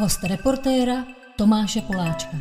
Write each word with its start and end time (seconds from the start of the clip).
Host 0.00 0.24
reportéra 0.24 1.04
Tomáše 1.36 1.80
Poláčka. 1.80 2.36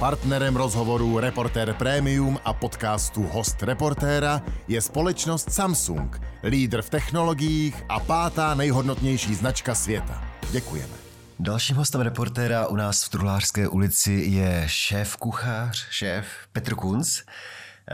Partnerem 0.00 0.56
rozhovoru 0.56 1.18
Reportér 1.18 1.74
Premium 1.74 2.38
a 2.44 2.52
podcastu 2.52 3.22
Host 3.22 3.62
Reportéra 3.62 4.42
je 4.68 4.80
společnost 4.80 5.52
Samsung, 5.52 6.20
lídr 6.44 6.82
v 6.82 6.90
technologiích 6.90 7.84
a 7.88 8.00
pátá 8.00 8.54
nejhodnotnější 8.54 9.34
značka 9.34 9.74
světa. 9.74 10.24
Děkujeme. 10.50 10.94
Dalším 11.38 11.76
hostem 11.76 12.00
reportéra 12.00 12.66
u 12.66 12.76
nás 12.76 13.04
v 13.04 13.08
Truhlářské 13.08 13.68
ulici 13.68 14.12
je 14.12 14.64
šéf 14.66 15.16
kuchař, 15.16 15.86
šéf 15.90 16.26
Petr 16.52 16.74
Kunc 16.74 17.22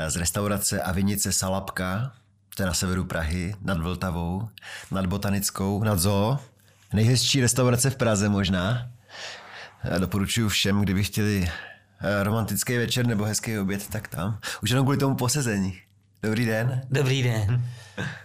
z 0.09 0.17
restaurace 0.17 0.83
a 0.83 0.93
vinice 0.93 1.33
Salapka, 1.33 2.13
to 2.57 2.63
je 2.63 2.67
na 2.67 2.75
severu 2.75 3.05
Prahy, 3.05 3.55
nad 3.61 3.79
Vltavou, 3.79 4.49
nad 4.91 5.07
Botanickou, 5.07 5.85
nad 5.85 5.99
Zoo. 5.99 6.39
Nejhezčí 6.93 7.41
restaurace 7.41 7.91
v 7.91 7.97
Praze 7.97 8.29
možná. 8.29 8.91
Doporučuji 9.99 10.49
všem, 10.49 10.81
kdyby 10.81 11.05
chtěli 11.05 11.51
eh, 12.01 12.23
romantický 12.23 12.77
večer 12.77 13.07
nebo 13.07 13.25
hezký 13.25 13.59
oběd, 13.59 13.89
tak 13.89 14.09
tam. 14.09 14.39
Už 14.63 14.71
jenom 14.71 14.85
kvůli 14.85 14.99
tomu 14.99 15.15
posezení. 15.15 15.79
Dobrý 16.23 16.47
den. 16.47 16.83
Dobrý 16.91 17.23
den. 17.23 17.65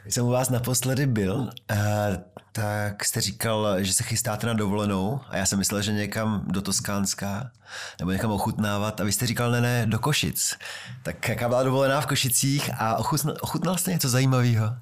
Když 0.03 0.13
jsem 0.13 0.25
u 0.25 0.29
vás 0.29 0.49
naposledy 0.49 1.05
byl, 1.05 1.49
eh, 1.71 2.23
tak 2.51 3.05
jste 3.05 3.21
říkal, 3.21 3.83
že 3.83 3.93
se 3.93 4.03
chystáte 4.03 4.47
na 4.47 4.53
dovolenou 4.53 5.19
a 5.29 5.37
já 5.37 5.45
jsem 5.45 5.59
myslel, 5.59 5.81
že 5.81 5.91
někam 5.91 6.43
do 6.47 6.61
Toskánska 6.61 7.51
nebo 7.99 8.11
někam 8.11 8.31
ochutnávat 8.31 9.01
a 9.01 9.03
vy 9.03 9.11
jste 9.11 9.27
říkal, 9.27 9.51
ne, 9.51 9.61
ne, 9.61 9.85
do 9.85 9.99
Košic. 9.99 10.57
Tak 11.03 11.29
jaká 11.29 11.47
byla 11.47 11.63
dovolená 11.63 12.01
v 12.01 12.05
Košicích 12.05 12.69
a 12.77 12.95
ochutnal, 12.95 13.35
ochutnal 13.41 13.77
jste 13.77 13.91
něco 13.91 14.09
zajímavého? 14.09 14.75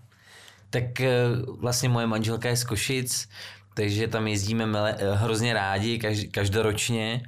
Tak 0.69 1.01
eh, 1.01 1.11
vlastně 1.59 1.89
moje 1.89 2.07
manželka 2.07 2.49
je 2.49 2.57
z 2.57 2.63
Košic, 2.63 3.27
takže 3.75 4.07
tam 4.07 4.27
jezdíme 4.27 4.65
mele, 4.65 4.95
eh, 4.99 5.15
hrozně 5.15 5.53
rádi, 5.53 5.99
každoročně 6.31 7.23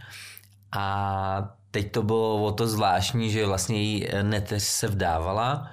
a 0.72 1.50
teď 1.72 1.92
to 1.92 2.04
bylo 2.04 2.44
o 2.44 2.52
to 2.52 2.68
zvláštní, 2.68 3.32
že 3.32 3.46
vlastně 3.46 3.82
jí 3.82 4.08
neteř 4.22 4.64
se 4.64 4.88
vdávala 4.88 5.72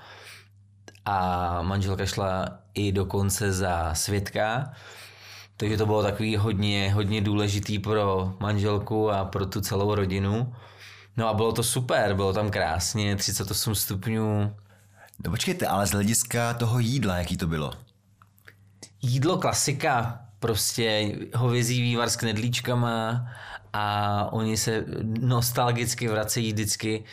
a 1.04 1.62
manželka 1.62 2.06
šla 2.06 2.48
i 2.74 2.92
dokonce 2.92 3.52
za 3.52 3.94
svědka. 3.94 4.72
Takže 5.56 5.76
to 5.76 5.86
bylo 5.86 6.02
takový 6.02 6.36
hodně, 6.36 6.92
hodně 6.92 7.20
důležitý 7.20 7.78
pro 7.78 8.34
manželku 8.40 9.10
a 9.10 9.24
pro 9.24 9.46
tu 9.46 9.60
celou 9.60 9.94
rodinu. 9.94 10.54
No 11.16 11.28
a 11.28 11.34
bylo 11.34 11.52
to 11.52 11.62
super, 11.62 12.14
bylo 12.14 12.32
tam 12.32 12.50
krásně, 12.50 13.16
38 13.16 13.74
stupňů. 13.74 14.54
No 15.24 15.30
počkejte, 15.30 15.66
ale 15.66 15.86
z 15.86 15.90
hlediska 15.90 16.54
toho 16.54 16.78
jídla, 16.78 17.16
jaký 17.16 17.36
to 17.36 17.46
bylo? 17.46 17.72
Jídlo 19.02 19.38
klasika, 19.38 20.23
prostě 20.44 21.12
hovězí 21.34 21.82
vývar 21.82 22.10
s 22.10 22.16
knedlíčkama 22.16 23.28
a 23.72 24.28
oni 24.32 24.56
se 24.56 24.84
nostalgicky 25.20 26.08
vracejí 26.08 26.52
vždycky 26.52 27.04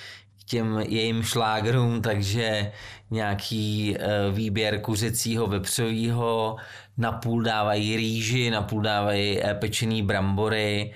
těm 0.46 0.80
jejím 0.80 1.24
šlágrům, 1.24 2.02
takže 2.02 2.72
nějaký 3.12 3.96
eh, 3.96 4.32
výběr 4.32 4.82
kuřecího 4.82 5.48
vepřového, 5.48 6.56
napůl 6.98 7.42
dávají 7.42 7.96
rýži, 7.96 8.52
napůl 8.52 8.82
dávají 8.82 9.40
eh, 9.44 9.54
pečený 9.54 10.04
brambory 10.04 10.94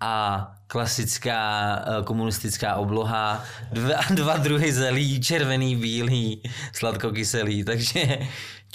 a 0.00 0.46
klasická 0.66 1.40
eh, 1.78 2.02
komunistická 2.02 2.74
obloha, 2.74 3.44
dva, 3.72 3.94
dva 4.10 4.36
druhy 4.36 4.72
zelí, 4.72 5.20
červený, 5.20 5.76
bílý, 5.76 6.42
sladkokyselý, 6.72 7.64
takže 7.64 8.18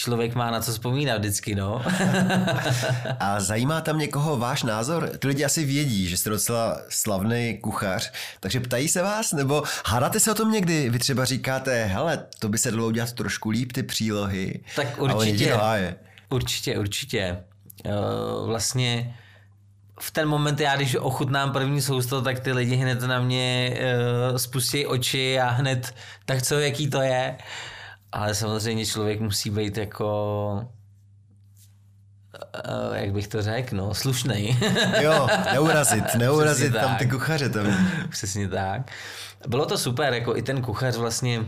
člověk 0.02 0.36
má 0.36 0.52
na 0.52 0.62
co 0.62 0.72
vzpomínat 0.72 1.18
vždycky, 1.18 1.56
no. 1.56 1.82
A 3.20 3.40
zajímá 3.40 3.82
tam 3.82 4.00
někoho 4.00 4.38
váš 4.38 4.64
názor? 4.64 5.10
Ty 5.20 5.28
lidi 5.28 5.46
asi 5.46 5.66
vědí, 5.66 6.08
že 6.08 6.18
jste 6.18 6.30
docela 6.30 6.78
slavný 6.90 7.58
kuchař, 7.62 8.12
takže 8.40 8.60
ptají 8.60 8.88
se 8.88 9.02
vás, 9.02 9.32
nebo 9.32 9.64
hádáte 9.86 10.20
se 10.20 10.32
o 10.32 10.36
tom 10.36 10.52
někdy? 10.52 10.90
Vy 10.90 11.00
třeba 11.00 11.26
říkáte, 11.26 11.86
hele, 11.86 12.26
to 12.40 12.50
by 12.50 12.58
se 12.58 12.72
dalo 12.72 12.88
udělat 12.88 13.12
trošku 13.12 13.50
líp, 13.50 13.72
ty 13.72 13.84
přílohy. 13.84 14.60
Tak 14.76 15.02
určitě, 15.02 15.58
určitě, 16.30 16.80
určitě. 16.80 17.38
Uh, 17.86 18.48
vlastně 18.48 19.16
v 20.00 20.12
ten 20.12 20.28
moment 20.28 20.60
já, 20.60 20.76
když 20.76 20.96
ochutnám 20.96 21.52
první 21.52 21.82
sousto, 21.82 22.22
tak 22.22 22.40
ty 22.40 22.52
lidi 22.52 22.76
hned 22.76 23.02
na 23.02 23.20
mě 23.22 23.78
uh, 24.32 24.38
spustí 24.38 24.86
oči 24.86 25.40
a 25.40 25.50
hned, 25.50 25.96
tak 26.26 26.42
co, 26.42 26.60
jaký 26.60 26.90
to 26.90 27.02
je. 27.02 27.38
Ale 28.12 28.36
samozřejmě 28.36 28.86
člověk 28.86 29.20
musí 29.20 29.50
být 29.50 29.78
jako 29.78 30.68
uh, 32.56 32.96
jak 32.96 33.12
bych 33.12 33.28
to 33.28 33.42
řekl, 33.42 33.76
no, 33.76 33.94
slušnej. 33.94 34.58
jo, 35.02 35.28
neurazit, 35.54 36.16
neurazit 36.16 36.74
tam 36.74 36.90
tak. 36.90 37.00
ty 37.00 37.08
kuchaře 37.08 37.50
tam. 37.50 37.88
Přesně 38.10 38.48
tak. 38.48 38.92
Bylo 39.48 39.66
to 39.66 39.78
super, 39.78 40.14
jako 40.14 40.38
i 40.38 40.42
ten 40.42 40.62
kuchař 40.62 40.98
vlastně, 40.98 41.46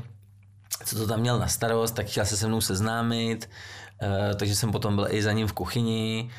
co 0.85 0.95
to 0.95 1.07
tam 1.07 1.19
měl 1.19 1.39
na 1.39 1.47
starost, 1.47 1.95
tak 1.95 2.05
chtěl 2.05 2.25
se 2.25 2.37
se 2.37 2.47
mnou 2.47 2.61
seznámit, 2.61 3.49
uh, 4.01 4.35
takže 4.35 4.55
jsem 4.55 4.71
potom 4.71 4.95
byl 4.95 5.07
i 5.09 5.23
za 5.23 5.31
ním 5.31 5.47
v 5.47 5.53
kuchyni, 5.53 6.29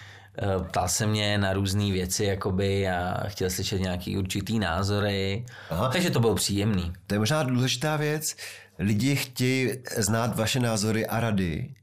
uh, 0.56 0.66
ptal 0.66 0.88
se 0.88 1.06
mě 1.06 1.38
na 1.38 1.52
různé 1.52 1.92
věci, 1.92 2.24
jakoby, 2.24 2.88
a 2.88 3.24
chtěl 3.28 3.50
slyšet 3.50 3.80
nějaký 3.80 4.18
určitý 4.18 4.58
názory, 4.58 5.46
Aha. 5.70 5.88
takže 5.88 6.10
to 6.10 6.20
bylo 6.20 6.34
příjemný. 6.34 6.92
To 7.06 7.14
je 7.14 7.18
možná 7.18 7.42
důležitá 7.42 7.96
věc, 7.96 8.36
lidi 8.78 9.16
chtějí 9.16 9.72
znát 9.96 10.36
vaše 10.36 10.60
názory 10.60 11.06
a 11.06 11.20
rady. 11.20 11.74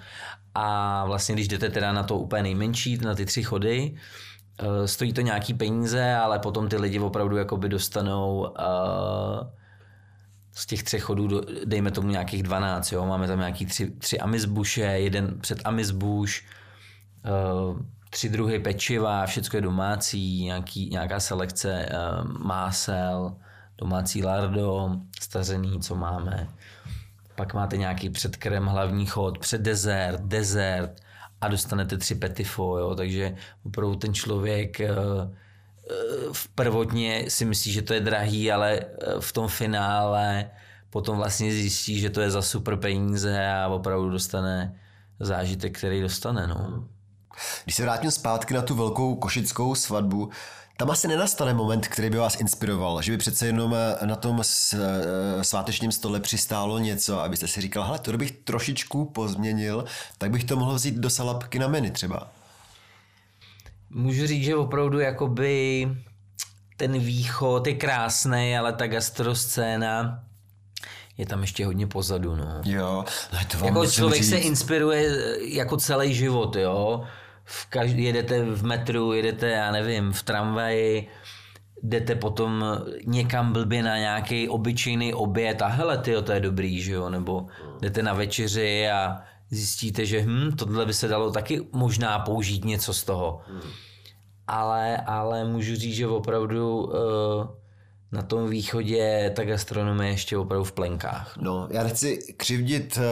a 0.55 1.05
vlastně, 1.05 1.35
když 1.35 1.47
jdete 1.47 1.69
teda 1.69 1.91
na 1.91 2.03
to 2.03 2.17
úplně 2.17 2.43
nejmenší, 2.43 2.97
na 2.97 3.15
ty 3.15 3.25
tři 3.25 3.43
chody, 3.43 3.95
eh, 4.59 4.87
stojí 4.87 5.13
to 5.13 5.21
nějaký 5.21 5.53
peníze, 5.53 6.13
ale 6.15 6.39
potom 6.39 6.69
ty 6.69 6.77
lidi 6.77 6.99
opravdu 6.99 7.37
jakoby 7.37 7.69
dostanou 7.69 8.39
uh, 8.39 9.47
z 10.51 10.65
těch 10.65 10.83
třech 10.83 11.03
chodů, 11.03 11.41
dejme 11.65 11.91
tomu 11.91 12.09
nějakých 12.09 12.43
12, 12.43 12.91
jo? 12.91 13.05
máme 13.05 13.27
tam 13.27 13.39
nějaký 13.39 13.65
tři, 13.65 13.91
tři 13.91 14.19
amizbuše, 14.19 14.81
jeden 14.81 15.39
před 15.39 15.61
amizbuš, 15.65 16.45
uh, 17.69 17.79
tři 18.09 18.29
druhy 18.29 18.59
pečiva, 18.59 19.25
všechno 19.25 19.57
je 19.57 19.61
domácí, 19.61 20.43
nějaký, 20.43 20.89
nějaká 20.89 21.19
selekce 21.19 21.89
másel, 22.39 23.35
domácí 23.77 24.23
lardo, 24.23 24.89
stařený, 25.21 25.79
co 25.79 25.95
máme. 25.95 26.47
Pak 27.35 27.53
máte 27.53 27.77
nějaký 27.77 28.09
předkrem, 28.09 28.65
hlavní 28.65 29.05
chod, 29.05 29.37
před 29.37 29.61
dezert, 29.61 31.01
a 31.41 31.47
dostanete 31.47 31.97
tři 31.97 32.15
petifo, 32.15 32.77
jo? 32.77 32.95
takže 32.95 33.35
opravdu 33.65 33.95
ten 33.95 34.13
člověk 34.13 34.79
uh, 34.79 35.33
v 36.33 36.47
prvotně 36.47 37.25
si 37.27 37.45
myslí, 37.45 37.71
že 37.71 37.81
to 37.81 37.93
je 37.93 37.99
drahý, 37.99 38.51
ale 38.51 38.79
v 39.19 39.31
tom 39.31 39.47
finále 39.47 40.49
potom 40.89 41.17
vlastně 41.17 41.51
zjistí, 41.51 41.99
že 41.99 42.09
to 42.09 42.21
je 42.21 42.31
za 42.31 42.41
super 42.41 42.75
peníze 42.75 43.47
a 43.47 43.67
opravdu 43.67 44.09
dostane 44.09 44.79
zážitek, 45.19 45.77
který 45.77 46.01
dostane. 46.01 46.47
No. 46.47 46.87
Když 47.63 47.75
se 47.75 47.83
vrátím 47.83 48.11
zpátky 48.11 48.53
na 48.53 48.61
tu 48.61 48.75
velkou 48.75 49.15
košickou 49.15 49.75
svatbu, 49.75 50.29
tam 50.77 50.91
asi 50.91 51.07
nenastane 51.07 51.53
moment, 51.53 51.87
který 51.87 52.09
by 52.09 52.17
vás 52.17 52.39
inspiroval, 52.39 53.01
že 53.01 53.11
by 53.11 53.17
přece 53.17 53.45
jenom 53.45 53.75
eh, 53.75 54.05
na 54.07 54.15
tom 54.15 54.41
eh, 54.41 55.43
svátečním 55.43 55.91
stole 55.91 56.19
přistálo 56.19 56.79
něco, 56.79 57.19
abyste 57.19 57.47
si 57.47 57.61
říkal, 57.61 57.83
hele, 57.83 57.99
to 57.99 58.17
bych 58.17 58.31
trošičku 58.31 59.05
pozměnil, 59.05 59.85
tak 60.17 60.31
bych 60.31 60.43
to 60.43 60.55
mohl 60.55 60.75
vzít 60.75 60.95
do 60.95 61.09
salapky 61.09 61.59
na 61.59 61.67
menu 61.67 61.89
třeba. 61.89 62.27
Můžu 63.89 64.27
říct, 64.27 64.43
že 64.43 64.55
opravdu 64.55 64.99
jakoby 64.99 65.87
ten 66.77 66.99
východ 66.99 67.67
je 67.67 67.73
krásný, 67.73 68.57
ale 68.57 68.73
ta 68.73 68.87
gastroscéna 68.87 70.23
je 71.17 71.25
tam 71.25 71.41
ještě 71.41 71.65
hodně 71.65 71.87
pozadu. 71.87 72.35
No. 72.35 72.61
Jo, 72.65 73.05
no 73.33 73.39
to 73.51 73.57
vám 73.57 73.67
jako 73.67 73.87
člověk 73.87 74.21
říct. 74.21 74.29
se 74.29 74.37
inspiruje 74.37 75.05
eh, 75.07 75.35
jako 75.43 75.77
celý 75.77 76.13
život, 76.13 76.55
jo. 76.55 77.03
V 77.43 77.65
každý, 77.65 78.03
jedete 78.03 78.45
v 78.45 78.63
metru, 78.63 79.13
jedete, 79.13 79.49
já 79.49 79.71
nevím, 79.71 80.11
v 80.11 80.23
tramvaji, 80.23 81.07
jdete 81.83 82.15
potom 82.15 82.65
někam 83.05 83.53
blbě 83.53 83.83
na 83.83 83.97
nějaký 83.97 84.49
obyčejný 84.49 85.13
oběd 85.13 85.61
a 85.61 85.67
hele, 85.67 85.97
tyjo, 85.97 86.21
to 86.21 86.31
je 86.31 86.39
dobrý, 86.39 86.81
že 86.81 86.91
jo, 86.91 87.09
nebo 87.09 87.47
jdete 87.81 88.03
na 88.03 88.13
večeři 88.13 88.89
a 88.89 89.21
zjistíte, 89.49 90.05
že 90.05 90.21
hm, 90.21 90.51
tohle 90.51 90.85
by 90.85 90.93
se 90.93 91.07
dalo 91.07 91.31
taky 91.31 91.67
možná 91.71 92.19
použít 92.19 92.65
něco 92.65 92.93
z 92.93 93.03
toho. 93.03 93.41
Hmm. 93.47 93.61
Ale, 94.47 94.97
ale 94.97 95.45
můžu 95.45 95.75
říct, 95.75 95.95
že 95.95 96.07
opravdu 96.07 96.83
uh, 96.83 96.91
na 98.13 98.21
tom 98.21 98.49
východě 98.49 99.31
ta 99.35 99.43
gastronomie 99.43 100.11
ještě 100.11 100.37
opravdu 100.37 100.63
v 100.63 100.71
plenkách. 100.71 101.37
No, 101.41 101.67
já 101.71 101.83
nechci 101.83 102.19
křivdit 102.37 102.97
uh, 102.97 103.03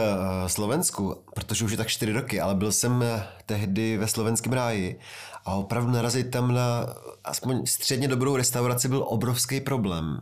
Slovensku, 0.48 1.22
protože 1.34 1.64
už 1.64 1.70
je 1.70 1.76
tak 1.76 1.88
čtyři 1.88 2.12
roky, 2.12 2.40
ale 2.40 2.54
byl 2.54 2.72
jsem 2.72 3.02
eh, 3.02 3.22
tehdy 3.46 3.96
ve 3.96 4.08
slovenském 4.08 4.52
ráji 4.52 4.98
a 5.44 5.54
opravdu 5.54 5.90
narazit 5.90 6.30
tam 6.30 6.54
na 6.54 6.86
aspoň 7.24 7.66
středně 7.66 8.08
dobrou 8.08 8.36
restauraci 8.36 8.88
byl 8.88 9.04
obrovský 9.08 9.60
problém. 9.60 10.20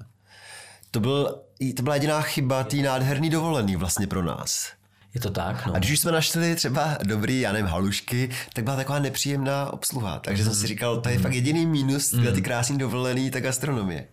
To, 0.91 1.01
byl, 1.01 1.39
to 1.77 1.83
byla 1.83 1.95
jediná 1.95 2.21
chyba 2.23 2.65
té 2.65 2.77
nádherný 2.77 3.31
dovolený 3.31 3.77
vlastně 3.77 4.07
pro 4.07 4.23
nás. 4.23 4.69
Je 5.15 5.21
to 5.21 5.31
tak, 5.31 5.67
no. 5.67 5.75
A 5.75 5.79
když 5.79 5.91
už 5.91 5.99
jsme 6.01 6.13
našli 6.13 6.57
třeba 6.57 6.99
dobrý, 7.03 7.41
já 7.41 7.53
nevím, 7.53 7.67
halušky, 7.67 8.31
tak 8.53 8.65
byla 8.65 8.77
taková 8.77 8.99
nepříjemná 8.99 9.73
obsluha. 9.73 10.19
Takže 10.19 10.43
mm. 10.43 10.49
jsem 10.49 10.61
si 10.61 10.67
říkal, 10.67 11.01
to 11.01 11.09
je 11.09 11.17
mm. 11.17 11.23
fakt 11.23 11.33
jediný 11.33 11.67
mínus 11.67 12.13
mm. 12.13 12.33
ty 12.35 12.43
krásný 12.43 12.79
dovolený, 12.79 13.31
ta 13.31 13.41
gastronomie. 13.41 14.07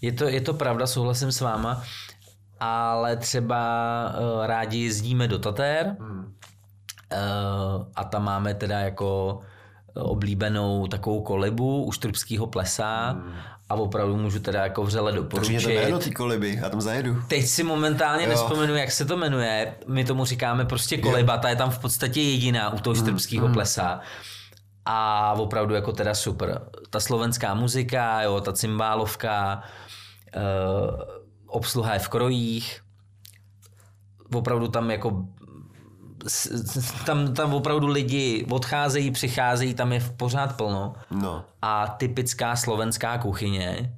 Je 0.00 0.12
to, 0.12 0.24
je 0.24 0.40
to 0.40 0.54
pravda, 0.54 0.86
souhlasím 0.86 1.32
s 1.32 1.40
váma, 1.40 1.82
ale 2.60 3.16
třeba 3.16 3.58
uh, 4.08 4.46
rádi 4.46 4.78
jezdíme 4.78 5.28
do 5.28 5.38
Tatér 5.38 5.96
mm. 5.98 6.18
uh, 6.18 6.26
a 7.94 8.04
tam 8.04 8.24
máme 8.24 8.54
teda 8.54 8.78
jako 8.78 9.40
oblíbenou 9.94 10.86
takovou 10.86 11.22
kolibu 11.22 11.84
u 11.84 11.92
Štrbského 11.92 12.46
plesa 12.46 13.12
mm 13.12 13.32
a 13.68 13.74
opravdu 13.74 14.16
můžu 14.16 14.38
teda 14.38 14.62
jako 14.62 14.82
vřele 14.82 15.12
doporučit. 15.12 15.52
Takže 15.52 15.68
to 15.68 15.74
jméno 15.74 15.98
ty 15.98 16.10
koliby, 16.10 16.58
já 16.62 16.68
tam 16.68 16.80
zajedu. 16.80 17.22
Teď 17.28 17.46
si 17.46 17.62
momentálně 17.62 18.24
jo. 18.24 18.28
nespomenu, 18.28 18.76
jak 18.76 18.90
se 18.90 19.04
to 19.04 19.16
jmenuje. 19.16 19.74
My 19.86 20.04
tomu 20.04 20.24
říkáme 20.24 20.64
prostě 20.64 20.98
koliba, 20.98 21.38
ta 21.38 21.48
je 21.48 21.56
tam 21.56 21.70
v 21.70 21.78
podstatě 21.78 22.20
jediná 22.20 22.72
u 22.72 22.78
toho 22.78 22.94
mm, 22.94 23.02
štrbského 23.02 23.48
mm. 23.48 23.54
A 24.90 25.32
opravdu 25.38 25.74
jako 25.74 25.92
teda 25.92 26.14
super. 26.14 26.60
Ta 26.90 27.00
slovenská 27.00 27.54
muzika, 27.54 28.22
jo, 28.22 28.40
ta 28.40 28.52
cymbálovka, 28.52 29.62
uh, 30.36 31.00
obsluha 31.46 31.94
je 31.94 31.98
v 31.98 32.08
krojích, 32.08 32.80
opravdu 34.34 34.68
tam 34.68 34.90
jako 34.90 35.24
tam, 37.06 37.34
tam 37.34 37.54
opravdu 37.54 37.86
lidi 37.86 38.46
odcházejí, 38.50 39.10
přicházejí, 39.10 39.74
tam 39.74 39.92
je 39.92 40.00
v 40.00 40.12
pořád 40.12 40.56
plno. 40.56 40.94
No. 41.10 41.44
A 41.62 41.86
typická 41.86 42.56
slovenská 42.56 43.18
kuchyně 43.18 43.94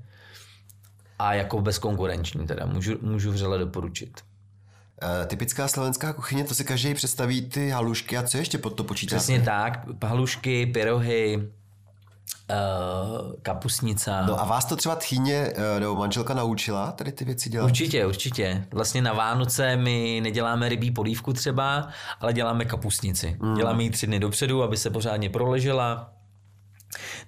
a 1.18 1.34
jako 1.34 1.60
bezkonkurenční 1.60 2.46
teda, 2.46 2.66
můžu, 2.66 2.94
můžu 3.00 3.30
vřele 3.32 3.58
doporučit. 3.58 4.20
Uh, 5.02 5.26
typická 5.26 5.68
slovenská 5.68 6.12
kuchyně, 6.12 6.44
to 6.44 6.54
si 6.54 6.64
každý 6.64 6.94
představí 6.94 7.42
ty 7.42 7.70
halušky 7.70 8.18
a 8.18 8.22
co 8.22 8.38
ještě 8.38 8.58
pod 8.58 8.70
to 8.70 8.84
počítáte? 8.84 9.16
Přesně 9.16 9.40
tak, 9.40 9.86
halušky, 10.04 10.66
pyrohy, 10.66 11.36
uh, 11.36 13.32
kapusnica. 13.42 14.26
No 14.26 14.40
a 14.40 14.44
vás 14.44 14.64
to 14.64 14.76
třeba 14.76 14.96
tchýně 14.96 15.52
uh, 15.56 15.80
nebo 15.80 15.94
manželka 15.94 16.34
naučila 16.34 16.92
tady 16.92 17.12
ty 17.12 17.24
věci 17.24 17.50
dělat? 17.50 17.64
Určitě, 17.64 18.06
určitě. 18.06 18.66
Vlastně 18.72 19.02
na 19.02 19.12
Vánoce 19.12 19.76
my 19.76 20.20
neděláme 20.22 20.68
rybí 20.68 20.90
polívku 20.90 21.32
třeba, 21.32 21.88
ale 22.20 22.32
děláme 22.32 22.64
kapusnici. 22.64 23.36
Mm. 23.40 23.54
Děláme 23.54 23.82
ji 23.82 23.90
tři 23.90 24.06
dny 24.06 24.20
dopředu, 24.20 24.62
aby 24.62 24.76
se 24.76 24.90
pořádně 24.90 25.30
proležela. 25.30 26.12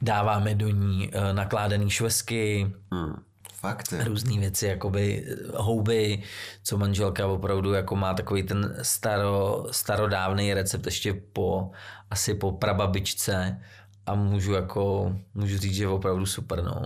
Dáváme 0.03 0.55
do 0.55 0.69
ní 0.69 1.09
uh, 1.09 1.33
nakládaný 1.33 1.91
švesky. 1.91 2.73
Mm. 2.91 3.23
Fakt 3.63 3.95
Různé 4.05 4.39
věci, 4.41 4.67
jakoby 4.67 5.27
houby, 5.57 6.23
co 6.63 6.79
manželka 6.79 7.27
opravdu 7.27 7.73
jako 7.73 7.97
má 7.97 8.15
takový 8.15 8.43
ten 8.43 8.75
staro, 8.83 9.65
starodávný 9.71 10.55
recept 10.55 10.87
ještě 10.87 11.15
po, 11.33 11.71
asi 12.11 12.35
po 12.35 12.53
prababičce 12.53 13.61
a 14.07 14.15
můžu 14.15 14.53
jako, 14.53 15.13
můžu 15.35 15.59
říct, 15.59 15.75
že 15.75 15.85
je 15.85 15.89
opravdu 15.89 16.27
super, 16.27 16.65
no. 16.65 16.83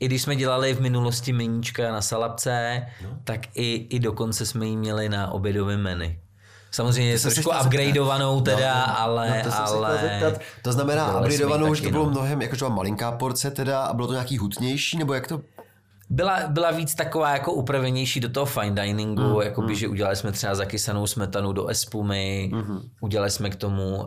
I 0.00 0.06
když 0.06 0.22
jsme 0.22 0.36
dělali 0.36 0.74
v 0.74 0.80
minulosti 0.80 1.32
meníčka 1.32 1.92
na 1.92 2.02
salapce, 2.02 2.86
no. 3.04 3.18
tak 3.24 3.40
i, 3.54 3.86
i 3.90 3.98
dokonce 3.98 4.46
jsme 4.46 4.66
ji 4.66 4.76
měli 4.76 5.08
na 5.08 5.30
obědovém 5.30 5.82
menu. 5.82 6.16
Samozřejmě 6.70 7.10
je 7.10 7.18
trošku 7.18 7.50
upgradeovanou 7.64 8.40
teda, 8.40 8.74
no, 8.74 8.86
no, 8.86 9.00
ale... 9.00 9.42
No, 9.44 9.50
to, 9.50 9.56
ale... 9.56 10.38
to 10.62 10.72
znamená 10.72 11.18
upgradeovanou, 11.18 11.74
že 11.74 11.82
to 11.82 11.90
bylo 11.90 12.04
no. 12.04 12.10
mnohem, 12.10 12.42
jakože 12.42 12.68
malinká 12.68 13.12
porce 13.12 13.50
teda 13.50 13.82
a 13.82 13.94
bylo 13.94 14.06
to 14.06 14.12
nějaký 14.12 14.38
hutnější, 14.38 14.98
nebo 14.98 15.14
jak 15.14 15.28
to 15.28 15.40
byla, 16.10 16.48
byla 16.48 16.70
víc 16.70 16.94
taková 16.94 17.32
jako 17.32 17.52
upravenější 17.52 18.20
do 18.20 18.28
toho 18.28 18.46
fine 18.46 18.82
diningu, 18.82 19.22
mm, 19.22 19.40
jakoby, 19.42 19.68
mm. 19.68 19.74
že 19.74 19.88
udělali 19.88 20.16
jsme 20.16 20.32
třeba 20.32 20.54
zakysanou 20.54 21.06
smetanu 21.06 21.52
do 21.52 21.66
espumy, 21.66 22.50
mm. 22.54 22.80
udělali 23.00 23.30
jsme 23.30 23.50
k 23.50 23.56
tomu 23.56 23.96
uh, 23.96 24.04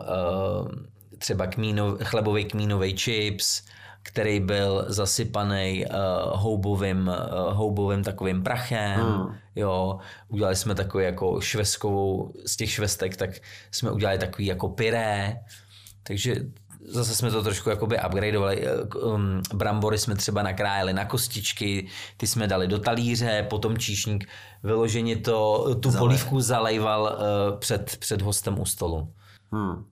třeba 1.18 1.46
kmíno, 1.46 1.96
chlebový 2.02 2.44
kmínový 2.44 2.96
chips, 2.96 3.62
který 4.02 4.40
byl 4.40 4.84
zasypaný 4.88 5.86
uh, 5.86 5.94
houbovým, 6.40 7.08
uh, 7.08 7.54
houbovým 7.54 8.02
takovým 8.04 8.42
prachem, 8.42 9.00
hmm. 9.00 9.34
jo, 9.56 9.98
udělali 10.28 10.56
jsme 10.56 10.74
takový 10.74 11.04
jako 11.04 11.40
šveskovou, 11.40 12.32
z 12.46 12.56
těch 12.56 12.70
švestek, 12.70 13.16
tak 13.16 13.30
jsme 13.70 13.90
udělali 13.90 14.18
takový 14.18 14.46
jako 14.46 14.68
pyré, 14.68 15.36
takže 16.02 16.34
zase 16.88 17.16
jsme 17.16 17.30
to 17.30 17.42
trošku 17.42 17.70
jakoby 17.70 17.98
upgradeovali. 18.06 18.64
Um, 19.04 19.42
brambory 19.54 19.98
jsme 19.98 20.14
třeba 20.14 20.42
nakrájeli 20.42 20.92
na 20.92 21.04
kostičky, 21.04 21.88
ty 22.16 22.26
jsme 22.26 22.46
dali 22.46 22.68
do 22.68 22.78
talíře, 22.78 23.46
potom 23.50 23.78
číšník 23.78 24.28
vyloženě 24.62 25.16
to, 25.16 25.66
tu 25.80 25.90
Zalej. 25.90 26.06
polívku 26.06 26.40
zalejval 26.40 27.02
uh, 27.02 27.58
před, 27.58 27.96
před 27.96 28.22
hostem 28.22 28.60
u 28.60 28.64
stolu. 28.64 29.12
Hmm. 29.52 29.84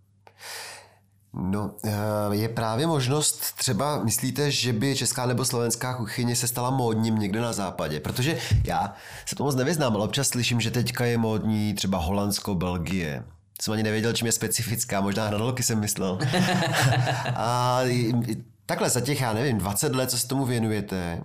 No, 1.35 1.75
eh, 1.85 1.91
je 2.31 2.49
právě 2.49 2.87
možnost, 2.87 3.53
třeba 3.57 4.05
myslíte, 4.05 4.51
že 4.51 4.73
by 4.73 4.97
česká 4.97 5.27
nebo 5.27 5.45
slovenská 5.45 5.95
kuchyně 5.95 6.37
se 6.37 6.49
stala 6.49 6.71
módním 6.71 7.19
někde 7.19 7.41
na 7.41 7.53
západě? 7.53 8.01
Protože 8.01 8.39
já 8.65 8.95
se 9.27 9.37
to 9.37 9.45
moc 9.45 9.55
nevyznám, 9.55 9.95
ale 9.95 10.05
občas 10.05 10.29
slyším, 10.29 10.61
že 10.61 10.71
teďka 10.71 11.05
je 11.05 11.19
módní 11.19 11.75
třeba 11.75 11.99
Holandsko, 11.99 12.55
Belgie. 12.55 13.25
Jsem 13.63 13.75
ani 13.75 13.83
nevěděl, 13.83 14.13
čím 14.13 14.27
je 14.27 14.33
specifická, 14.33 15.01
možná 15.01 15.27
hranolky 15.27 15.63
jsem 15.63 15.81
myslel. 15.81 16.19
A 17.35 17.81
takhle 18.67 18.91
za 18.91 19.01
těch, 19.01 19.21
já 19.21 19.33
nevím, 19.33 19.59
20 19.59 19.95
let, 19.95 20.11
co 20.11 20.19
se 20.19 20.29
tomu 20.29 20.45
věnujete, 20.45 21.21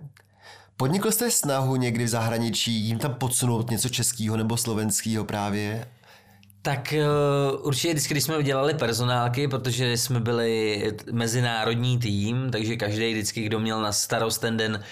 Podnikl 0.77 1.11
jste 1.11 1.31
snahu 1.31 1.75
někdy 1.75 2.03
v 2.03 2.07
zahraničí 2.07 2.71
jim 2.71 2.99
tam 2.99 3.13
podsunout 3.13 3.69
něco 3.69 3.89
českého 3.89 4.37
nebo 4.37 4.57
slovenského 4.57 5.25
právě? 5.25 5.87
Tak 6.61 6.93
uh, 6.93 7.67
určitě 7.67 7.93
vždycky, 7.93 8.13
když 8.13 8.23
jsme 8.23 8.37
udělali 8.37 8.73
personálky, 8.73 9.47
protože 9.47 9.97
jsme 9.97 10.19
byli 10.19 10.83
mezinárodní 11.11 11.99
tým, 11.99 12.49
takže 12.51 12.75
každý 12.75 13.13
vždycky, 13.13 13.41
kdo 13.41 13.59
měl 13.59 13.81
na 13.81 13.91
starost 13.91 14.37
ten 14.37 14.57
den 14.57 14.83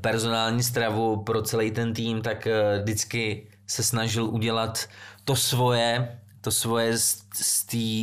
personální 0.00 0.62
stravu 0.62 1.22
pro 1.22 1.42
celý 1.42 1.70
ten 1.70 1.94
tým, 1.94 2.22
tak 2.22 2.46
uh, 2.46 2.82
vždycky 2.82 3.46
se 3.66 3.82
snažil 3.82 4.24
udělat 4.24 4.88
to 5.24 5.36
svoje, 5.36 6.18
to 6.48 6.52
svoje 6.52 6.98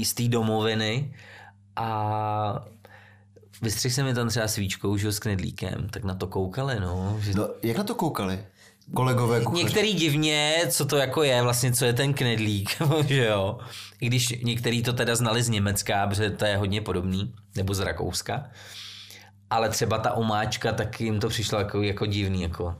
z 0.04 0.14
té 0.14 0.28
domoviny 0.28 1.14
A 1.76 2.66
vystřih 3.62 3.94
se 3.94 4.04
mi 4.04 4.14
tam 4.14 4.30
třeba 4.30 4.48
svíčkou, 4.48 4.98
že 4.98 5.08
jo, 5.08 5.12
s 5.12 5.20
knedlíkem, 5.20 5.90
tak 5.90 6.04
na 6.04 6.16
to 6.16 6.28
koukali, 6.28 6.80
no. 6.80 7.18
Že... 7.20 7.34
No, 7.34 7.50
jak 7.64 7.78
na 7.78 7.84
to 7.84 7.96
koukali? 7.96 8.40
Kolegové 8.94 9.42
kuchaři. 9.42 9.64
Některý 9.64 9.94
divně, 9.94 10.56
co 10.70 10.86
to 10.86 10.98
jako 10.98 11.24
je, 11.24 11.42
vlastně 11.42 11.74
co 11.74 11.86
je 11.86 11.94
ten 11.94 12.14
knedlík, 12.14 12.70
že 13.08 13.26
jo. 13.26 13.58
I 14.02 14.08
když 14.08 14.30
některý 14.44 14.84
to 14.84 14.94
teda 14.94 15.16
znali 15.16 15.44
z 15.44 15.50
Německa, 15.50 16.08
protože 16.08 16.30
to 16.30 16.46
je 16.46 16.58
hodně 16.58 16.82
podobný, 16.82 17.34
nebo 17.56 17.74
z 17.74 17.80
Rakouska. 17.80 18.50
Ale 19.50 19.70
třeba 19.70 19.98
ta 19.98 20.12
omáčka, 20.14 20.72
tak 20.72 21.02
jim 21.02 21.20
to 21.20 21.30
přišlo 21.30 21.60
jako, 21.60 21.82
jako 21.82 22.06
divný, 22.06 22.42
jako 22.42 22.76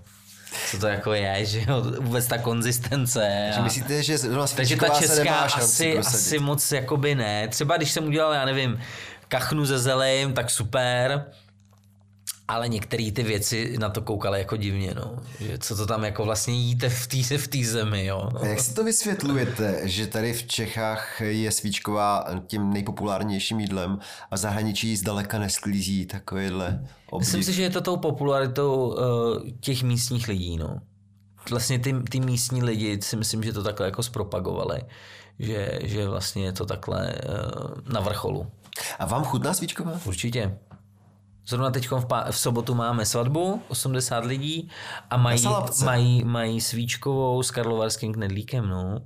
co 0.72 0.78
to 0.78 0.88
jako 0.88 1.14
je, 1.14 1.46
že 1.46 1.66
jo, 1.68 1.84
vůbec 2.00 2.28
ta 2.28 2.38
konzistence. 2.38 3.52
A... 3.58 3.62
myslíte, 3.62 4.04
že 4.04 4.18
zrovna 4.18 4.48
Takže 4.48 4.76
ta 4.76 4.90
česká 4.90 5.36
asi, 5.36 5.98
asi 5.98 6.40
moc 6.40 6.72
jakoby 6.72 7.16
ne. 7.16 7.48
Třeba 7.48 7.78
když 7.78 7.92
jsem 7.92 8.08
udělal, 8.08 8.34
já 8.34 8.46
nevím, 8.46 8.80
kachnu 9.28 9.66
ze 9.66 9.80
zelím, 9.80 10.34
tak 10.34 10.50
super, 10.50 11.26
ale 12.48 12.70
některé 12.70 13.12
ty 13.12 13.24
věci 13.24 13.78
na 13.80 13.90
to 13.90 14.02
koukaly 14.02 14.40
jako 14.40 14.58
divně, 14.58 14.94
no. 14.96 15.16
Že 15.40 15.58
co 15.58 15.76
to 15.76 15.86
tam 15.86 16.04
jako 16.04 16.26
vlastně 16.26 16.54
jíte 16.54 16.90
v 16.90 17.08
té 17.08 17.38
v 17.38 17.48
tý 17.48 17.66
zemi, 17.66 18.06
jo. 18.06 18.30
A 18.42 18.46
jak 18.46 18.60
si 18.60 18.74
to 18.74 18.84
vysvětlujete, 18.84 19.82
že 19.84 20.08
tady 20.08 20.34
v 20.34 20.44
Čechách 20.44 21.22
je 21.22 21.52
svíčková 21.52 22.26
tím 22.48 22.74
nejpopulárnějším 22.74 23.60
jídlem 23.60 24.00
a 24.32 24.38
zahraničí 24.38 24.98
zdaleka 24.98 25.40
nesklízí 25.40 26.06
takovýhle 26.06 26.88
obdiv? 27.10 27.28
Myslím 27.28 27.44
si, 27.44 27.54
že 27.54 27.64
je 27.64 27.70
to 27.70 27.82
tou 27.82 27.98
popularitou 27.98 28.88
uh, 28.88 29.50
těch 29.60 29.84
místních 29.84 30.28
lidí, 30.28 30.58
no. 30.58 30.82
Vlastně 31.50 31.80
ty, 31.80 31.96
ty 32.10 32.20
místní 32.20 32.64
lidi 32.64 33.00
si 33.02 33.16
myslím, 33.16 33.44
že 33.44 33.54
to 33.54 33.64
takhle 33.64 33.86
jako 33.86 34.04
zpropagovali, 34.04 34.82
že, 35.40 35.80
že 35.84 36.08
vlastně 36.08 36.44
je 36.44 36.52
to 36.52 36.66
takhle 36.66 37.16
uh, 37.16 37.94
na 37.94 38.00
vrcholu. 38.00 38.48
A 39.00 39.06
vám 39.06 39.24
chutná 39.24 39.54
svíčková? 39.54 40.00
Určitě. 40.06 40.58
Zrovna 41.48 41.72
teď 41.72 41.88
v, 41.92 42.06
pá- 42.06 42.32
v 42.32 42.38
sobotu 42.40 42.76
máme 42.76 43.06
svatbu, 43.06 43.62
80 43.68 44.26
lidí 44.26 44.70
a 45.10 45.18
mají, 45.18 45.44
mají, 45.84 46.24
mají 46.24 46.62
svíčkovou 46.62 47.44
s 47.44 47.52
karlovarským 47.52 48.14
knedlíkem. 48.14 48.70
No. 48.70 49.02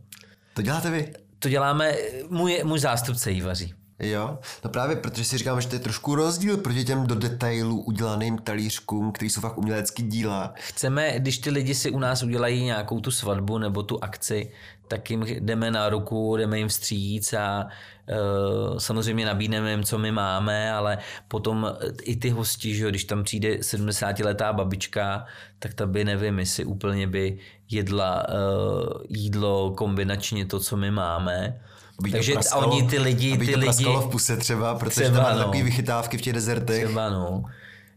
To 0.54 0.62
děláte 0.62 0.90
vy? 0.92 1.14
To 1.40 1.50
děláme, 1.50 1.96
můj, 2.30 2.62
můj 2.64 2.80
zástupce 2.80 3.32
jí 3.32 3.42
vaří. 3.42 3.74
Jo, 4.00 4.40
no 4.64 4.70
právě 4.70 4.96
protože 4.96 5.26
si 5.26 5.38
říkám, 5.38 5.62
že 5.62 5.68
to 5.68 5.76
je 5.76 5.80
trošku 5.80 6.16
rozdíl 6.16 6.58
proti 6.58 6.84
těm 6.84 7.08
do 7.08 7.16
detailů 7.16 7.82
udělaným 7.82 8.38
talířkům, 8.38 9.12
který 9.12 9.30
jsou 9.30 9.42
fakt 9.42 9.58
umělecký 9.58 10.04
díla. 10.04 10.54
Chceme, 10.56 11.20
když 11.20 11.38
ty 11.38 11.50
lidi 11.50 11.76
si 11.76 11.92
u 11.92 12.00
nás 12.00 12.24
udělají 12.24 12.64
nějakou 12.64 13.00
tu 13.00 13.12
svatbu 13.12 13.58
nebo 13.58 13.84
tu 13.84 14.04
akci, 14.04 14.52
tak 14.88 15.12
jim 15.12 15.26
jdeme 15.28 15.72
na 15.72 15.90
ruku, 15.90 16.38
jdeme 16.38 16.58
jim 16.58 16.68
vstříc 16.68 17.34
a 17.34 17.68
uh, 18.10 18.78
samozřejmě 18.78 19.26
nabídneme 19.26 19.72
jim, 19.72 19.84
co 19.84 19.98
my 19.98 20.12
máme, 20.12 20.72
ale 20.72 20.98
potom 21.28 21.76
i 22.02 22.16
ty 22.16 22.30
hosti, 22.30 22.76
že 22.76 22.84
jo, 22.84 22.90
když 22.90 23.04
tam 23.04 23.24
přijde 23.24 23.56
70-letá 23.56 24.54
babička, 24.54 25.26
tak 25.60 25.74
ta 25.74 25.86
by, 25.86 26.06
nevím, 26.06 26.40
jestli 26.40 26.66
úplně 26.66 27.08
by 27.08 27.38
jedla 27.70 28.26
uh, 28.30 29.02
jídlo 29.10 29.72
kombinačně 29.72 30.46
to, 30.46 30.60
co 30.60 30.78
my 30.78 30.92
máme. 30.92 31.60
Aby 32.00 32.12
Takže 32.12 32.34
praskalo- 32.34 32.72
oni 32.72 32.88
ty 32.88 33.00
lidi, 33.00 33.34
aby 33.34 33.46
ty 33.46 33.54
to 33.54 33.60
lidi, 33.60 33.86
v 33.86 34.08
puse 34.12 34.38
třeba, 34.38 34.76
protože 34.76 35.02
Třeba, 35.02 35.16
tam 35.16 35.24
má 35.24 35.32
no. 35.34 35.38
takové 35.40 35.64
vychytávky 35.64 36.18
v 36.18 36.22
těch 36.22 36.34
dezertech. 36.34 36.84
Třeba 36.86 37.10
no. 37.10 37.44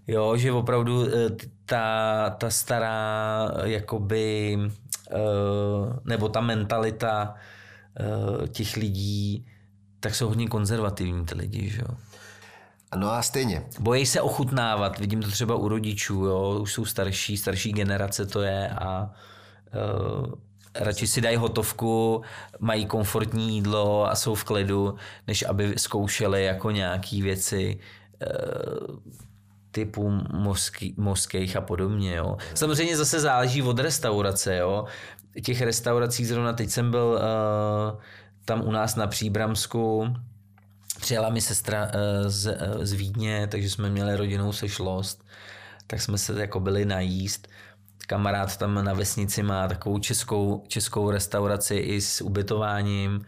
Jo, 0.06 0.36
že 0.36 0.52
opravdu 0.52 1.06
eh, 1.06 1.30
ta, 1.66 2.30
ta 2.30 2.50
stará 2.50 3.48
jakoby, 3.64 4.58
eh, 5.10 5.16
nebo 6.04 6.28
ta 6.28 6.40
mentalita 6.40 7.34
eh, 8.44 8.48
těch 8.48 8.76
lidí, 8.76 9.46
tak 10.00 10.14
jsou 10.14 10.28
hodně 10.28 10.48
konzervativní 10.48 11.24
ty 11.24 11.34
lidi, 11.34 11.70
že 11.70 11.80
jo. 11.80 11.96
No 12.96 13.10
a 13.10 13.22
stejně. 13.22 13.64
Bojí 13.80 14.06
se 14.06 14.20
ochutnávat, 14.20 14.98
vidím 14.98 15.22
to 15.22 15.30
třeba 15.30 15.54
u 15.56 15.68
rodičů, 15.68 16.24
jo, 16.24 16.58
už 16.62 16.72
jsou 16.72 16.84
starší, 16.84 17.36
starší 17.36 17.72
generace 17.72 18.26
to 18.26 18.42
je 18.42 18.68
a 18.68 19.10
radši 20.74 21.06
si 21.06 21.20
dají 21.20 21.36
hotovku, 21.36 22.22
mají 22.60 22.86
komfortní 22.86 23.54
jídlo 23.54 24.10
a 24.10 24.14
jsou 24.14 24.34
v 24.34 24.44
klidu, 24.44 24.94
než 25.26 25.44
aby 25.48 25.74
zkoušeli 25.76 26.44
jako 26.44 26.70
nějaký 26.70 27.22
věci 27.22 27.78
uh, 27.78 28.96
typu 29.70 30.10
mořský, 30.32 30.94
mořských 30.96 31.56
a 31.56 31.60
podobně. 31.60 32.14
Jo. 32.14 32.36
Samozřejmě 32.54 32.96
zase 32.96 33.20
záleží 33.20 33.62
od 33.62 33.78
restaurace. 33.78 34.56
Jo. 34.56 34.84
Těch 35.44 35.62
restaurací 35.62 36.24
zrovna 36.24 36.52
teď 36.52 36.70
jsem 36.70 36.90
byl 36.90 37.20
uh, 37.20 38.00
tam 38.44 38.62
u 38.66 38.70
nás 38.70 38.96
na 38.96 39.06
Příbramsku, 39.06 40.14
Přijela 41.00 41.30
mi 41.30 41.40
sestra 41.40 41.90
eh, 41.92 42.30
z, 42.30 42.46
eh, 42.46 42.86
z 42.86 42.92
Vídně, 42.92 43.46
takže 43.46 43.70
jsme 43.70 43.90
měli 43.90 44.16
rodinnou 44.16 44.52
sešlost, 44.52 45.24
tak 45.86 46.02
jsme 46.02 46.18
se 46.18 46.40
jako 46.40 46.60
byli 46.60 46.84
najíst. 46.84 47.48
Kamarád 48.06 48.56
tam 48.56 48.84
na 48.84 48.94
vesnici 48.94 49.42
má 49.42 49.68
takovou 49.68 49.98
českou, 49.98 50.64
českou 50.68 51.10
restauraci 51.10 51.74
i 51.76 52.00
s 52.00 52.20
ubytováním, 52.20 53.24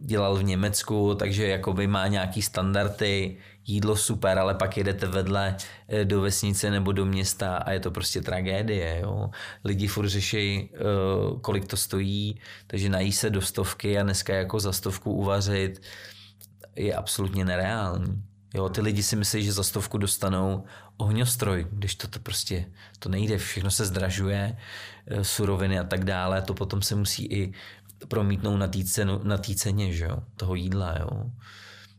dělal 0.00 0.36
v 0.36 0.42
Německu, 0.42 1.14
takže 1.14 1.46
jakoby 1.46 1.86
má 1.86 2.06
nějaký 2.06 2.42
standardy, 2.42 3.36
jídlo 3.66 3.96
super, 3.96 4.38
ale 4.38 4.54
pak 4.54 4.76
jedete 4.76 5.06
vedle 5.06 5.56
eh, 5.88 6.04
do 6.04 6.20
vesnice 6.20 6.70
nebo 6.70 6.92
do 6.92 7.04
města 7.06 7.56
a 7.56 7.70
je 7.70 7.80
to 7.80 7.90
prostě 7.90 8.20
tragédie. 8.20 9.00
Jo. 9.02 9.30
Lidi 9.64 9.86
furt 9.86 10.08
řeší, 10.08 10.70
eh, 10.74 10.78
kolik 11.40 11.66
to 11.66 11.76
stojí, 11.76 12.40
takže 12.66 12.88
nají 12.88 13.12
se 13.12 13.30
do 13.30 13.40
stovky 13.40 13.98
a 13.98 14.02
dneska 14.02 14.34
jako 14.34 14.60
za 14.60 14.72
stovku 14.72 15.12
uvařit 15.12 15.82
je 16.76 16.94
absolutně 16.94 17.44
nereální. 17.44 18.22
Jo, 18.54 18.68
ty 18.68 18.80
lidi 18.80 19.02
si 19.02 19.16
myslí, 19.16 19.44
že 19.44 19.52
za 19.52 19.62
stovku 19.62 19.98
dostanou 19.98 20.64
ohňostroj, 20.96 21.66
když 21.70 21.94
to, 21.94 22.08
to 22.08 22.18
prostě 22.18 22.66
to 22.98 23.08
nejde, 23.08 23.38
všechno 23.38 23.70
se 23.70 23.84
zdražuje, 23.86 24.56
eh, 25.06 25.24
suroviny 25.24 25.78
a 25.78 25.84
tak 25.84 26.04
dále, 26.04 26.42
to 26.42 26.54
potom 26.54 26.82
se 26.82 26.94
musí 26.94 27.26
i 27.26 27.52
promítnout 28.08 28.56
na 28.56 28.68
té 28.68 28.78
na 29.22 29.38
té 29.38 29.54
ceně, 29.54 29.92
že 29.92 30.04
jo, 30.04 30.18
toho 30.36 30.54
jídla, 30.54 30.94
jo. 31.00 31.30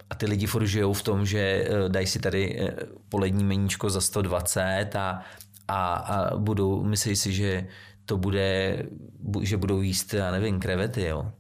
A 0.10 0.16
ty 0.16 0.26
lidi 0.26 0.48
furt 0.48 0.66
žijou 0.66 0.94
v 0.94 1.04
tom, 1.04 1.26
že 1.26 1.40
eh, 1.40 1.90
dají 1.90 2.08
si 2.08 2.20
tady 2.20 2.60
eh, 2.62 2.76
polední 3.10 3.44
meníčko 3.44 3.90
za 3.90 4.02
120 4.02 4.96
a, 4.96 5.22
a, 5.68 5.94
a 5.94 6.38
budou, 6.38 6.84
myslí 6.84 7.16
si, 7.16 7.34
že 7.34 7.68
to 8.06 8.18
bude, 8.18 8.78
bu- 9.24 9.44
že 9.44 9.58
budou 9.58 9.82
jíst, 9.82 10.14
já 10.14 10.32
nevím, 10.32 10.60
krevety, 10.60 11.06
jo. 11.06 11.32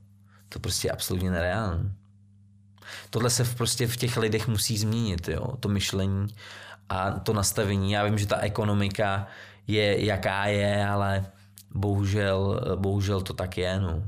To 0.49 0.59
prostě 0.59 0.87
je 0.87 0.91
absolutně 0.91 1.31
nereálné. 1.31 1.91
Tohle 3.09 3.29
se 3.29 3.43
v, 3.43 3.55
prostě 3.55 3.87
v 3.87 3.97
těch 3.97 4.17
lidech 4.17 4.47
musí 4.47 4.77
změnit, 4.77 5.27
jo, 5.27 5.57
to 5.59 5.69
myšlení 5.69 6.27
a 6.89 7.11
to 7.11 7.33
nastavení. 7.33 7.91
Já 7.91 8.03
vím, 8.03 8.17
že 8.17 8.27
ta 8.27 8.37
ekonomika 8.37 9.27
je 9.67 10.05
jaká 10.05 10.45
je, 10.45 10.87
ale 10.87 11.25
bohužel, 11.75 12.61
bohužel 12.75 13.21
to 13.21 13.33
tak 13.33 13.57
je, 13.57 13.79
no. 13.79 14.03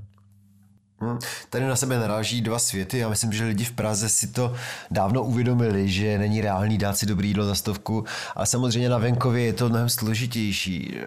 Hm, 1.02 1.20
Tady 1.50 1.68
na 1.68 1.76
sebe 1.76 2.00
naráží 2.00 2.42
dva 2.42 2.60
světy. 2.60 2.98
Já 2.98 3.10
myslím, 3.10 3.34
že 3.34 3.46
lidi 3.46 3.66
v 3.66 3.72
Praze 3.72 4.10
si 4.10 4.28
to 4.28 4.56
dávno 4.92 5.24
uvědomili, 5.24 5.90
že 5.90 6.18
není 6.18 6.42
reálný 6.42 6.78
dát 6.78 6.98
si 6.98 7.06
dobrý 7.06 7.28
jídlo 7.28 7.46
za 7.46 7.56
stovku, 7.56 8.06
ale 8.36 8.46
samozřejmě 8.46 8.90
na 8.90 8.98
venkově 8.98 9.46
je 9.46 9.54
to 9.54 9.70
mnohem 9.70 9.90
složitější. 9.90 10.98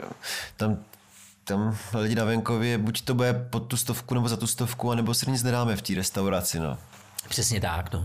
Tam, 0.57 0.79
tam 1.45 1.77
lidi 1.95 2.15
na 2.15 2.25
venkově 2.25 2.79
buď 2.79 3.03
to 3.03 3.15
bude 3.15 3.33
pod 3.33 3.61
tu 3.61 3.77
stovku 3.77 4.15
nebo 4.15 4.29
za 4.29 4.37
tu 4.37 4.47
stovku, 4.47 4.91
anebo 4.91 5.15
si 5.15 5.31
nic 5.31 5.43
nedáme 5.43 5.77
v 5.77 5.83
té 5.83 5.95
restauraci. 5.95 6.59
No. 6.59 6.79
Přesně 7.33 7.61
tak, 7.61 7.93
no. 7.93 8.05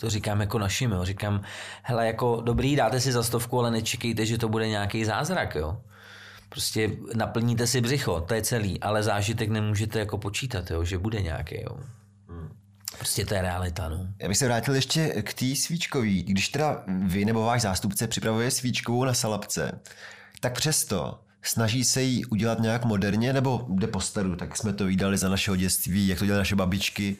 To 0.00 0.10
říkám 0.10 0.40
jako 0.40 0.58
našim, 0.58 0.92
jo. 0.92 1.04
Říkám, 1.04 1.42
hele, 1.82 2.06
jako 2.06 2.40
dobrý, 2.40 2.76
dáte 2.76 3.00
si 3.00 3.12
za 3.12 3.22
stovku, 3.22 3.58
ale 3.58 3.70
nečekejte, 3.70 4.26
že 4.26 4.38
to 4.38 4.48
bude 4.48 4.68
nějaký 4.68 5.04
zázrak, 5.04 5.54
jo. 5.54 5.80
Prostě 6.48 6.90
naplníte 7.14 7.66
si 7.66 7.80
břicho, 7.80 8.20
to 8.20 8.34
je 8.34 8.42
celý, 8.42 8.80
ale 8.80 9.02
zážitek 9.02 9.50
nemůžete 9.50 9.98
jako 9.98 10.18
počítat, 10.18 10.70
jo, 10.70 10.84
že 10.84 10.98
bude 10.98 11.22
nějaký, 11.22 11.56
jo. 11.62 11.78
Prostě 12.98 13.26
to 13.26 13.34
je 13.34 13.42
realita, 13.42 13.88
no. 13.88 14.06
Já 14.18 14.28
bych 14.28 14.36
se 14.38 14.46
vrátil 14.46 14.74
ještě 14.74 15.08
k 15.08 15.34
té 15.34 15.56
svíčkový. 15.56 16.22
Když 16.22 16.48
teda 16.48 16.84
vy 16.86 17.24
nebo 17.24 17.44
váš 17.44 17.62
zástupce 17.62 18.08
připravuje 18.08 18.50
svíčkovou 18.50 19.04
na 19.04 19.14
salapce, 19.14 19.80
tak 20.40 20.54
přesto 20.54 21.20
snaží 21.42 21.84
se 21.84 22.02
jí 22.02 22.24
udělat 22.24 22.58
nějak 22.58 22.84
moderně 22.84 23.32
nebo 23.32 23.66
jde 23.68 23.86
po 23.86 24.00
staru, 24.00 24.36
tak 24.36 24.56
jsme 24.56 24.72
to 24.72 24.86
vydali 24.86 25.18
za 25.18 25.28
našeho 25.28 25.56
dětství, 25.56 26.08
jak 26.08 26.18
to 26.18 26.26
dělaly 26.26 26.40
naše 26.40 26.56
babičky. 26.56 27.16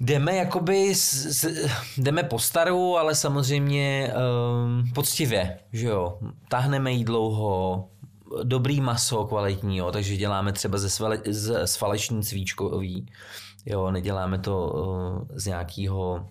Jdeme 0.00 0.36
jakoby, 0.36 0.94
s, 0.94 1.26
s, 1.26 1.68
jdeme 1.98 2.22
po 2.22 2.38
staru, 2.38 2.96
ale 2.96 3.14
samozřejmě 3.14 4.12
um, 4.14 4.92
poctivě, 4.94 5.58
že 5.72 5.86
jo. 5.86 6.18
Táhneme 6.48 6.92
jí 6.92 7.04
dlouho, 7.04 7.84
dobrý 8.42 8.80
maso 8.80 9.24
kvalitní, 9.24 9.76
jo, 9.76 9.92
takže 9.92 10.16
děláme 10.16 10.52
třeba 10.52 10.78
ze, 10.78 10.90
svale, 10.90 11.18
z, 11.26 11.66
z 11.66 11.76
falešní 11.76 12.22
cvíčkový, 12.22 13.06
jo, 13.66 13.90
neděláme 13.90 14.38
to 14.38 14.68
uh, 14.68 15.36
z 15.38 15.46
nějakého 15.46 16.26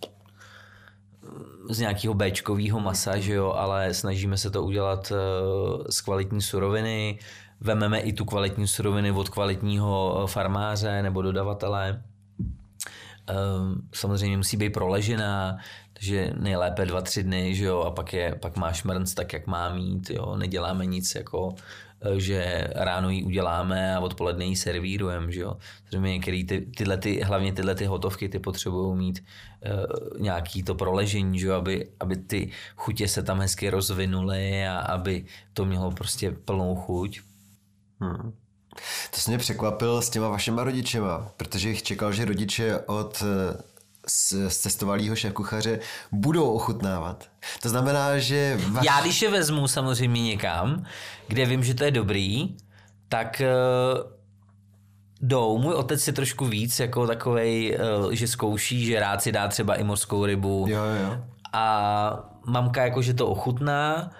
z 1.70 1.80
nějakého 1.80 2.14
Bčkového 2.14 2.80
masa, 2.80 3.18
že 3.18 3.34
jo, 3.34 3.52
ale 3.52 3.94
snažíme 3.94 4.38
se 4.38 4.50
to 4.50 4.64
udělat 4.64 5.12
uh, 5.12 5.84
z 5.90 6.02
kvalitní 6.02 6.42
suroviny, 6.42 7.20
vememe 7.60 8.00
i 8.00 8.14
tu 8.14 8.26
kvalitní 8.26 8.68
suroviny 8.68 9.12
od 9.12 9.30
kvalitního 9.30 10.24
eh, 10.24 10.28
farmáře 10.28 11.04
nebo 11.04 11.22
dodavatele 11.22 12.04
samozřejmě 13.94 14.38
musí 14.38 14.58
být 14.58 14.70
proležená, 14.70 15.58
takže 15.94 16.34
nejlépe 16.38 16.86
dva, 16.86 17.02
tři 17.02 17.24
dny, 17.24 17.56
že 17.56 17.66
jo, 17.66 17.80
a 17.80 17.92
pak, 17.92 18.14
je, 18.14 18.36
pak 18.36 18.58
máš 18.58 18.84
mrnc 18.84 19.14
tak, 19.14 19.34
jak 19.34 19.48
má 19.48 19.74
mít, 19.74 20.10
jo, 20.10 20.36
neděláme 20.38 20.86
nic 20.86 21.16
jako 21.16 21.56
eh, 22.02 22.20
že 22.20 22.68
ráno 22.76 23.10
ji 23.10 23.24
uděláme 23.24 23.96
a 23.96 24.00
odpoledne 24.00 24.46
ji 24.46 24.56
servírujeme, 24.56 25.32
že 25.32 25.42
jo. 25.42 25.58
Samozřejmě 25.90 26.12
některé 26.12 26.44
ty, 26.48 26.62
tyhle 26.62 26.98
ty, 26.98 27.22
hlavně 27.22 27.54
tyhle 27.54 27.76
ty 27.76 27.86
hotovky, 27.86 28.30
ty 28.30 28.40
potřebují 28.40 28.98
mít 28.98 29.24
uh, 29.66 30.22
nějaký 30.22 30.64
to 30.64 30.76
proležení, 30.76 31.40
že 31.40 31.48
jo, 31.48 31.54
aby, 31.54 31.90
aby 32.00 32.16
ty 32.16 32.52
chutě 32.76 33.08
se 33.08 33.24
tam 33.24 33.40
hezky 33.40 33.70
rozvinuly 33.70 34.68
a 34.68 34.80
aby 34.80 35.26
to 35.54 35.66
mělo 35.66 35.92
prostě 35.92 36.32
plnou 36.32 36.76
chuť. 36.76 37.22
Hmm. 38.00 38.34
To 39.12 39.20
se 39.20 39.32
mě 39.32 39.38
překvapil 39.38 40.02
s 40.02 40.10
těma 40.10 40.30
vašima 40.30 40.64
rodičema, 40.64 41.32
protože 41.38 41.70
jich 41.70 41.84
čekal, 41.84 42.14
že 42.14 42.26
rodiče 42.26 42.80
od 42.80 43.24
eh, 43.24 43.58
z, 44.08 44.50
z 44.50 44.58
cestovalého 44.58 45.16
šéfkuchaře 45.16 45.80
budou 46.12 46.52
ochutnávat. 46.52 47.26
To 47.62 47.70
znamená, 47.70 48.18
že... 48.18 48.58
Vaš... 48.70 48.86
Já 48.86 49.02
když 49.02 49.22
je 49.22 49.32
vezmu 49.32 49.68
samozřejmě 49.68 50.24
někam, 50.24 50.86
kde 51.28 51.46
vím, 51.46 51.64
že 51.64 51.74
to 51.74 51.84
je 51.84 51.92
dobrý, 51.92 52.58
tak 53.10 53.42
uh, 53.42 54.12
jdou. 55.22 55.58
Můj 55.58 55.74
otec 55.74 56.08
je 56.08 56.14
trošku 56.14 56.46
víc 56.46 56.80
jako 56.80 57.08
takovej, 57.08 57.78
uh, 58.06 58.12
že 58.12 58.28
zkouší, 58.28 58.86
že 58.86 59.00
rád 59.00 59.22
si 59.22 59.32
dá 59.32 59.48
třeba 59.48 59.76
i 59.76 59.84
mořskou 59.84 60.26
rybu. 60.26 60.66
Jo, 60.70 60.84
jo. 61.04 61.18
A 61.54 62.30
mamka 62.46 62.84
jako, 62.84 63.02
že 63.02 63.14
to 63.14 63.28
ochutná, 63.28 64.12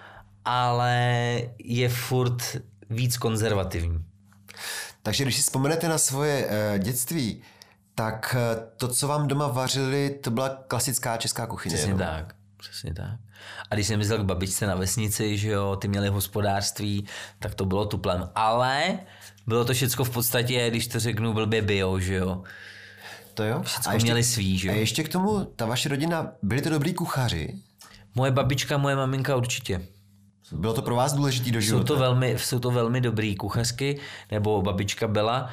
ale 0.44 1.40
je 1.58 1.88
furt 1.88 2.56
víc 2.90 3.16
konzervativní. 3.16 4.04
Takže 5.06 5.24
když 5.24 5.36
si 5.36 5.42
vzpomenete 5.42 5.88
na 5.88 5.98
svoje 5.98 6.46
uh, 6.46 6.78
dětství, 6.78 7.42
tak 7.94 8.36
eh, 8.38 8.66
to, 8.76 8.88
co 8.88 9.08
vám 9.08 9.28
doma 9.28 9.48
vařili, 9.48 10.18
to 10.20 10.30
byla 10.30 10.48
klasická 10.68 11.16
česká 11.16 11.46
kuchyně. 11.46 11.74
Přesně 11.74 11.90
jenom. 11.90 11.98
tak, 11.98 12.34
přesně 12.56 12.94
tak. 12.94 13.20
A 13.70 13.74
když 13.74 13.86
jsem 13.86 13.98
myslel 13.98 14.18
k 14.18 14.26
babičce 14.26 14.66
na 14.66 14.74
vesnici, 14.74 15.38
že 15.38 15.50
jo, 15.50 15.76
ty 15.76 15.88
měli 15.88 16.08
hospodářství, 16.08 17.06
tak 17.38 17.54
to 17.54 17.64
bylo 17.64 17.86
tuplem. 17.86 18.30
Ale 18.34 18.98
bylo 19.46 19.64
to 19.64 19.74
všechno 19.74 20.04
v 20.04 20.10
podstatě, 20.10 20.70
když 20.70 20.86
to 20.86 21.00
řeknu, 21.00 21.32
blbě 21.32 21.62
bio, 21.62 21.98
že 21.98 22.14
jo. 22.14 22.42
To 23.34 23.44
jo. 23.44 23.62
Všechno 23.62 23.90
a 23.90 23.94
ještě, 23.94 24.06
měli 24.06 24.24
svý, 24.24 24.58
že 24.58 24.68
jo. 24.68 24.74
A 24.74 24.76
ještě 24.76 25.02
k 25.02 25.08
tomu, 25.08 25.44
ta 25.44 25.66
vaše 25.66 25.88
rodina, 25.88 26.32
byli 26.42 26.62
to 26.62 26.70
dobrý 26.70 26.94
kuchaři? 26.94 27.54
Moje 28.14 28.30
babička, 28.30 28.78
moje 28.78 28.96
maminka 28.96 29.36
určitě. 29.36 29.86
Bylo 30.52 30.74
to 30.74 30.82
pro 30.82 30.96
vás 30.96 31.12
důležitý 31.12 31.52
do 31.52 31.60
života? 31.60 31.82
Jsou 31.82 31.94
to 31.94 32.00
velmi, 32.00 32.36
jsou 32.38 32.58
to 32.58 32.70
velmi 32.70 33.00
dobrý 33.00 33.36
kuchařky, 33.36 33.98
nebo 34.30 34.62
babička 34.62 35.08
byla 35.08 35.50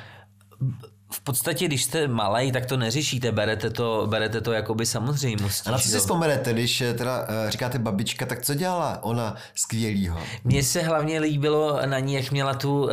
v 1.14 1.22
podstatě, 1.22 1.66
když 1.66 1.84
jste 1.84 2.08
malý, 2.08 2.52
tak 2.52 2.66
to 2.66 2.78
neřešíte, 2.78 3.32
berete 3.32 3.70
to, 3.70 4.08
berete 4.10 4.42
to 4.42 4.52
jakoby 4.52 4.86
samozřejmostí. 4.86 5.70
A 5.70 5.72
na 5.72 5.78
co 5.78 5.90
si 5.90 5.98
vzpomenete, 5.98 6.54
když 6.54 6.82
eh, 6.82 6.94
teda 6.94 7.22
uh, 7.22 7.50
říkáte 7.50 7.80
babička, 7.80 8.26
tak 8.26 8.42
co 8.42 8.54
dělala 8.54 9.04
ona 9.04 9.36
skvělýho? 9.56 10.20
Mně 10.44 10.64
se 10.64 10.82
hlavně 10.82 11.20
líbilo 11.20 11.80
na 11.86 12.00
ní, 12.00 12.14
jak 12.14 12.32
měla 12.32 12.54
tu, 12.54 12.84
uh, 12.84 12.90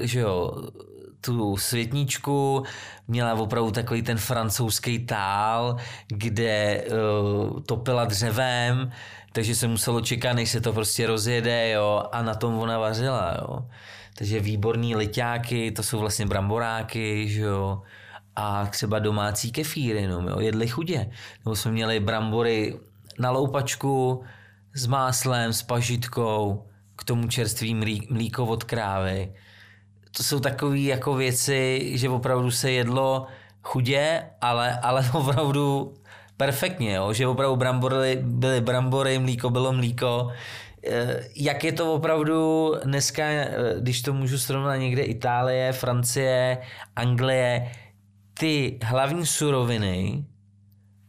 že 0.00 0.20
jo, 0.20 0.52
tu 1.20 1.56
světničku, 1.56 2.62
měla 3.08 3.34
opravdu 3.34 3.70
takový 3.70 4.02
ten 4.02 4.18
francouzský 4.18 4.98
tál, 4.98 5.76
kde 6.08 6.84
uh, 6.84 7.60
topila 7.60 8.04
dřevem, 8.04 8.92
takže 9.32 9.54
se 9.54 9.68
muselo 9.68 10.00
čekat, 10.00 10.32
než 10.32 10.50
se 10.50 10.60
to 10.60 10.72
prostě 10.72 11.06
rozjede, 11.06 11.70
jo, 11.70 12.02
a 12.12 12.22
na 12.22 12.34
tom 12.34 12.58
ona 12.58 12.78
vařila, 12.78 13.36
jo. 13.40 13.68
Takže 14.18 14.40
výborný 14.40 14.96
liťáky, 14.96 15.70
to 15.70 15.82
jsou 15.82 15.98
vlastně 15.98 16.26
bramboráky, 16.26 17.28
že 17.28 17.40
jo, 17.40 17.82
a 18.36 18.66
třeba 18.66 18.98
domácí 18.98 19.52
kefíry, 19.52 20.06
no, 20.06 20.20
jo, 20.28 20.40
jedli 20.40 20.68
chudě. 20.68 21.10
Nebo 21.44 21.56
jsme 21.56 21.70
měli 21.70 22.00
brambory 22.00 22.78
na 23.18 23.30
loupačku 23.30 24.22
s 24.74 24.86
máslem, 24.86 25.52
s 25.52 25.62
pažitkou, 25.62 26.66
k 26.96 27.04
tomu 27.04 27.28
čerstvý 27.28 27.74
mlíko 28.10 28.46
od 28.46 28.64
krávy. 28.64 29.34
To 30.16 30.22
jsou 30.22 30.40
takové 30.40 30.78
jako 30.78 31.14
věci, 31.14 31.90
že 31.94 32.08
opravdu 32.08 32.50
se 32.50 32.70
jedlo 32.70 33.26
chudě, 33.62 34.22
ale, 34.40 34.78
ale 34.78 35.10
opravdu 35.12 35.94
perfektně, 36.38 36.94
jo? 36.94 37.12
že 37.12 37.26
opravdu 37.26 37.56
brambory 37.56 38.18
byly 38.22 38.60
brambory, 38.60 39.18
mlíko 39.18 39.50
bylo 39.50 39.72
mlíko, 39.72 40.30
Eh, 40.86 41.28
jak 41.36 41.64
je 41.64 41.72
to 41.72 41.94
opravdu 41.94 42.72
dneska, 42.84 43.24
eh, 43.24 43.74
když 43.80 44.02
to 44.02 44.12
můžu 44.12 44.38
srovnat 44.38 44.76
někde 44.76 45.02
Itálie, 45.02 45.72
Francie, 45.72 46.58
Anglie, 46.96 47.72
ty 48.34 48.78
hlavní 48.82 49.26
suroviny 49.26 50.24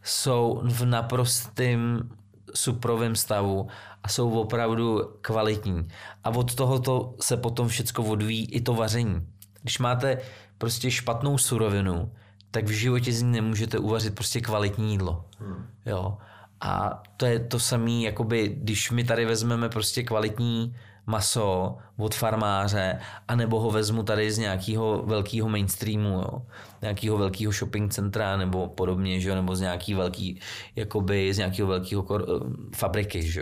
jsou 0.04 0.62
v 0.64 0.86
naprostém 0.86 2.10
suprovém 2.54 3.16
stavu 3.16 3.68
a 4.04 4.08
jsou 4.10 4.40
opravdu 4.40 5.02
kvalitní. 5.22 5.88
A 6.24 6.30
od 6.30 6.56
tohoto 6.56 7.16
se 7.22 7.38
potom 7.38 7.68
všecko 7.68 8.04
odvíjí 8.04 8.46
i 8.52 8.62
to 8.62 8.74
vaření. 8.74 9.28
Když 9.62 9.80
máte 9.80 10.18
prostě 10.58 10.92
špatnou 10.92 11.38
surovinu, 11.38 12.12
tak 12.52 12.66
v 12.66 12.72
životě 12.72 13.12
z 13.14 13.22
ní 13.22 13.32
nemůžete 13.32 13.80
uvařit 13.80 14.16
prostě 14.16 14.42
kvalitní 14.42 14.92
jídlo. 14.92 15.26
Hmm. 15.40 15.66
Jo. 15.86 16.18
A 16.62 17.04
to 17.18 17.26
je 17.26 17.40
to 17.40 17.60
samé, 17.60 17.92
jakoby, 17.92 18.58
když 18.58 18.92
my 18.92 19.04
tady 19.04 19.26
vezmeme 19.26 19.70
prostě 19.70 20.04
kvalitní 20.04 20.76
maso 21.06 21.78
od 21.98 22.16
farmáře, 22.16 23.00
anebo 23.28 23.60
ho 23.60 23.72
vezmu 23.72 24.04
tady 24.04 24.32
z 24.32 24.38
nějakého 24.38 25.04
velkého 25.06 25.50
mainstreamu, 25.50 26.10
jo? 26.10 26.42
nějakého 26.82 27.18
velkého 27.18 27.52
shopping 27.52 27.94
centra 27.94 28.38
nebo 28.38 28.68
podobně, 28.68 29.20
že? 29.20 29.36
nebo 29.36 29.56
z 29.56 29.62
nějaký 29.62 29.94
velký, 29.94 30.40
jakoby 30.76 31.34
z 31.34 31.38
nějakého 31.38 31.68
velkého 31.68 32.04
kor- 32.04 32.26
eh, 32.30 32.76
fabriky. 32.76 33.24
Že? 33.24 33.42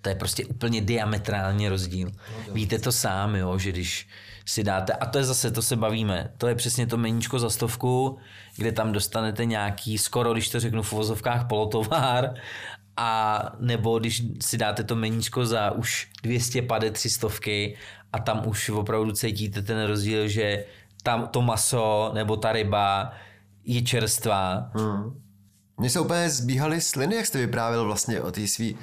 To 0.00 0.08
je 0.08 0.14
prostě 0.14 0.46
úplně 0.46 0.80
diametrálně 0.80 1.68
rozdíl. 1.68 2.10
Víte 2.52 2.78
to 2.78 2.92
sám, 2.92 3.34
jo? 3.34 3.58
že 3.58 3.72
když 3.72 4.08
si 4.50 4.64
dáte, 4.64 4.92
a 4.92 5.06
to 5.06 5.18
je 5.18 5.24
zase, 5.24 5.50
to 5.50 5.62
se 5.62 5.76
bavíme, 5.76 6.32
to 6.38 6.48
je 6.48 6.54
přesně 6.54 6.86
to 6.86 6.96
meníčko 6.96 7.38
za 7.38 7.50
stovku, 7.50 8.18
kde 8.56 8.72
tam 8.72 8.92
dostanete 8.92 9.44
nějaký, 9.44 9.98
skoro, 9.98 10.32
když 10.32 10.48
to 10.48 10.60
řeknu 10.60 10.82
v 10.82 10.92
uvozovkách, 10.92 11.46
polotovár, 11.48 12.34
a 12.96 13.42
nebo 13.58 13.98
když 13.98 14.22
si 14.42 14.58
dáte 14.58 14.84
to 14.84 14.96
meníčko 14.96 15.46
za 15.46 15.70
už 15.70 16.08
250 16.22 16.92
300 16.92 17.28
a 18.12 18.18
tam 18.18 18.42
už 18.46 18.68
opravdu 18.68 19.12
cítíte 19.12 19.62
ten 19.62 19.86
rozdíl, 19.86 20.28
že 20.28 20.64
tam 21.02 21.28
to 21.28 21.42
maso 21.42 22.10
nebo 22.14 22.36
ta 22.36 22.52
ryba 22.52 23.12
je 23.64 23.82
čerstvá. 23.82 24.70
Hmm. 24.74 25.22
Mně 25.80 25.90
se 25.90 26.00
úplně 26.00 26.30
zbíhaly 26.30 26.80
sliny, 26.80 27.16
jak 27.16 27.26
jste 27.26 27.38
vyprávěl 27.38 27.84
vlastně 27.84 28.20
o 28.20 28.32
té 28.32 28.46
svý 28.46 28.76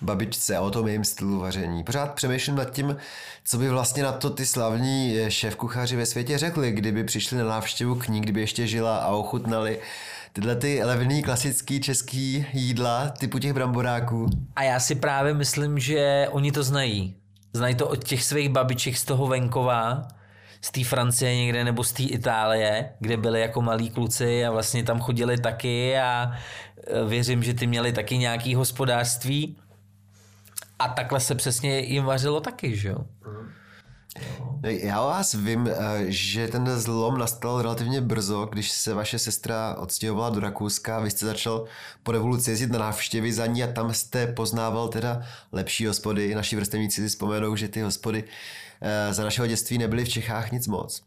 babičce 0.00 0.56
a 0.56 0.60
o 0.60 0.70
tom 0.70 0.86
jejím 0.86 1.04
stylu 1.04 1.40
vaření. 1.40 1.84
Pořád 1.84 2.14
přemýšlím 2.14 2.56
nad 2.56 2.70
tím, 2.70 2.96
co 3.44 3.58
by 3.58 3.68
vlastně 3.68 4.02
na 4.02 4.12
to 4.12 4.30
ty 4.30 4.46
slavní 4.46 5.16
šéf-kuchaři 5.28 5.96
ve 5.96 6.06
světě 6.06 6.38
řekli, 6.38 6.72
kdyby 6.72 7.04
přišli 7.04 7.38
na 7.38 7.44
návštěvu 7.44 7.94
k 7.94 8.08
ní, 8.08 8.20
kdyby 8.20 8.40
ještě 8.40 8.66
žila 8.66 8.96
a 8.96 9.08
ochutnali 9.08 9.78
tyhle 10.32 10.56
ty 10.56 10.84
levný 10.84 11.22
klasický 11.22 11.80
český 11.80 12.46
jídla 12.52 13.08
typu 13.08 13.38
těch 13.38 13.52
bramboráků. 13.52 14.26
A 14.56 14.62
já 14.62 14.80
si 14.80 14.94
právě 14.94 15.34
myslím, 15.34 15.78
že 15.78 16.28
oni 16.30 16.52
to 16.52 16.62
znají. 16.62 17.16
Znají 17.52 17.74
to 17.74 17.88
od 17.88 18.04
těch 18.04 18.24
svých 18.24 18.48
babiček 18.48 18.96
z 18.96 19.04
toho 19.04 19.26
venkova, 19.26 20.08
z 20.64 20.70
té 20.70 20.84
Francie 20.84 21.36
někde 21.36 21.64
nebo 21.64 21.84
z 21.84 21.92
té 21.92 22.02
Itálie, 22.02 22.92
kde 23.00 23.16
byli 23.16 23.40
jako 23.40 23.62
malí 23.62 23.90
kluci 23.90 24.46
a 24.46 24.50
vlastně 24.50 24.84
tam 24.84 25.00
chodili 25.00 25.38
taky 25.38 25.98
a 25.98 26.32
e, 26.86 27.04
věřím, 27.04 27.42
že 27.42 27.54
ty 27.54 27.66
měli 27.66 27.92
taky 27.92 28.18
nějaký 28.18 28.54
hospodářství 28.54 29.56
a 30.78 30.88
takhle 30.88 31.20
se 31.20 31.34
přesně 31.34 31.78
jim 31.78 32.04
vařilo 32.04 32.40
taky, 32.40 32.76
že 32.76 32.88
jo. 32.88 32.98
No, 34.40 34.60
já 34.62 35.00
vás 35.00 35.34
vím, 35.34 35.68
e, 35.68 36.04
že 36.06 36.48
ten 36.48 36.80
zlom 36.80 37.18
nastal 37.18 37.62
relativně 37.62 38.00
brzo, 38.00 38.48
když 38.52 38.70
se 38.70 38.94
vaše 38.94 39.18
sestra 39.18 39.76
odstěhovala 39.78 40.30
do 40.30 40.40
Rakouska, 40.40 41.00
vy 41.00 41.10
jste 41.10 41.26
začal 41.26 41.64
po 42.02 42.12
revoluci 42.12 42.50
jezdit 42.50 42.72
na 42.72 42.78
návštěvy 42.78 43.32
za 43.32 43.46
ní 43.46 43.62
a 43.64 43.72
tam 43.72 43.94
jste 43.94 44.26
poznával 44.26 44.88
teda 44.88 45.22
lepší 45.52 45.86
hospody. 45.86 46.34
Naši 46.34 46.56
vrstevníci 46.56 47.00
si 47.00 47.08
vzpomenou, 47.08 47.56
že 47.56 47.68
ty 47.68 47.80
hospody 47.80 48.24
za 49.10 49.24
našeho 49.24 49.46
dětství 49.46 49.78
nebyly 49.78 50.04
v 50.04 50.08
Čechách 50.08 50.52
nic 50.52 50.66
moc. 50.66 51.02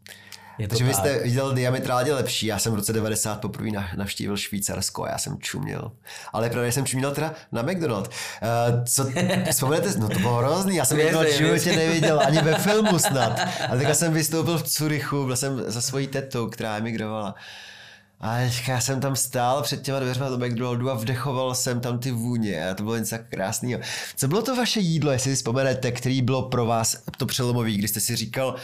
Je 0.58 0.68
to 0.68 0.70
Takže 0.70 0.86
vy 0.86 0.94
jste 0.94 1.20
viděl 1.20 1.54
diametrálně 1.54 2.14
lepší. 2.14 2.46
Já 2.46 2.60
jsem 2.60 2.74
v 2.74 2.76
roce 2.76 2.94
90 2.94 3.42
poprvé 3.42 3.70
navštívil 3.96 4.38
Švýcarsko 4.38 5.04
a 5.04 5.10
já 5.10 5.18
jsem 5.18 5.38
čuměl. 5.40 5.92
Ale 6.34 6.50
právě 6.50 6.72
jsem 6.72 6.86
čuměl 6.86 7.12
teda 7.12 7.34
na 7.52 7.62
McDonald. 7.62 8.08
Uh, 8.08 8.84
co, 8.84 9.06
vzpomenete? 9.52 9.90
No 9.98 10.10
to 10.10 10.20
bylo 10.20 10.36
hrozný. 10.38 10.76
Já 10.76 10.86
jsem 10.86 10.98
to 11.12 11.20
v 11.24 11.38
životě 11.38 11.76
neviděl 11.76 12.22
ani 12.26 12.42
ve 12.42 12.56
filmu 12.56 13.00
snad. 13.00 13.40
A 13.70 13.76
teďka 13.76 13.94
jsem 13.94 14.14
vystoupil 14.14 14.58
v 14.58 14.64
Curychu, 14.64 15.26
byl 15.26 15.36
jsem 15.36 15.64
za 15.68 15.82
svojí 15.82 16.08
tetou, 16.08 16.48
která 16.48 16.78
emigrovala. 16.78 17.36
A 18.20 18.38
já 18.68 18.82
jsem 18.82 19.00
tam 19.00 19.16
stál 19.16 19.62
před 19.62 19.82
těma 19.82 20.00
dveřma 20.00 20.30
do 20.30 20.38
McDonaldu 20.38 20.92
a 20.92 20.94
vdechoval 20.94 21.56
jsem 21.56 21.80
tam 21.80 22.00
ty 22.00 22.12
vůně 22.12 22.70
a 22.70 22.74
to 22.74 22.84
bylo 22.84 22.98
něco 22.98 23.16
krásného. 23.30 23.82
Co 24.16 24.28
bylo 24.28 24.42
to 24.42 24.56
vaše 24.56 24.80
jídlo, 24.80 25.12
jestli 25.12 25.32
si 25.32 25.36
vzpomenete, 25.36 25.92
který 25.92 26.22
bylo 26.22 26.50
pro 26.50 26.66
vás 26.66 27.04
to 27.18 27.26
přelomový, 27.26 27.78
kdy 27.78 27.88
jste 27.88 28.00
si 28.00 28.16
říkal, 28.16 28.56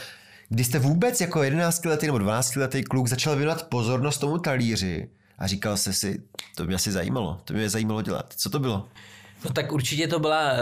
Kdy 0.48 0.64
jste 0.64 0.78
vůbec 0.78 1.20
jako 1.20 1.42
11 1.42 1.84
letý 1.84 2.06
nebo 2.06 2.18
12 2.18 2.56
letý 2.56 2.82
kluk 2.82 3.06
začal 3.06 3.36
věnovat 3.36 3.68
pozornost 3.68 4.18
tomu 4.18 4.38
talíři 4.38 5.10
a 5.38 5.46
říkal 5.46 5.76
jste 5.76 5.92
si, 5.92 6.22
to 6.56 6.64
mě 6.64 6.74
asi 6.74 6.92
zajímalo, 6.92 7.40
to 7.44 7.54
mě 7.54 7.70
zajímalo 7.70 8.02
dělat. 8.02 8.34
Co 8.36 8.50
to 8.50 8.58
bylo? 8.58 8.88
No 9.44 9.50
tak 9.52 9.72
určitě 9.72 10.08
to 10.08 10.18
byla 10.18 10.52
uh, 10.52 10.58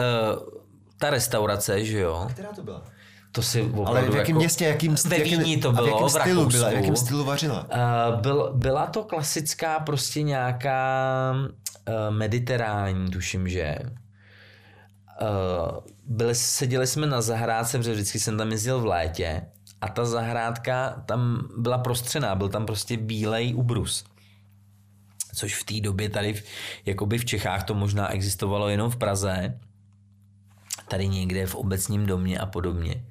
ta 0.99 1.11
restaurace, 1.11 1.85
že 1.85 1.99
jo? 1.99 2.29
Která 2.31 2.53
to 2.53 2.63
byla? 2.63 2.83
To 3.33 3.43
si 3.43 3.63
opravdu 3.63 3.87
Ale 3.87 4.03
v 4.03 4.05
jakém 4.05 4.19
jako, 4.19 4.39
městě, 4.39 4.65
jakým, 4.65 4.95
Ve 5.09 5.19
Vídni 5.19 5.57
to 5.57 5.69
a 5.69 5.73
bylo, 5.73 5.87
v 5.87 5.91
jakém 5.91 6.09
stylu 6.09 6.47
byla, 6.47 6.69
v 6.69 6.73
jakém 6.73 6.97
stylu 6.97 7.25
vařila? 7.25 7.65
Uh, 7.65 8.21
byl, 8.21 8.53
byla 8.55 8.87
to 8.87 9.05
klasická 9.05 9.81
prostě 9.81 10.23
nějaká 10.23 11.33
uh, 11.35 12.15
mediterální, 12.17 13.11
tuším, 13.11 13.49
že. 13.49 13.79
Uh, 15.23 15.79
byli, 16.07 16.35
seděli 16.35 16.87
jsme 16.87 17.07
na 17.07 17.21
zahrádce, 17.21 17.79
protože 17.79 17.93
vždycky 17.93 18.21
jsem 18.21 18.39
tam 18.39 18.53
jezdil 18.53 18.81
v 18.81 18.87
létě 18.87 19.43
a 19.81 19.89
ta 19.89 20.05
zahrádka 20.05 21.03
tam 21.07 21.49
byla 21.59 21.79
prostřená, 21.79 22.35
byl 22.35 22.49
tam 22.49 22.67
prostě 22.67 22.97
bílej 22.97 23.55
ubrus. 23.55 24.05
Což 25.35 25.55
v 25.55 25.65
té 25.65 25.81
době 25.81 26.09
tady 26.09 26.35
v, 26.35 26.43
jakoby 26.87 27.19
v 27.19 27.25
Čechách 27.25 27.65
to 27.65 27.75
možná 27.75 28.09
existovalo 28.09 28.69
jenom 28.69 28.91
v 28.91 28.97
Praze, 28.97 29.59
tady 30.93 31.09
někde 31.09 31.47
v 31.47 31.55
obecním 31.55 32.07
domě 32.07 32.39
a 32.39 32.47
podobně. 32.47 33.05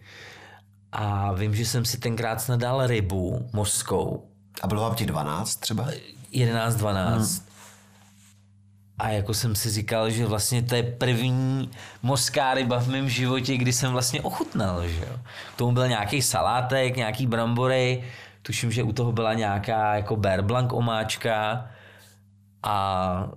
A 0.92 1.34
vím, 1.34 1.56
že 1.56 1.66
jsem 1.66 1.86
si 1.86 1.98
tenkrát 1.98 2.42
snadal 2.42 2.88
rybu 2.88 3.50
mořskou, 3.54 4.30
A 4.62 4.68
bylo 4.68 4.82
vám 4.82 4.96
těch 4.96 5.08
12 5.08 5.56
třeba? 5.56 5.88
11, 6.32 6.76
12. 6.76 7.46
A 8.98 9.10
jako 9.10 9.34
jsem 9.34 9.56
si 9.56 9.70
říkal, 9.70 10.10
že 10.10 10.26
vlastně 10.26 10.62
to 10.62 10.76
je 10.76 10.84
první 10.84 11.72
mořská 12.04 12.54
ryba 12.54 12.80
v 12.80 12.88
mém 12.88 13.10
životě, 13.10 13.58
kdy 13.58 13.74
jsem 13.74 13.92
vlastně 13.92 14.22
ochutnal, 14.22 14.88
že 14.88 15.02
jo. 15.02 15.18
K 15.56 15.58
tomu 15.58 15.72
byl 15.72 15.88
nějaký 15.88 16.22
salátek, 16.22 16.98
nějaký 16.98 17.28
brambory, 17.28 18.04
tuším, 18.42 18.72
že 18.72 18.84
u 18.84 18.94
toho 18.94 19.12
byla 19.12 19.34
nějaká 19.34 19.96
jako 19.96 20.16
bear 20.16 20.42
blanc 20.42 20.72
omáčka 20.74 21.66
a 22.64 23.30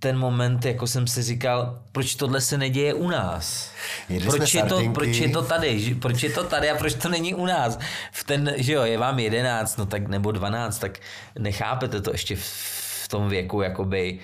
ten 0.00 0.18
moment 0.18 0.64
jako 0.64 0.86
jsem 0.86 1.06
si 1.06 1.22
říkal, 1.22 1.78
proč 1.92 2.14
tohle 2.14 2.40
se 2.40 2.58
neděje 2.58 2.94
u 2.94 3.08
nás? 3.08 3.70
Jedli 4.08 4.28
Proč 4.28 4.54
je, 4.54 4.62
to, 4.62 4.90
proč 4.94 5.16
je 5.16 5.28
to 5.28 5.42
tady? 5.42 5.96
Proč 6.00 6.22
je 6.22 6.30
to 6.30 6.44
tady 6.44 6.70
a 6.70 6.76
proč 6.76 6.94
to 6.94 7.08
není 7.08 7.34
u 7.34 7.46
nás? 7.46 7.78
V 8.12 8.24
ten, 8.24 8.54
že 8.56 8.72
jo, 8.72 8.82
je 8.82 8.98
vám 8.98 9.18
11, 9.18 9.76
no 9.76 9.86
tak 9.86 10.08
nebo 10.08 10.32
12, 10.32 10.78
tak 10.78 10.98
nechápete 11.38 12.00
to 12.00 12.12
ještě 12.12 12.36
v, 12.36 12.40
v 13.04 13.08
tom 13.08 13.28
věku, 13.28 13.62
jakoby. 13.62 14.18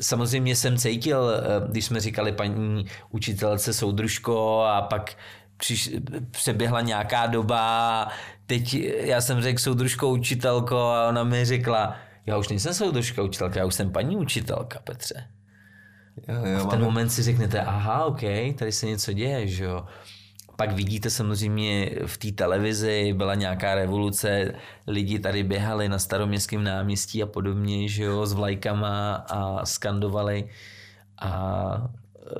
Samozřejmě 0.00 0.56
jsem 0.56 0.78
cítil, 0.78 1.30
eh, 1.30 1.68
když 1.70 1.84
jsme 1.84 2.00
říkali 2.00 2.32
paní 2.32 2.86
učitelce 3.10 3.72
soudružko 3.72 4.60
a 4.60 4.82
pak 4.82 5.14
přiš, 5.56 5.90
přeběhla 6.30 6.80
nějaká 6.80 7.26
doba 7.26 8.08
teď 8.46 8.74
já 9.00 9.20
jsem 9.20 9.42
řekl 9.42 9.58
soudružko 9.58 10.08
učitelko 10.08 10.78
a 10.78 11.08
ona 11.08 11.24
mi 11.24 11.44
řekla, 11.44 11.96
já 12.26 12.38
už 12.38 12.48
nejsem 12.48 12.74
soudružka 12.74 13.22
učitelka, 13.22 13.60
já 13.60 13.66
už 13.66 13.74
jsem 13.74 13.92
paní 13.92 14.16
učitelka, 14.16 14.78
Petře. 14.84 15.28
Jo, 16.28 16.46
jo, 16.46 16.64
V 16.64 16.70
ten 16.70 16.80
moment 16.80 17.10
si 17.10 17.22
řeknete, 17.22 17.60
aha, 17.60 18.04
ok, 18.04 18.20
tady 18.58 18.72
se 18.72 18.86
něco 18.86 19.12
děje, 19.12 19.46
že 19.46 19.64
jo. 19.64 19.86
Pak 20.56 20.72
vidíte 20.72 21.10
samozřejmě 21.10 21.90
v 22.06 22.18
té 22.18 22.32
televizi, 22.32 23.12
byla 23.12 23.34
nějaká 23.34 23.74
revoluce, 23.74 24.54
lidi 24.86 25.18
tady 25.18 25.42
běhali 25.42 25.88
na 25.88 25.98
staroměstském 25.98 26.64
náměstí 26.64 27.22
a 27.22 27.26
podobně, 27.26 27.88
že 27.88 28.04
jo, 28.04 28.26
s 28.26 28.32
vlajkama 28.32 29.14
a 29.14 29.66
skandovali 29.66 30.48
a 31.18 31.90
e, 32.16 32.30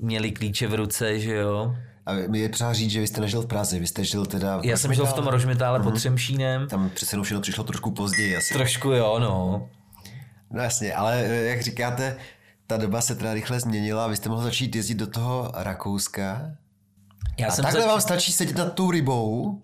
měli 0.00 0.32
klíče 0.32 0.66
v 0.66 0.74
ruce, 0.74 1.18
že 1.20 1.34
jo. 1.34 1.76
A 2.06 2.12
mi 2.12 2.38
je 2.38 2.48
třeba 2.48 2.72
říct, 2.72 2.90
že 2.90 3.00
vy 3.00 3.06
jste 3.06 3.20
nežil 3.20 3.42
v 3.42 3.46
Praze, 3.46 3.78
vy 3.78 3.86
jste 3.86 4.04
žil 4.04 4.26
teda... 4.26 4.56
v 4.56 4.64
Já 4.64 4.76
jsem 4.76 4.94
žil 4.94 5.06
v 5.06 5.12
tom 5.12 5.26
Rožmitále. 5.26 5.78
Mhm. 5.78 5.88
pod 5.88 5.94
Třemšínem. 5.96 6.68
Tam 6.68 6.90
přece 6.94 7.14
jenom 7.14 7.24
všechno 7.24 7.40
přišlo 7.40 7.64
trošku 7.64 7.90
později 7.90 8.36
asi. 8.36 8.54
Trošku 8.54 8.90
jo, 8.90 9.18
no. 9.18 9.68
No 10.50 10.62
jasně, 10.62 10.94
ale 10.94 11.22
eh, 11.24 11.44
jak 11.44 11.62
říkáte, 11.62 12.16
ta 12.66 12.76
doba 12.76 13.00
se 13.00 13.14
teda 13.14 13.34
rychle 13.34 13.60
změnila, 13.60 14.06
vy 14.06 14.16
jste 14.16 14.28
mohl 14.28 14.42
začít 14.42 14.76
jezdit 14.76 14.94
do 14.94 15.06
toho 15.06 15.52
Rakouska. 15.54 16.50
Já 17.38 17.48
A 17.48 17.50
jsem 17.50 17.62
takhle 17.62 17.80
zač- 17.82 17.90
vám 17.90 18.00
stačí 18.00 18.32
sedět 18.32 18.56
nad 18.56 18.72
tou 18.74 18.90
rybou, 18.90 19.62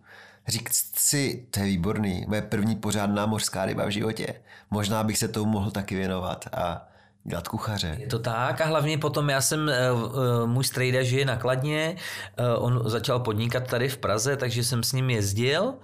říct 0.48 0.92
si, 0.98 1.46
to 1.50 1.60
je 1.60 1.66
výborný, 1.66 2.24
moje 2.28 2.42
první 2.42 2.76
pořádná 2.76 3.26
mořská 3.26 3.64
ryba 3.64 3.86
v 3.86 3.90
životě. 3.90 4.26
Možná 4.70 5.02
bych 5.04 5.18
se 5.18 5.28
tomu 5.28 5.50
mohl 5.50 5.70
taky 5.70 5.94
věnovat 5.94 6.44
a 6.52 6.88
dělat 7.26 7.48
kuchaře. 7.48 7.96
Je 7.98 8.06
to 8.06 8.18
tak 8.18 8.60
a 8.60 8.64
hlavně 8.64 8.98
potom 8.98 9.30
já 9.30 9.40
jsem, 9.40 9.68
eh, 9.68 9.74
eh, 9.74 10.46
můj 10.46 10.64
strejda 10.64 11.02
žije 11.02 11.24
na 11.24 11.36
Kladně, 11.36 11.96
eh, 12.36 12.56
on 12.56 12.82
začal 12.84 13.20
podnikat 13.20 13.66
tady 13.66 13.88
v 13.88 13.98
Praze, 13.98 14.36
takže 14.36 14.64
jsem 14.64 14.82
s 14.82 14.92
ním 14.92 15.10
jezdil 15.10 15.74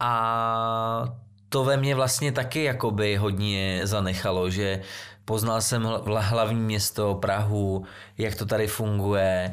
a 0.00 1.04
to 1.48 1.64
ve 1.64 1.76
mně 1.76 1.94
vlastně 1.94 2.32
taky 2.32 2.64
jakoby 2.64 3.16
hodně 3.16 3.80
zanechalo, 3.84 4.50
že 4.50 4.80
poznal 5.24 5.60
jsem 5.60 5.82
hl- 5.82 6.20
hlavní 6.22 6.60
město 6.60 7.14
Prahu, 7.14 7.84
jak 8.18 8.34
to 8.34 8.46
tady 8.46 8.66
funguje 8.66 9.50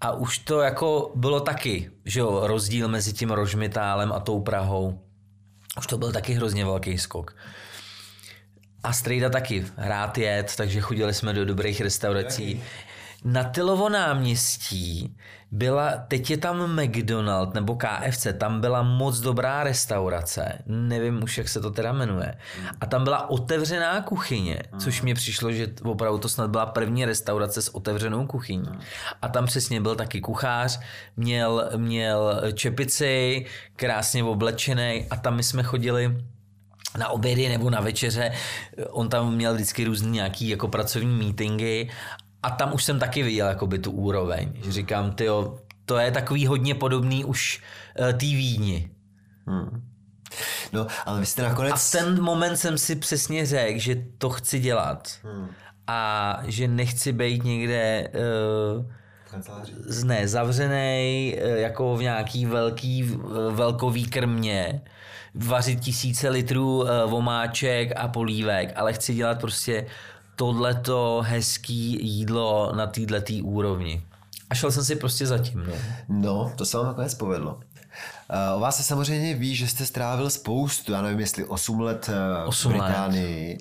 a 0.00 0.12
už 0.12 0.38
to 0.38 0.60
jako 0.60 1.12
bylo 1.14 1.40
taky, 1.40 1.90
že 2.04 2.20
jo, 2.20 2.40
rozdíl 2.46 2.88
mezi 2.88 3.12
tím 3.12 3.30
Rožmitálem 3.30 4.12
a 4.12 4.20
tou 4.20 4.40
Prahou. 4.40 5.00
Už 5.78 5.86
to 5.86 5.98
byl 5.98 6.12
taky 6.12 6.32
hrozně 6.32 6.64
velký 6.64 6.98
skok. 6.98 7.36
A 8.84 8.92
strejda 8.92 9.28
taky 9.28 9.66
rád 9.76 10.18
jet, 10.18 10.56
takže 10.56 10.80
chodili 10.80 11.14
jsme 11.14 11.32
do 11.32 11.44
dobrých 11.44 11.80
restaurací. 11.80 12.62
Na 13.24 13.44
Tylovo 13.44 13.88
náměstí 13.88 15.16
byla, 15.50 15.92
teď 16.08 16.30
je 16.30 16.36
tam 16.36 16.76
McDonald 16.76 17.54
nebo 17.54 17.76
KFC, 17.76 18.26
tam 18.38 18.60
byla 18.60 18.82
moc 18.82 19.20
dobrá 19.20 19.64
restaurace, 19.64 20.62
nevím 20.66 21.22
už, 21.22 21.38
jak 21.38 21.48
se 21.48 21.60
to 21.60 21.70
teda 21.70 21.92
jmenuje. 21.92 22.34
A 22.80 22.86
tam 22.86 23.04
byla 23.04 23.30
otevřená 23.30 24.00
kuchyně, 24.02 24.62
což 24.78 25.02
mi 25.02 25.14
přišlo, 25.14 25.52
že 25.52 25.68
opravdu 25.82 26.18
to 26.18 26.28
snad 26.28 26.50
byla 26.50 26.66
první 26.66 27.04
restaurace 27.04 27.62
s 27.62 27.74
otevřenou 27.74 28.26
kuchyní. 28.26 28.68
A 29.22 29.28
tam 29.28 29.46
přesně 29.46 29.80
byl 29.80 29.96
taky 29.96 30.20
kuchář, 30.20 30.80
měl, 31.16 31.70
měl 31.76 32.40
čepici, 32.54 33.46
krásně 33.76 34.24
oblečený 34.24 35.06
a 35.10 35.16
tam 35.16 35.36
my 35.36 35.42
jsme 35.42 35.62
chodili 35.62 36.16
na 36.98 37.08
obědy 37.08 37.48
nebo 37.48 37.70
na 37.70 37.80
večeře. 37.80 38.32
On 38.90 39.08
tam 39.08 39.34
měl 39.34 39.54
vždycky 39.54 39.84
různý 39.84 40.10
nějaký 40.10 40.48
jako 40.48 40.68
pracovní 40.68 41.24
meetingy 41.24 41.90
a 42.42 42.50
tam 42.50 42.74
už 42.74 42.84
jsem 42.84 42.98
taky 42.98 43.22
viděl 43.22 43.46
jakoby 43.46 43.78
tu 43.78 43.90
úroveň. 43.90 44.52
Že 44.64 44.72
říkám, 44.72 45.12
tyjo, 45.12 45.58
to 45.84 45.98
je 45.98 46.10
takový 46.10 46.46
hodně 46.46 46.74
podobný 46.74 47.24
už 47.24 47.62
uh, 48.00 48.12
tý 48.12 48.36
Vídni. 48.36 48.90
No, 50.72 50.86
ale 51.06 51.20
vy 51.20 51.26
jste 51.26 51.42
nakonec... 51.42 51.72
A 51.72 51.76
v 51.76 51.90
ten 51.90 52.22
moment 52.22 52.56
jsem 52.56 52.78
si 52.78 52.96
přesně 52.96 53.46
řekl, 53.46 53.78
že 53.78 53.96
to 54.18 54.30
chci 54.30 54.60
dělat. 54.60 55.08
A 55.86 56.40
že 56.46 56.68
nechci 56.68 57.12
být 57.12 57.44
někde 57.44 58.08
uh, 58.76 58.84
Kanceláři. 59.30 59.72
ne, 60.04 60.28
zavřený 60.28 61.36
jako 61.54 61.96
v 61.96 62.02
nějaký 62.02 62.46
velký 62.46 63.10
eh, 63.14 63.52
velkový 63.52 64.04
krmě, 64.04 64.80
vařit 65.38 65.80
tisíce 65.80 66.28
litrů 66.28 66.86
eh, 66.88 67.06
vomáček 67.06 67.92
a 67.96 68.08
polívek, 68.08 68.72
ale 68.76 68.92
chci 68.92 69.14
dělat 69.14 69.40
prostě 69.40 69.86
tohleto 70.36 71.22
hezký 71.26 71.98
jídlo 72.06 72.72
na 72.76 72.86
této 72.86 73.32
úrovni. 73.42 74.02
A 74.50 74.54
šel 74.54 74.70
jsem 74.70 74.84
si 74.84 74.96
prostě 74.96 75.26
zatím, 75.26 75.66
no. 75.66 75.72
No, 76.08 76.52
to 76.56 76.64
se 76.66 76.76
vám 76.76 76.86
nakonec 76.86 77.14
povedlo. 77.14 77.60
Eh, 78.30 78.54
O 78.54 78.60
vás 78.60 78.76
se 78.76 78.82
samozřejmě 78.82 79.34
ví, 79.34 79.54
že 79.56 79.68
jste 79.68 79.86
strávil 79.86 80.30
spoustu, 80.30 80.92
já 80.92 81.02
nevím, 81.02 81.20
jestli 81.20 81.44
8 81.44 81.80
let 81.80 82.10
eh, 82.12 82.44
v 82.44 82.48
Osm 82.48 82.72
let. 82.72 82.78
Británii. 82.78 83.58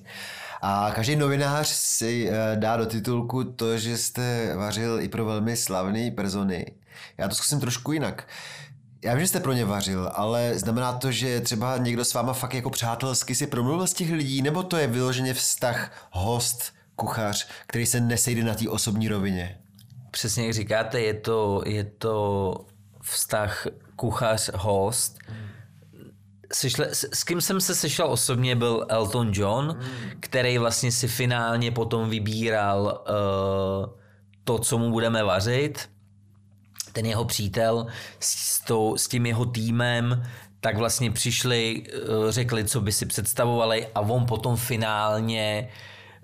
A 0.61 0.91
každý 0.95 1.15
novinář 1.15 1.67
si 1.67 2.31
dá 2.55 2.77
do 2.77 2.85
titulku 2.85 3.43
to, 3.43 3.77
že 3.77 3.97
jste 3.97 4.55
vařil 4.55 4.99
i 5.01 5.07
pro 5.09 5.25
velmi 5.25 5.55
slavné 5.57 6.11
persony. 6.11 6.65
Já 7.17 7.27
to 7.27 7.35
zkusím 7.35 7.59
trošku 7.59 7.91
jinak. 7.91 8.27
Já 9.01 9.13
vím, 9.13 9.21
že 9.21 9.27
jste 9.27 9.39
pro 9.39 9.53
ně 9.53 9.65
vařil, 9.65 10.11
ale 10.13 10.51
znamená 10.55 10.93
to, 10.93 11.11
že 11.11 11.41
třeba 11.41 11.77
někdo 11.77 12.05
s 12.05 12.13
váma 12.13 12.33
fakt 12.33 12.53
jako 12.53 12.69
přátelsky 12.69 13.35
si 13.35 13.47
promluvil 13.47 13.87
z 13.87 13.93
těch 13.93 14.11
lidí, 14.11 14.41
nebo 14.41 14.63
to 14.63 14.77
je 14.77 14.87
vyloženě 14.87 15.33
vztah 15.33 16.07
host, 16.11 16.73
kuchař, 16.95 17.47
který 17.67 17.85
se 17.85 17.99
nesejde 17.99 18.43
na 18.43 18.53
té 18.53 18.69
osobní 18.69 19.07
rovině? 19.07 19.59
Přesně 20.11 20.45
jak 20.45 20.53
říkáte, 20.53 21.01
je 21.01 21.13
to, 21.13 21.61
je 21.65 21.83
to 21.83 22.55
vztah 23.01 23.67
kuchař-host. 23.95 25.17
Sešle, 26.53 26.95
s, 26.95 27.07
s 27.13 27.23
kým 27.23 27.41
jsem 27.41 27.61
se 27.61 27.75
sešel 27.75 28.11
osobně 28.11 28.55
byl 28.55 28.85
Elton 28.89 29.31
John, 29.33 29.79
který 30.19 30.57
vlastně 30.57 30.91
si 30.91 31.07
finálně 31.07 31.71
potom 31.71 32.09
vybíral 32.09 33.03
uh, 33.09 33.93
to, 34.43 34.59
co 34.59 34.77
mu 34.77 34.91
budeme 34.91 35.23
vařit. 35.23 35.89
Ten 36.97 37.05
jeho 37.05 37.25
přítel 37.25 37.87
s, 38.19 38.59
tou, 38.65 38.97
s 38.97 39.07
tím 39.07 39.25
jeho 39.25 39.45
týmem 39.45 40.23
tak 40.59 40.77
vlastně 40.77 41.11
přišli, 41.11 41.83
eh, 41.87 42.31
řekli, 42.31 42.65
co 42.65 42.81
by 42.81 42.91
si 42.91 43.05
představovali 43.05 43.87
a 43.95 44.01
on 44.01 44.25
potom 44.25 44.55
finálně 44.55 45.69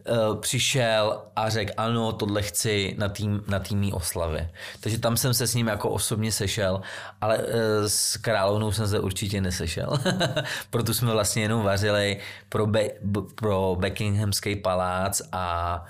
uh, 0.09 0.39
přišel 0.39 1.21
a 1.35 1.49
řekl, 1.49 1.71
ano, 1.77 2.11
tohle 2.11 2.41
chci 2.41 2.95
na 2.97 3.09
tým, 3.09 3.43
na 3.47 3.59
týmní 3.59 3.93
oslavě. 3.93 4.49
Takže 4.79 4.97
tam 4.97 5.17
jsem 5.17 5.33
se 5.33 5.47
s 5.47 5.55
ním 5.55 5.67
jako 5.67 5.89
osobně 5.89 6.31
sešel, 6.31 6.81
ale 7.21 7.37
uh, 7.37 7.43
s 7.87 8.17
královnou 8.17 8.71
jsem 8.71 8.87
se 8.87 8.99
určitě 8.99 9.41
nesešel. 9.41 9.99
Proto 10.69 10.93
jsme 10.93 11.11
vlastně 11.11 11.41
jenom 11.41 11.63
vařili 11.63 12.17
pro, 12.49 12.67
Be- 12.67 12.91
pro 13.35 13.77
Buckinghamský 13.79 14.55
palác 14.55 15.21
a 15.31 15.85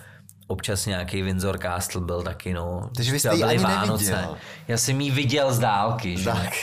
občas 0.54 0.86
nějaký 0.86 1.22
Windsor 1.22 1.58
Castle 1.58 2.02
byl 2.02 2.24
taky, 2.24 2.54
no. 2.54 2.90
Takže 2.96 3.12
vy 3.12 3.20
jste 3.20 3.36
ji 3.36 3.44
ani 3.44 3.58
Vánoce. 3.58 4.12
Neviděl. 4.12 4.38
Já 4.68 4.78
jsem 4.78 5.02
ji 5.02 5.12
viděl 5.12 5.54
z 5.54 5.60
dálky, 5.60 6.18
že? 6.18 6.30
Tak 6.30 6.54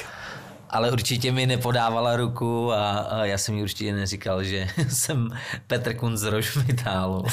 ale 0.71 0.91
určitě 0.91 1.33
mi 1.33 1.47
nepodávala 1.47 2.17
ruku 2.17 2.73
a, 2.73 2.99
a 2.99 3.25
já 3.25 3.39
jsem 3.39 3.55
jí 3.55 3.63
určitě 3.63 3.93
neříkal, 3.93 4.45
že 4.45 4.69
jsem 4.89 5.29
Petr 5.67 5.95
Kun 5.95 6.17
z 6.17 6.23
Rožmitálu. 6.23 7.25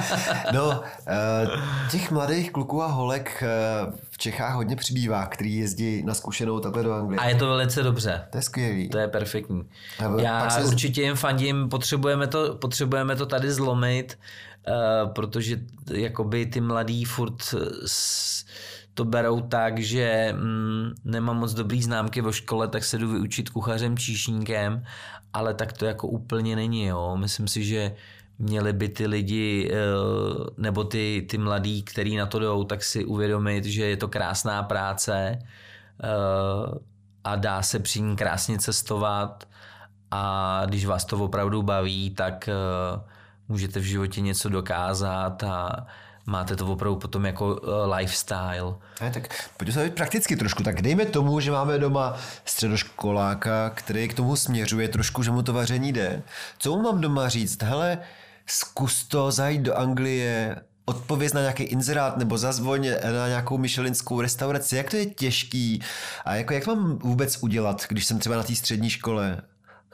no, 0.52 0.82
eh, 1.06 1.46
těch 1.90 2.10
mladých 2.10 2.52
kluků 2.52 2.82
a 2.82 2.86
holek 2.86 3.42
eh, 3.42 3.92
v 4.10 4.18
Čechách 4.18 4.54
hodně 4.54 4.76
přibývá, 4.76 5.26
který 5.26 5.56
jezdí 5.56 6.02
na 6.02 6.14
zkušenou 6.14 6.60
takhle 6.60 6.82
do 6.82 6.92
Anglie. 6.92 7.20
A 7.20 7.28
je 7.28 7.34
to 7.34 7.48
velice 7.48 7.82
dobře. 7.82 8.24
To 8.30 8.38
je 8.38 8.42
skvělý. 8.42 8.88
To 8.88 8.98
je 8.98 9.08
perfektní. 9.08 9.62
Já 10.18 10.50
se... 10.50 10.64
určitě 10.64 11.02
jim 11.02 11.16
fandím, 11.16 11.68
potřebujeme 11.68 12.26
to, 12.26 12.54
potřebujeme 12.54 13.16
to 13.16 13.26
tady 13.26 13.52
zlomit, 13.52 14.18
protože 15.14 15.60
jakoby 15.92 16.46
ty 16.46 16.60
mladí 16.60 17.04
furt 17.04 17.54
to 18.94 19.04
berou 19.04 19.40
tak, 19.40 19.78
že 19.78 20.34
mm, 20.36 20.94
nemám 21.04 21.36
moc 21.36 21.54
dobrý 21.54 21.82
známky 21.82 22.20
vo 22.20 22.32
škole, 22.32 22.68
tak 22.68 22.84
se 22.84 22.98
jdu 22.98 23.12
vyučit 23.12 23.50
kuchařem, 23.50 23.98
číšníkem, 23.98 24.84
ale 25.32 25.54
tak 25.54 25.72
to 25.72 25.84
jako 25.84 26.08
úplně 26.08 26.56
není. 26.56 26.84
Jo. 26.84 27.16
Myslím 27.16 27.48
si, 27.48 27.64
že 27.64 27.94
měli 28.38 28.72
by 28.72 28.88
ty 28.88 29.06
lidi 29.06 29.70
eh, 29.72 29.76
nebo 30.56 30.84
ty, 30.84 31.26
ty 31.30 31.38
mladí, 31.38 31.82
který 31.82 32.16
na 32.16 32.26
to 32.26 32.38
jdou, 32.38 32.64
tak 32.64 32.84
si 32.84 33.04
uvědomit, 33.04 33.64
že 33.64 33.84
je 33.84 33.96
to 33.96 34.08
krásná 34.08 34.62
práce 34.62 35.38
eh, 35.38 36.78
a 37.24 37.36
dá 37.36 37.62
se 37.62 37.78
při 37.78 38.00
ní 38.00 38.16
krásně 38.16 38.58
cestovat 38.58 39.48
a 40.10 40.62
když 40.66 40.86
vás 40.86 41.04
to 41.04 41.18
opravdu 41.18 41.62
baví, 41.62 42.10
tak 42.10 42.48
eh, 42.48 42.54
můžete 43.52 43.80
v 43.80 43.82
životě 43.82 44.20
něco 44.20 44.48
dokázat 44.48 45.42
a 45.42 45.86
máte 46.26 46.56
to 46.56 46.66
opravdu 46.66 46.96
potom 46.96 47.26
jako 47.26 47.56
uh, 47.56 47.94
lifestyle. 47.94 48.74
Ne, 49.00 49.10
tak 49.10 49.28
pojďme 49.56 49.72
se 49.74 49.90
prakticky 49.90 50.36
trošku. 50.36 50.62
Tak 50.62 50.82
dejme 50.82 51.06
tomu, 51.06 51.40
že 51.40 51.50
máme 51.50 51.78
doma 51.78 52.16
středoškoláka, 52.44 53.70
který 53.70 54.08
k 54.08 54.14
tomu 54.14 54.36
směřuje 54.36 54.88
trošku, 54.88 55.22
že 55.22 55.30
mu 55.30 55.42
to 55.42 55.52
vaření 55.52 55.92
jde. 55.92 56.22
Co 56.58 56.76
mu 56.76 56.82
mám 56.82 57.00
doma 57.00 57.28
říct? 57.28 57.62
Hele, 57.62 57.98
zkus 58.46 59.04
to 59.04 59.30
zajít 59.30 59.62
do 59.62 59.78
Anglie, 59.78 60.56
odpověz 60.84 61.32
na 61.32 61.40
nějaký 61.40 61.62
inzerát 61.62 62.16
nebo 62.16 62.38
zazvoň 62.38 62.90
na 63.12 63.28
nějakou 63.28 63.58
myšelinskou 63.58 64.20
restauraci, 64.20 64.76
jak 64.76 64.90
to 64.90 64.96
je 64.96 65.06
těžký 65.06 65.82
a 66.24 66.34
jako 66.34 66.52
jak 66.52 66.66
mám 66.66 66.98
vůbec 66.98 67.38
udělat, 67.42 67.86
když 67.88 68.06
jsem 68.06 68.18
třeba 68.18 68.36
na 68.36 68.42
té 68.42 68.54
střední 68.54 68.90
škole 68.90 69.42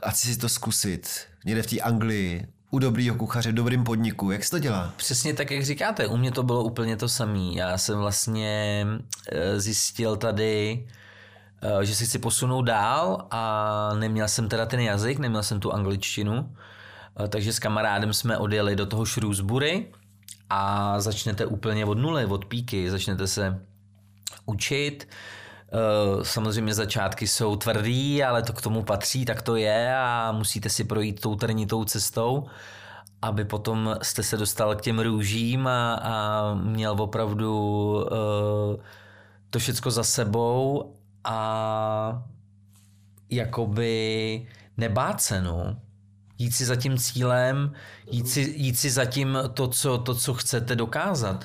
a 0.03 0.11
chci 0.11 0.29
si 0.29 0.39
to 0.39 0.49
zkusit 0.49 1.09
někde 1.45 1.63
v 1.63 1.67
té 1.67 1.81
Anglii, 1.81 2.47
u 2.71 2.79
dobrýho 2.79 3.17
kuchaře, 3.17 3.53
dobrým 3.53 3.85
podniku. 3.85 4.31
Jak 4.31 4.45
se 4.45 4.51
to 4.51 4.59
dělá? 4.59 4.93
Přesně 4.97 5.35
tak, 5.35 5.51
jak 5.51 5.65
říkáte. 5.65 6.07
U 6.07 6.17
mě 6.17 6.33
to 6.33 6.43
bylo 6.43 6.65
úplně 6.65 6.97
to 6.97 7.09
samé. 7.09 7.53
Já 7.53 7.79
jsem 7.79 7.99
vlastně 7.99 8.87
eh, 9.33 9.61
zjistil 9.61 10.17
tady, 10.17 10.87
eh, 11.63 11.85
že 11.85 11.95
si 11.95 12.07
chci 12.07 12.19
posunout 12.19 12.63
dál 12.63 13.27
a 13.31 13.91
neměl 13.99 14.29
jsem 14.29 14.49
teda 14.49 14.67
ten 14.67 14.81
jazyk, 14.81 15.19
neměl 15.19 15.43
jsem 15.43 15.61
tu 15.61 15.73
angličtinu, 15.73 16.55
eh, 17.25 17.29
takže 17.29 17.53
s 17.53 17.59
kamarádem 17.59 18.13
jsme 18.13 18.39
odjeli 18.39 18.77
do 18.77 18.87
toho 18.87 19.05
Shrewsbury 19.05 19.93
a 20.51 21.01
začnete 21.01 21.47
úplně 21.47 21.85
od 21.85 21.99
nuly, 21.99 22.27
od 22.27 22.45
píky, 22.45 22.91
začnete 22.91 23.27
se 23.27 23.61
učit, 24.47 25.09
Samozřejmě 26.23 26.75
začátky 26.75 27.27
jsou 27.27 27.57
tvrdý, 27.57 28.25
ale 28.25 28.43
to 28.43 28.53
k 28.53 28.63
tomu 28.63 28.83
patří, 28.83 29.25
tak 29.25 29.43
to 29.43 29.57
je 29.57 29.97
a 29.97 30.33
musíte 30.33 30.69
si 30.69 30.85
projít 30.85 31.21
tou 31.21 31.35
trnitou 31.35 31.85
cestou, 31.85 32.47
aby 33.23 33.45
potom 33.45 33.97
jste 34.03 34.23
se 34.23 34.37
dostal 34.37 34.77
k 34.77 34.83
těm 34.83 34.99
růžím 34.99 35.67
a, 35.67 35.95
a 35.95 36.55
měl 36.55 37.03
opravdu 37.03 37.55
uh, 37.95 38.83
to 39.51 39.59
všecko 39.59 39.91
za 39.91 40.05
sebou 40.05 40.95
a 41.25 42.23
jakoby 43.31 44.47
nebát 44.77 45.21
se, 45.21 45.43
no. 45.43 45.77
Jít 46.39 46.53
si 46.53 46.65
za 46.65 46.77
tím 46.77 46.99
cílem, 46.99 47.73
jít 48.11 48.29
si, 48.29 48.41
jít 48.41 48.79
si 48.79 48.91
za 48.91 49.05
tím 49.05 49.39
to 49.55 49.69
co, 49.69 49.99
to, 49.99 50.15
co 50.15 50.35
chcete 50.35 50.77
dokázat. 50.77 51.45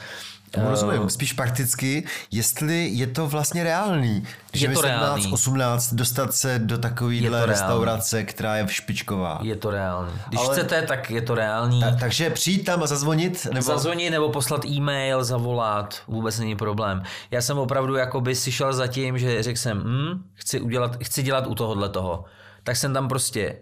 Tomu 0.54 0.70
rozumím. 0.70 1.10
Spíš 1.10 1.34
prakticky, 1.34 2.04
jestli 2.32 2.88
je 2.88 3.08
to 3.08 3.28
vlastně 3.28 3.64
reálný. 3.64 4.24
Že 4.54 4.66
je 4.66 4.74
to 4.74 4.82
17, 4.82 5.02
reálný. 5.02 5.32
18 5.32 5.94
dostat 5.94 6.34
se 6.34 6.60
do 6.60 6.78
takovéhle 6.78 7.46
restaurace, 7.46 8.16
reálný. 8.16 8.34
která 8.34 8.58
je 8.58 8.66
špičková. 8.68 9.40
Je 9.42 9.56
to 9.56 9.72
reálný. 9.72 10.12
Když 10.28 10.40
Ale... 10.40 10.56
chcete, 10.56 10.82
tak 10.82 11.12
je 11.12 11.22
to 11.22 11.36
reálný. 11.36 11.80
Ta, 11.80 11.96
takže 12.00 12.30
přijít 12.30 12.64
tam 12.64 12.84
a 12.84 12.88
zazvonit? 12.88 13.46
Nebo... 13.46 13.66
Zazvonit 13.66 14.12
nebo 14.12 14.30
poslat 14.30 14.66
e-mail, 14.66 15.24
zavolat, 15.24 16.02
vůbec 16.08 16.40
není 16.40 16.56
problém. 16.56 17.04
Já 17.32 17.42
jsem 17.42 17.58
opravdu 17.58 17.96
jakoby 17.96 18.36
si 18.36 18.52
šel 18.52 18.74
za 18.74 18.88
tím, 18.88 19.18
že 19.18 19.44
řekl 19.44 19.60
jsem, 19.60 19.78
hm, 19.78 20.24
chci, 20.34 20.62
udělat, 20.62 20.98
chci 21.04 21.24
dělat 21.24 21.48
u 21.48 21.56
tohohle 21.56 21.90
toho. 21.90 22.26
Tak 22.64 22.76
jsem 22.76 22.94
tam 22.94 23.08
prostě 23.08 23.58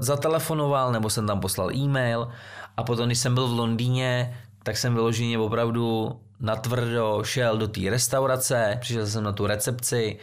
zatelefonoval 0.00 0.92
nebo 0.92 1.10
jsem 1.10 1.26
tam 1.26 1.40
poslal 1.40 1.72
e-mail 1.72 2.28
a 2.76 2.82
potom, 2.82 3.06
když 3.06 3.18
jsem 3.18 3.34
byl 3.34 3.48
v 3.48 3.52
Londýně, 3.52 4.38
tak 4.68 4.76
jsem 4.76 4.94
vyloženě 4.94 5.38
opravdu 5.38 6.20
natvrdo 6.40 7.20
šel 7.24 7.58
do 7.58 7.68
té 7.68 7.80
restaurace, 7.90 8.76
přišel 8.80 9.06
jsem 9.06 9.24
na 9.24 9.32
tu 9.32 9.46
recepci, 9.46 10.18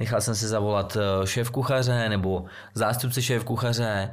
nechal 0.00 0.20
jsem 0.20 0.34
si 0.34 0.48
zavolat 0.48 0.96
eh, 0.96 1.26
šéf 1.26 1.50
kuchaře 1.50 2.08
nebo 2.08 2.44
zástupce 2.74 3.22
šéf 3.22 3.44
kuchaře, 3.44 4.10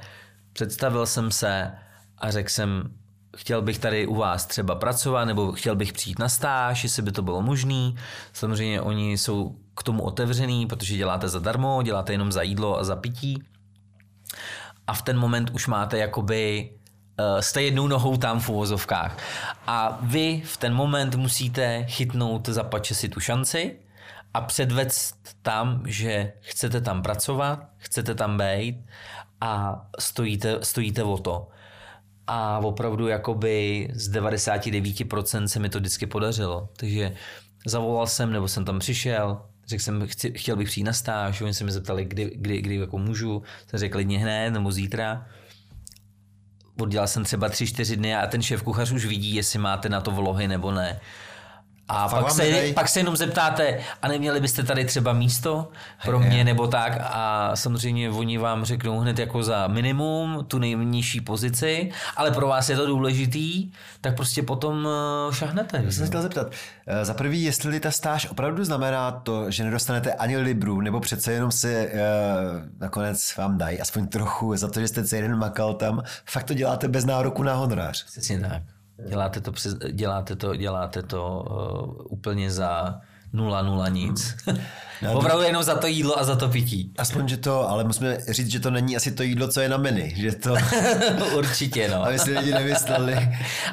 představil 0.54 1.06
jsem 1.06 1.32
se 1.32 1.72
a 2.18 2.32
řekl 2.32 2.50
jsem, 2.50 2.92
chtěl 3.38 3.62
bych 3.62 3.80
tady 3.80 4.08
u 4.08 4.16
vás 4.16 4.46
třeba 4.46 4.76
pracovat, 4.76 5.26
nebo 5.26 5.52
chtěl 5.52 5.76
bych 5.76 5.94
přijít 5.94 6.20
na 6.20 6.30
stáž, 6.30 6.84
jestli 6.84 7.02
by 7.02 7.12
to 7.12 7.22
bylo 7.22 7.42
možné. 7.42 7.92
Samozřejmě 8.34 8.82
oni 8.82 9.18
jsou 9.18 9.56
k 9.76 9.84
tomu 9.84 10.04
otevřený, 10.04 10.66
protože 10.66 10.98
děláte 10.98 11.30
zadarmo, 11.30 11.84
děláte 11.84 12.14
jenom 12.14 12.32
za 12.32 12.42
jídlo 12.42 12.80
a 12.80 12.84
za 12.84 12.96
pití. 12.96 13.44
A 14.88 14.94
v 14.94 15.02
ten 15.02 15.18
moment 15.18 15.50
už 15.50 15.68
máte 15.68 15.98
jakoby 15.98 16.70
jste 17.40 17.62
jednou 17.62 17.88
nohou 17.88 18.18
tam 18.18 18.40
v 18.40 18.50
uvozovkách. 18.50 19.18
A 19.68 20.00
vy 20.02 20.42
v 20.46 20.58
ten 20.58 20.74
moment 20.74 21.16
musíte 21.16 21.86
chytnout 21.90 22.50
za 22.50 22.64
pače 22.64 22.96
si 22.96 23.10
tu 23.10 23.20
šanci 23.20 23.76
a 24.34 24.42
předvést 24.42 25.16
tam, 25.42 25.84
že 25.86 26.34
chcete 26.40 26.82
tam 26.82 27.02
pracovat, 27.02 27.70
chcete 27.78 28.16
tam 28.16 28.38
být 28.38 28.86
a 29.42 29.82
stojíte, 30.00 30.58
stojíte 30.62 31.04
o 31.04 31.18
to. 31.18 31.48
A 32.28 32.60
opravdu 32.60 33.08
jakoby 33.08 33.88
z 33.94 34.12
99% 34.12 35.46
se 35.46 35.60
mi 35.60 35.70
to 35.70 35.80
vždycky 35.80 36.06
podařilo. 36.06 36.70
Takže 36.78 37.16
zavolal 37.66 38.08
jsem, 38.08 38.32
nebo 38.32 38.48
jsem 38.48 38.66
tam 38.66 38.80
přišel, 38.80 39.42
řekl 39.68 39.84
jsem, 39.84 40.08
chci, 40.08 40.34
chtěl 40.38 40.56
bych 40.56 40.68
přijít 40.68 40.84
na 40.84 40.94
stáž, 40.94 41.42
oni 41.42 41.54
se 41.54 41.64
mi 41.64 41.72
zeptali, 41.72 42.06
kdy, 42.06 42.32
kdy, 42.36 42.62
kdy 42.62 42.76
jako 42.76 42.98
můžu, 42.98 43.44
jsem 43.68 43.80
řekl 43.80 43.94
klidně 43.94 44.20
hned 44.20 44.52
nebo 44.52 44.72
zítra 44.72 45.28
oddělal 46.82 47.08
jsem 47.08 47.24
třeba 47.24 47.50
tři, 47.50 47.68
čtyři 47.68 47.98
dny 47.98 48.16
a 48.16 48.28
ten 48.28 48.42
šéf 48.42 48.64
kuchař 48.64 48.92
už 48.92 49.06
vidí, 49.06 49.36
jestli 49.36 49.60
máte 49.60 49.90
na 49.90 50.02
to 50.02 50.12
vlohy 50.12 50.48
nebo 50.48 50.72
ne. 50.72 51.00
A 51.90 52.08
pak 52.08 52.32
se, 52.32 52.72
pak 52.74 52.88
se 52.88 53.00
jenom 53.00 53.16
zeptáte, 53.16 53.80
a 54.02 54.08
neměli 54.08 54.40
byste 54.40 54.64
tady 54.64 54.86
třeba 54.86 55.14
místo 55.14 55.72
pro 56.06 56.20
mě 56.20 56.44
nebo 56.44 56.68
tak 56.68 56.98
a 57.02 57.52
samozřejmě 57.56 58.10
oni 58.10 58.38
vám 58.38 58.66
řeknou 58.66 59.00
hned 59.00 59.20
jako 59.20 59.44
za 59.44 59.68
minimum 59.68 60.46
tu 60.48 60.60
nejnižší 60.60 61.22
pozici, 61.22 61.92
ale 62.16 62.32
pro 62.32 62.48
vás 62.48 62.70
je 62.70 62.76
to 62.76 62.86
důležitý, 62.86 63.72
tak 64.02 64.16
prostě 64.16 64.44
potom 64.44 64.88
eh, 65.30 65.34
šahnete. 65.34 65.78
Já 65.78 65.84
jsem 65.84 65.92
se 65.92 66.08
chtěl 66.08 66.22
zeptat, 66.22 66.48
eh, 66.88 67.06
za 67.06 67.14
prvý, 67.14 67.44
jestli 67.44 67.80
ta 67.80 67.92
stáž 67.92 68.26
opravdu 68.26 68.64
znamená 68.64 69.12
to, 69.12 69.52
že 69.52 69.64
nedostanete 69.64 70.14
ani 70.14 70.38
libru, 70.38 70.82
nebo 70.82 71.00
přece 71.00 71.32
jenom 71.32 71.52
si 71.52 71.90
uh, 71.94 72.00
nakonec 72.80 73.36
vám 73.38 73.58
dají 73.58 73.82
aspoň 73.82 74.08
trochu 74.08 74.56
za 74.56 74.68
to, 74.68 74.80
že 74.80 74.88
jste 74.88 75.04
celý 75.04 75.22
den 75.22 75.36
makal 75.36 75.74
tam, 75.74 76.04
fakt 76.26 76.44
to 76.44 76.54
děláte 76.54 76.88
bez 76.88 77.06
nároku 77.06 77.44
na 77.44 77.54
honorář. 77.54 78.06
Přesně 78.06 78.40
tak. 78.40 78.77
Děláte 79.06 79.42
to, 79.42 79.52
přes, 79.52 79.76
děláte 79.92 80.36
to, 80.36 80.56
děláte 80.56 81.04
to 81.04 81.46
uh, 81.50 82.06
úplně 82.10 82.52
za 82.52 83.02
nula, 83.34 83.62
nula 83.62 83.90
nic. 83.90 84.36
Opravdu 85.14 85.44
jenom 85.44 85.64
za 85.64 85.76
to 85.76 85.88
jídlo 85.88 86.20
a 86.20 86.24
za 86.24 86.36
to 86.36 86.50
pití. 86.50 86.92
Aspoň, 86.98 87.28
že 87.28 87.38
to, 87.38 87.70
ale 87.70 87.84
musíme 87.84 88.18
říct, 88.30 88.52
že 88.52 88.60
to 88.60 88.72
není 88.72 88.96
asi 88.96 89.12
to 89.12 89.24
jídlo, 89.24 89.48
co 89.48 89.62
je 89.62 89.70
na 89.70 89.78
menu, 89.78 90.10
že 90.16 90.32
to... 90.32 90.56
Určitě, 91.36 91.88
no. 91.88 92.06
Aby 92.06 92.20
si 92.20 92.38
lidi 92.38 92.52
nemysleli. 92.52 93.14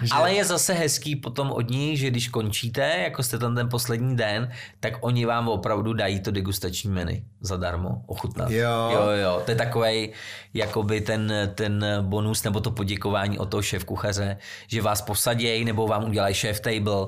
Že... 0.03 0.09
Ale 0.13 0.33
je 0.33 0.45
zase 0.45 0.73
hezký 0.73 1.17
potom 1.17 1.51
od 1.51 1.71
ní, 1.71 1.97
že 1.97 2.11
když 2.11 2.29
končíte, 2.29 2.95
jako 3.05 3.23
jste 3.23 3.39
tam 3.39 3.55
ten 3.55 3.69
poslední 3.69 4.17
den, 4.17 4.51
tak 4.81 4.95
oni 5.01 5.27
vám 5.27 5.49
opravdu 5.49 5.93
dají 5.93 6.21
to 6.21 6.31
degustační 6.31 6.91
menu 6.91 7.23
zadarmo, 7.41 8.03
ochutnat. 8.07 8.51
Jo. 8.51 8.91
Jo, 8.93 9.11
jo, 9.23 9.43
to 9.45 9.51
je 9.51 9.57
takový 9.57 10.11
jakoby 10.55 11.01
ten, 11.01 11.33
ten 11.55 11.87
bonus 12.01 12.43
nebo 12.43 12.61
to 12.61 12.71
poděkování 12.71 13.39
od 13.39 13.47
toho 13.47 13.63
šéf 13.63 13.85
kuchaře, 13.85 14.37
že 14.67 14.83
vás 14.83 15.03
posadějí 15.03 15.65
nebo 15.65 15.87
vám 15.87 16.05
udělají 16.05 16.35
šéf 16.35 16.61
table 16.61 17.07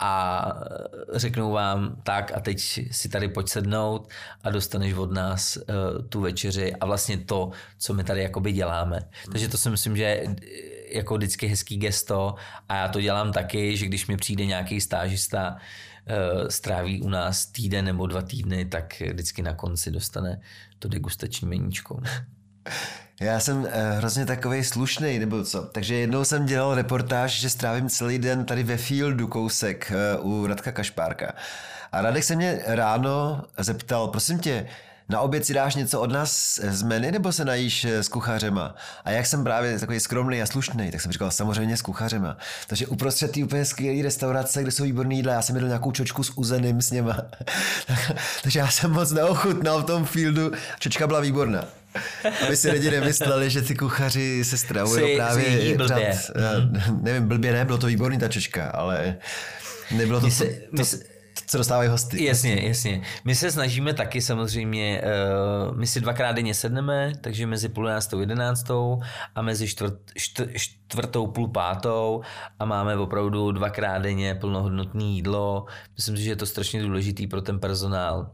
a 0.00 0.44
řeknou 1.14 1.52
vám 1.52 1.96
tak 2.02 2.32
a 2.36 2.40
teď 2.40 2.60
si 2.90 3.08
tady 3.08 3.28
pojď 3.28 3.48
sednout 3.48 4.08
a 4.42 4.50
dostaneš 4.50 4.94
od 4.94 5.12
nás 5.12 5.56
uh, 5.56 5.64
tu 6.08 6.20
večeři 6.20 6.74
a 6.74 6.86
vlastně 6.86 7.18
to, 7.18 7.50
co 7.78 7.94
my 7.94 8.04
tady 8.04 8.22
jakoby 8.22 8.52
děláme. 8.52 9.00
Takže 9.32 9.48
to 9.48 9.58
si 9.58 9.70
myslím, 9.70 9.96
že 9.96 10.02
je 10.02 10.36
jako 10.92 11.14
vždycky 11.14 11.46
hezký 11.46 11.76
gesto 11.76 12.34
a 12.68 12.76
já 12.76 12.88
to 12.88 13.00
dělám 13.00 13.32
taky, 13.32 13.76
že 13.76 13.86
když 13.86 14.06
mi 14.06 14.16
přijde 14.16 14.46
nějaký 14.46 14.80
stážista, 14.80 15.56
uh, 15.56 16.48
stráví 16.48 17.02
u 17.02 17.08
nás 17.08 17.46
týden 17.46 17.84
nebo 17.84 18.06
dva 18.06 18.22
týdny, 18.22 18.64
tak 18.64 19.00
vždycky 19.00 19.42
na 19.42 19.54
konci 19.54 19.90
dostane 19.90 20.40
to 20.78 20.88
degustační 20.88 21.48
meníčko. 21.48 22.00
Já 23.20 23.40
jsem 23.40 23.56
uh, 23.62 23.68
hrozně 23.96 24.26
takový 24.26 24.64
slušný, 24.64 25.18
nebo 25.18 25.44
co. 25.44 25.62
Takže 25.62 25.94
jednou 25.94 26.24
jsem 26.24 26.46
dělal 26.46 26.74
reportáž, 26.74 27.40
že 27.40 27.50
strávím 27.50 27.88
celý 27.88 28.18
den 28.18 28.44
tady 28.44 28.62
ve 28.62 28.76
fieldu 28.76 29.28
kousek 29.28 29.92
uh, 30.22 30.32
u 30.32 30.46
Radka 30.46 30.72
Kašpárka. 30.72 31.32
A 31.92 32.02
Radek 32.02 32.24
se 32.24 32.36
mě 32.36 32.60
ráno 32.66 33.44
zeptal, 33.58 34.08
prosím 34.08 34.38
tě, 34.38 34.66
na 35.10 35.20
oběd 35.20 35.46
si 35.46 35.54
dáš 35.54 35.74
něco 35.74 36.00
od 36.00 36.12
nás 36.12 36.60
z 36.62 36.82
menu 36.82 37.10
nebo 37.10 37.32
se 37.32 37.44
najíš 37.44 37.84
s 37.84 38.08
kuchařema? 38.08 38.74
A 39.04 39.10
jak 39.10 39.26
jsem 39.26 39.44
právě 39.44 39.78
takový 39.78 40.00
skromný 40.00 40.42
a 40.42 40.46
slušný, 40.46 40.90
tak 40.90 41.00
jsem 41.00 41.12
říkal 41.12 41.30
samozřejmě 41.30 41.76
s 41.76 41.82
kuchařema. 41.82 42.36
Takže 42.66 42.86
uprostřed 42.86 43.32
té 43.32 43.44
úplně 43.44 43.64
skvělé 43.64 44.02
restaurace, 44.02 44.62
kde 44.62 44.70
jsou 44.70 44.84
výborné 44.84 45.14
jídla, 45.14 45.32
já 45.32 45.42
jsem 45.42 45.56
jedl 45.56 45.66
nějakou 45.66 45.92
čočku 45.92 46.24
s 46.24 46.30
uzeným 46.30 46.82
s 46.82 46.90
něma. 46.90 47.16
Takže 48.42 48.58
já 48.58 48.68
jsem 48.70 48.90
moc 48.90 49.12
neochutnal 49.12 49.82
v 49.82 49.84
tom 49.84 50.04
fieldu. 50.04 50.50
Čočka 50.78 51.06
byla 51.06 51.20
výborná. 51.20 51.64
Aby 52.46 52.56
si 52.56 52.70
lidi 52.70 52.90
nemysleli, 52.90 53.50
že 53.50 53.62
ty 53.62 53.74
kuchaři 53.74 54.44
se 54.44 54.58
stravují 54.58 55.16
právě... 55.16 55.76
Blbě. 55.76 56.12
Řad, 56.36 56.64
nevím, 57.02 57.28
blbě 57.28 57.52
ne, 57.52 57.64
bylo 57.64 57.78
to 57.78 57.86
výborný 57.86 58.18
ta 58.18 58.28
čočka, 58.28 58.70
ale 58.70 59.16
nebylo 59.96 60.20
to, 60.20 60.26
my 60.26 60.32
se, 60.32 60.44
to, 60.44 60.52
to, 60.52 60.76
my 60.78 60.84
se, 60.84 60.98
co 61.46 61.58
dostávají 61.58 61.90
hosty. 61.90 62.24
Jasně, 62.24 62.68
jasně. 62.68 63.02
My 63.24 63.34
se 63.34 63.50
snažíme 63.50 63.94
taky 63.94 64.22
samozřejmě, 64.22 65.02
uh, 65.70 65.76
my 65.76 65.86
si 65.86 66.00
dvakrát 66.00 66.32
denně 66.32 66.54
sedneme, 66.54 67.12
takže 67.20 67.46
mezi 67.46 67.68
půl 67.68 67.86
jedenáctou, 67.86 68.20
jedenáctou 68.20 69.00
a 69.34 69.42
mezi 69.42 69.68
čtvrt, 69.68 69.94
čtvrt, 70.16 70.50
čtvrtou, 70.56 71.26
půl 71.26 71.48
pátou 71.48 72.22
a 72.58 72.64
máme 72.64 72.96
opravdu 72.96 73.52
dvakrát 73.52 73.98
denně 73.98 74.34
plnohodnotné 74.34 75.04
jídlo. 75.04 75.64
Myslím 75.96 76.16
si, 76.16 76.22
že 76.22 76.30
je 76.30 76.36
to 76.36 76.46
strašně 76.46 76.82
důležitý 76.82 77.26
pro 77.26 77.42
ten 77.42 77.58
personál 77.60 78.30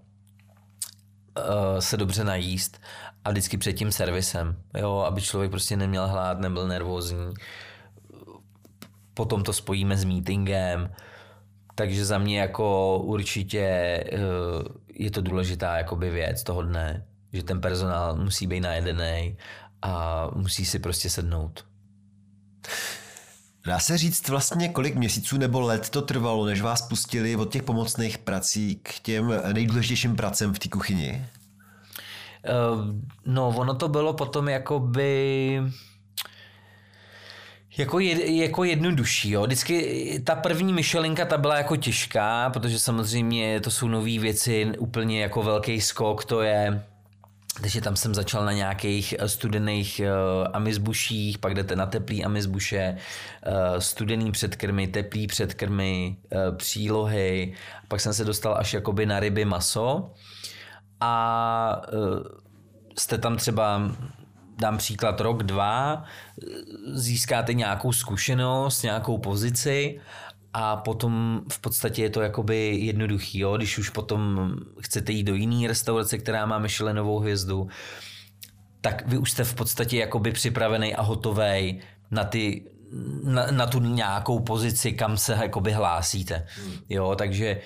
se 1.79 1.97
dobře 1.97 2.25
najíst 2.25 2.81
a 3.25 3.31
vždycky 3.31 3.59
před 3.59 3.73
tím 3.73 3.93
servisem, 3.93 4.57
jo, 4.79 4.99
aby 4.99 5.23
člověk 5.23 5.51
prostě 5.51 5.77
neměl 5.77 6.09
hlad, 6.09 6.41
nebyl 6.41 6.69
nervózní. 6.69 7.35
Potom 9.15 9.43
to 9.43 9.53
spojíme 9.53 9.97
s 9.97 10.05
meetingem, 10.05 10.93
takže 11.75 12.05
za 12.05 12.19
mě 12.19 12.41
jako 12.41 12.99
určitě 12.99 13.61
eh, 13.61 14.19
je 14.95 15.11
to 15.11 15.21
důležitá 15.21 15.77
jakoby 15.77 16.11
věc 16.11 16.43
toho 16.43 16.63
dne, 16.63 17.07
že 17.33 17.43
ten 17.43 17.61
personál 17.61 18.17
musí 18.17 18.47
být 18.47 18.61
najedený 18.61 19.37
a 19.83 20.27
musí 20.35 20.65
si 20.65 20.79
prostě 20.79 21.11
sednout. 21.11 21.65
Dá 23.67 23.79
se 23.79 23.99
říct 23.99 24.29
vlastně, 24.29 24.69
kolik 24.69 24.95
měsíců 24.95 25.39
nebo 25.39 25.61
let 25.61 25.89
to 25.91 26.03
trvalo, 26.03 26.47
než 26.47 26.61
vás 26.61 26.83
pustili 26.83 27.37
od 27.37 27.53
těch 27.53 27.63
pomocných 27.63 28.19
prací 28.19 28.81
k 28.83 28.99
těm 28.99 29.33
nejdůležitějším 29.53 30.17
pracem 30.17 30.55
v 30.55 30.59
té 30.59 30.69
kuchyni? 30.69 31.25
Uh, 32.75 32.85
no, 33.25 33.49
ono 33.49 33.75
to 33.75 33.89
bylo 33.89 34.13
potom 34.13 34.49
jakoby 34.49 35.63
jako, 37.79 37.99
je, 37.99 38.37
jako 38.37 38.65
jednodušší, 38.65 39.31
jo. 39.31 39.43
Vždycky 39.43 40.23
ta 40.27 40.35
první 40.35 40.73
myšelinka 40.73 41.25
ta 41.25 41.39
byla 41.39 41.57
jako 41.57 41.77
těžká, 41.77 42.51
protože 42.51 42.79
samozřejmě 42.79 43.61
to 43.61 43.71
jsou 43.71 43.89
nové 43.89 44.19
věci, 44.19 44.73
úplně 44.79 45.23
jako 45.23 45.43
velký 45.43 45.81
skok 45.81 46.25
to 46.25 46.43
je, 46.43 46.83
takže 47.61 47.81
tam 47.81 47.97
jsem 47.97 48.15
začal 48.15 48.45
na 48.45 48.53
nějakých 48.53 49.15
studených 49.27 50.01
uh, 50.05 50.49
amizbuších, 50.53 51.39
pak 51.39 51.55
jdete 51.55 51.77
na 51.77 51.87
teplý 51.87 52.25
amizbuše, 52.25 52.97
uh, 53.47 53.79
studený 53.79 54.33
předkrmy, 54.33 54.87
teplý 54.87 55.27
předkrmy, 55.27 56.17
uh, 56.33 56.57
přílohy, 56.57 57.55
pak 57.89 58.01
jsem 58.01 58.15
se 58.15 58.25
dostal 58.25 58.57
až 58.59 58.75
jakoby 58.75 59.07
na 59.07 59.21
ryby 59.21 59.45
maso. 59.45 60.11
A 61.01 61.83
uh, 61.93 62.19
jste 62.99 63.19
tam 63.19 63.37
třeba 63.37 63.81
dám 64.59 64.79
příklad 64.79 65.21
rok, 65.21 65.43
dva, 65.43 66.05
získáte 66.93 67.55
nějakou 67.55 67.93
zkušenost, 67.93 68.83
nějakou 68.83 69.19
pozici 69.19 70.01
a 70.59 70.77
potom 70.77 71.41
v 71.53 71.59
podstatě 71.61 72.03
je 72.03 72.11
to 72.11 72.21
jakoby 72.21 72.77
jednoduchý, 72.81 73.39
jo? 73.39 73.57
když 73.57 73.79
už 73.79 73.91
potom 73.91 74.51
chcete 74.81 75.13
jít 75.13 75.25
do 75.25 75.35
jiné 75.35 75.69
restaurace, 75.69 76.19
která 76.19 76.47
má 76.47 76.59
Michelinovou 76.59 77.19
hvězdu, 77.19 77.69
tak 78.81 79.09
vy 79.09 79.19
už 79.19 79.31
jste 79.31 79.45
v 79.45 79.55
podstatě 79.55 79.99
jakoby 79.99 80.33
připravený 80.33 80.95
a 80.95 81.03
hotový 81.03 81.81
na 82.11 82.25
ty 82.25 82.65
na, 83.23 83.47
na 83.51 83.67
tu 83.67 83.81
nějakou 83.81 84.41
pozici, 84.41 84.93
kam 84.93 85.17
se 85.17 85.33
jakoby 85.33 85.73
hlásíte. 85.73 86.47
Jo, 86.89 87.15
takže 87.19 87.61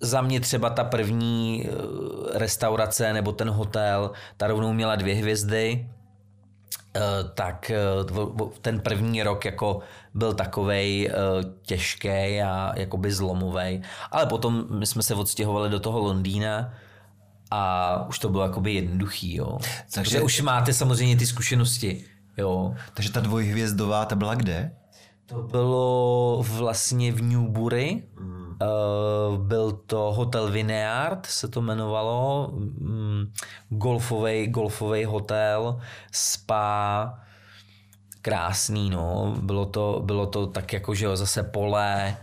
za 0.00 0.20
mě 0.20 0.40
třeba 0.40 0.70
ta 0.70 0.84
první 0.84 1.66
eh, 1.66 2.38
restaurace 2.38 3.12
nebo 3.12 3.32
ten 3.32 3.50
hotel, 3.50 4.10
ta 4.36 4.46
rovnou 4.46 4.72
měla 4.72 4.96
dvě 4.96 5.14
hvězdy, 5.14 5.88
tak 7.34 7.70
eh, 7.70 7.78
ten 8.60 8.80
první 8.80 9.22
rok 9.22 9.44
jako 9.44 9.80
byl 10.14 10.34
takovej 10.34 11.10
těžký 11.62 12.42
a 12.42 12.72
jakoby 12.76 13.12
zlomový. 13.12 13.82
Ale 14.10 14.26
potom 14.26 14.64
my 14.70 14.86
jsme 14.86 15.02
se 15.02 15.14
odstěhovali 15.14 15.70
do 15.70 15.80
toho 15.80 15.98
Londýna 15.98 16.74
a 17.50 18.04
už 18.08 18.18
to 18.18 18.28
bylo 18.28 18.42
jakoby 18.42 18.74
jednoduchý, 18.74 19.36
jo. 19.36 19.58
Takže 19.94 20.10
Protože 20.10 20.20
už 20.20 20.40
máte 20.40 20.72
samozřejmě 20.72 21.16
ty 21.16 21.26
zkušenosti, 21.26 22.04
jo. 22.36 22.74
Takže 22.94 23.12
ta 23.12 23.20
dvojhvězdová, 23.20 24.04
ta 24.04 24.16
byla 24.16 24.34
kde? 24.34 24.76
To 25.26 25.42
bylo 25.42 26.44
vlastně 26.48 27.12
v 27.12 27.22
Newbury. 27.22 28.02
Mm. 28.20 28.41
Uh, 28.62 29.38
byl 29.38 29.72
to 29.72 30.12
Hotel 30.12 30.50
Vineyard, 30.50 31.26
se 31.26 31.48
to 31.48 31.60
jmenovalo. 31.60 32.48
Um, 32.52 33.32
golfový, 33.68 34.46
golfový 34.46 35.04
hotel, 35.04 35.80
spa, 36.12 37.14
krásný, 38.22 38.90
no. 38.90 39.36
Bylo 39.40 39.66
to, 39.66 40.02
bylo 40.04 40.26
to 40.26 40.46
tak 40.46 40.72
jako, 40.72 40.94
že 40.94 41.04
jo, 41.04 41.16
zase 41.16 41.42
pole, 41.42 42.16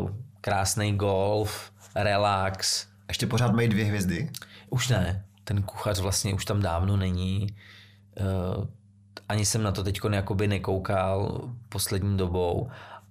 uh, 0.00 0.10
krásný 0.40 0.96
golf, 0.96 1.72
relax. 1.94 2.86
Ještě 3.08 3.26
pořád 3.26 3.52
mají 3.52 3.68
dvě 3.68 3.84
hvězdy? 3.84 4.30
Už 4.70 4.88
ne. 4.88 5.24
Ten 5.44 5.62
kuchař 5.62 6.00
vlastně 6.00 6.34
už 6.34 6.44
tam 6.44 6.62
dávno 6.62 6.96
není. 6.96 7.46
Uh, 8.20 8.64
ani 9.28 9.46
jsem 9.46 9.62
na 9.62 9.72
to 9.72 9.84
teď 9.84 10.00
jakoby 10.12 10.48
nekoukal 10.48 11.40
poslední 11.68 12.16
dobou, 12.16 12.70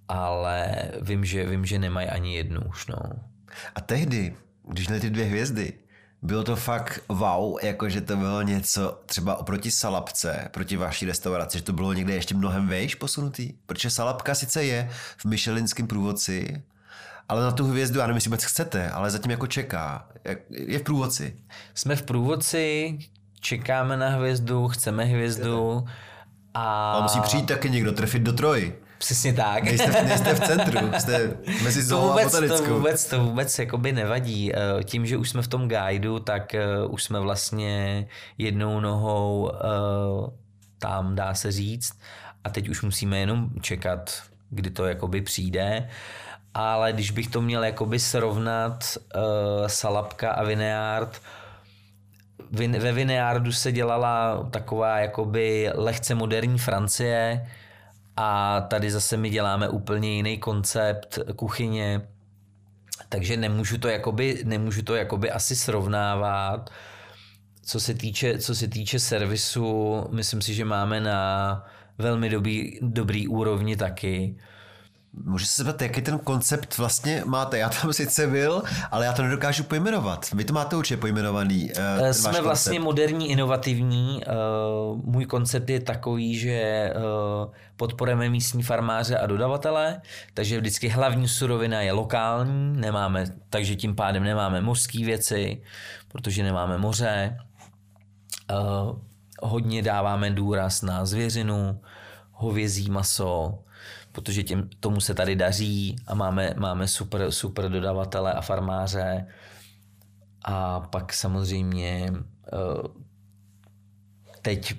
ale 0.09 0.75
vím, 1.01 1.25
že, 1.25 1.45
vím, 1.45 1.65
že 1.65 1.79
nemají 1.79 2.07
ani 2.07 2.35
jednu 2.35 2.61
už. 2.69 2.87
No. 2.87 2.97
A 3.75 3.81
tehdy, 3.81 4.35
když 4.69 4.87
měli 4.87 5.01
ty 5.01 5.09
dvě 5.09 5.25
hvězdy, 5.25 5.73
bylo 6.21 6.43
to 6.43 6.55
fakt 6.55 6.99
wow, 7.09 7.57
jakože 7.63 8.01
to 8.01 8.17
bylo 8.17 8.41
něco 8.41 9.01
třeba 9.05 9.35
oproti 9.35 9.71
Salapce, 9.71 10.49
proti 10.51 10.77
vaší 10.77 11.05
restauraci, 11.05 11.57
že 11.57 11.63
to 11.63 11.73
bylo 11.73 11.93
někde 11.93 12.13
ještě 12.13 12.35
mnohem 12.35 12.67
vejš 12.67 12.95
posunutý. 12.95 13.53
Protože 13.65 13.89
Salapka 13.89 14.35
sice 14.35 14.63
je 14.63 14.89
v 15.17 15.25
Michelinském 15.25 15.87
průvodci, 15.87 16.63
ale 17.29 17.43
na 17.43 17.51
tu 17.51 17.67
hvězdu, 17.67 17.99
já 17.99 18.07
nevím, 18.07 18.17
jestli 18.17 18.29
vůbec 18.29 18.43
chcete, 18.43 18.89
ale 18.89 19.11
zatím 19.11 19.31
jako 19.31 19.47
čeká. 19.47 20.07
Je 20.49 20.79
v 20.79 20.83
průvodci. 20.83 21.35
Jsme 21.75 21.95
v 21.95 22.01
průvodci, 22.01 22.97
čekáme 23.39 23.97
na 23.97 24.09
hvězdu, 24.09 24.67
chceme 24.67 25.03
hvězdu. 25.03 25.85
A... 26.53 26.93
a 26.93 27.01
musí 27.01 27.21
přijít 27.21 27.45
taky 27.45 27.69
někdo 27.69 27.91
trefit 27.91 28.21
do 28.23 28.33
troji. 28.33 28.83
Přesně 28.99 29.33
tak. 29.33 29.63
Nejste, 29.63 30.03
nejste 30.03 30.33
v 30.33 30.39
centru, 30.39 30.91
jste 30.99 31.37
mezi 31.63 31.89
to 31.89 32.01
vůbec, 32.01 32.33
a 32.33 32.47
to 32.47 32.63
vůbec, 32.63 33.05
to 33.05 33.23
vůbec 33.23 33.59
jakoby 33.59 33.91
nevadí. 33.91 34.51
Eh, 34.55 34.83
tím, 34.83 35.05
že 35.05 35.17
už 35.17 35.29
jsme 35.29 35.41
v 35.41 35.47
tom 35.47 35.69
guideu, 35.69 36.19
tak 36.19 36.55
eh, 36.55 36.65
už 36.89 37.03
jsme 37.03 37.19
vlastně 37.19 38.07
jednou 38.37 38.79
nohou 38.79 39.51
eh, 39.53 40.31
tam, 40.79 41.15
dá 41.15 41.33
se 41.33 41.51
říct. 41.51 41.99
A 42.43 42.49
teď 42.49 42.69
už 42.69 42.81
musíme 42.81 43.19
jenom 43.19 43.49
čekat, 43.61 44.23
kdy 44.49 44.69
to 44.69 44.85
jakoby 44.85 45.21
přijde. 45.21 45.89
ale 46.53 46.93
když 46.93 47.11
bych 47.11 47.27
to 47.27 47.41
měl 47.41 47.63
jakoby 47.63 47.99
srovnat 47.99 48.97
Salapka 49.67 50.31
a 50.31 50.43
Vineard, 50.43 51.21
ve 52.51 52.91
Vineardu 52.91 53.51
se 53.51 53.71
dělala 53.71 54.47
taková 54.51 54.99
jakoby 54.99 55.71
lehce 55.75 56.15
moderní 56.15 56.59
Francie 56.59 57.47
a 58.21 58.61
tady 58.61 58.91
zase 58.91 59.17
my 59.17 59.29
děláme 59.29 59.69
úplně 59.69 60.15
jiný 60.15 60.37
koncept 60.37 61.19
kuchyně, 61.35 62.01
takže 63.09 63.37
nemůžu 63.37 63.77
to 63.77 63.87
jakoby, 63.87 64.41
nemůžu 64.45 64.81
to 64.81 64.95
jakoby 64.95 65.31
asi 65.31 65.55
srovnávat. 65.55 66.69
Co 67.61 67.79
se 67.79 67.93
týče, 67.93 68.37
co 68.37 68.55
se 68.55 68.67
týče 68.67 68.99
servisu, 68.99 69.95
myslím 70.11 70.41
si, 70.41 70.53
že 70.53 70.65
máme 70.65 71.01
na 71.01 71.63
velmi 71.97 72.29
dobrý, 72.29 72.79
dobrý 72.81 73.27
úrovni 73.27 73.77
taky. 73.77 74.35
Můžu 75.23 75.45
se 75.45 75.63
zeptat, 75.63 75.81
jaký 75.81 76.01
ten 76.01 76.19
koncept 76.19 76.77
vlastně 76.77 77.23
máte? 77.25 77.57
Já 77.57 77.69
tam 77.69 77.93
sice 77.93 78.27
byl, 78.27 78.63
ale 78.91 79.05
já 79.05 79.13
to 79.13 79.23
nedokážu 79.23 79.63
pojmenovat. 79.63 80.31
Vy 80.33 80.43
to 80.43 80.53
máte 80.53 80.75
určitě 80.75 80.97
pojmenovaný. 80.97 81.71
Uh, 82.01 82.09
Jsme 82.11 82.41
vlastně 82.41 82.79
moderní, 82.79 83.29
inovativní. 83.29 84.21
Uh, 84.93 85.05
můj 85.05 85.25
koncept 85.25 85.69
je 85.69 85.79
takový, 85.79 86.37
že 86.37 86.89
uh, 86.95 87.53
podporujeme 87.77 88.29
místní 88.29 88.63
farmáře 88.63 89.17
a 89.17 89.25
dodavatele, 89.25 90.01
takže 90.33 90.59
vždycky 90.59 90.87
hlavní 90.87 91.27
surovina 91.27 91.81
je 91.81 91.91
lokální, 91.91 92.81
nemáme, 92.81 93.25
takže 93.49 93.75
tím 93.75 93.95
pádem 93.95 94.23
nemáme 94.23 94.61
mořské 94.61 95.05
věci, 95.05 95.61
protože 96.07 96.43
nemáme 96.43 96.77
moře. 96.77 97.37
Uh, 98.51 98.99
hodně 99.41 99.81
dáváme 99.81 100.31
důraz 100.31 100.81
na 100.81 101.05
zvěřinu, 101.05 101.79
hovězí 102.31 102.89
maso, 102.89 103.59
protože 104.11 104.43
tím, 104.43 104.69
tomu 104.79 105.01
se 105.01 105.13
tady 105.13 105.35
daří 105.35 105.95
a 106.07 106.15
máme, 106.15 106.53
máme 106.57 106.87
super, 106.87 107.31
super 107.31 107.71
dodavatele 107.71 108.33
a 108.33 108.41
farmáře. 108.41 109.27
A 110.45 110.79
pak 110.79 111.13
samozřejmě 111.13 112.13
eh, 112.53 113.09
teď, 114.41 114.73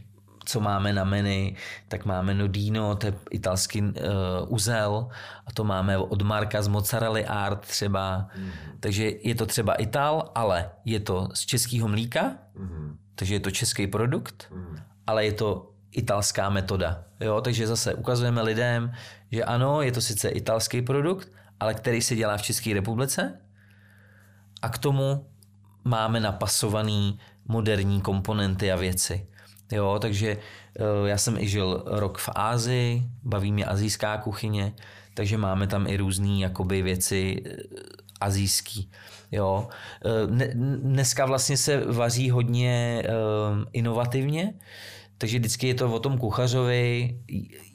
co 0.45 0.61
máme 0.61 0.93
na 0.93 1.05
menu, 1.05 1.55
tak 1.89 2.05
máme 2.05 2.35
Nodino, 2.35 2.97
to 2.97 3.07
je 3.07 3.14
italský 3.31 3.83
uh, 3.83 3.93
uzel 4.49 5.09
a 5.47 5.53
to 5.53 5.64
máme 5.64 5.99
od 5.99 6.22
Marka 6.22 6.62
z 6.62 6.68
Mozzarella 6.68 7.28
Art 7.28 7.61
třeba. 7.61 8.28
Mm-hmm. 8.35 8.76
Takže 8.81 9.12
je 9.22 9.35
to 9.35 9.47
třeba 9.47 9.74
Ital, 9.74 10.31
ale 10.35 10.70
je 10.85 11.01
to 11.01 11.28
z 11.35 11.41
českého 11.41 11.89
mlíka, 11.89 12.35
mm-hmm. 12.57 12.97
takže 13.14 13.35
je 13.35 13.41
to 13.41 13.51
český 13.51 13.87
produkt, 13.87 14.49
mm-hmm. 14.51 14.83
ale 15.07 15.24
je 15.24 15.33
to 15.33 15.70
italská 15.93 16.51
metoda. 16.51 17.05
Jo? 17.20 17.41
Takže 17.41 17.66
zase 17.66 17.95
ukazujeme 17.95 18.43
lidem, 18.43 18.93
že 19.33 19.45
ano, 19.45 19.83
je 19.83 19.93
to 19.93 20.01
sice 20.01 20.28
italský 20.28 20.83
produkt, 20.83 21.28
ale 21.61 21.74
který 21.74 22.03
se 22.03 22.16
dělá 22.16 22.37
v 22.37 22.43
České 22.43 22.74
republice 22.74 23.41
a 24.62 24.68
k 24.68 24.78
tomu 24.78 25.26
máme 25.85 26.20
napasovaný 26.20 27.18
moderní 27.49 28.01
komponenty 28.01 28.72
a 28.72 28.76
věci. 28.76 29.26
Jo, 29.72 29.99
takže 30.03 30.37
eh, 30.37 31.09
já 31.09 31.18
jsem 31.18 31.39
i 31.39 31.49
žil 31.49 31.83
rok 31.87 32.18
v 32.18 32.28
Ázii, 32.35 33.03
baví 33.22 33.53
mě 33.53 33.64
azijská 33.64 34.18
kuchyně, 34.18 34.72
takže 35.14 35.37
máme 35.37 35.66
tam 35.66 35.87
i 35.87 35.97
různé 35.97 36.39
jakoby 36.39 36.83
věci 36.83 37.43
eh, 37.47 37.57
azijský. 38.20 38.91
Jo. 39.33 39.68
Eh, 40.05 40.47
dneska 40.83 41.26
vlastně 41.26 41.57
se 41.57 41.85
vaří 41.93 42.31
hodně 42.31 43.03
inovativně, 43.72 44.55
takže 45.20 45.38
vždycky 45.38 45.68
je 45.68 45.74
to 45.74 45.92
o 45.92 46.00
tom 46.00 46.18
kuchařovi, 46.18 47.16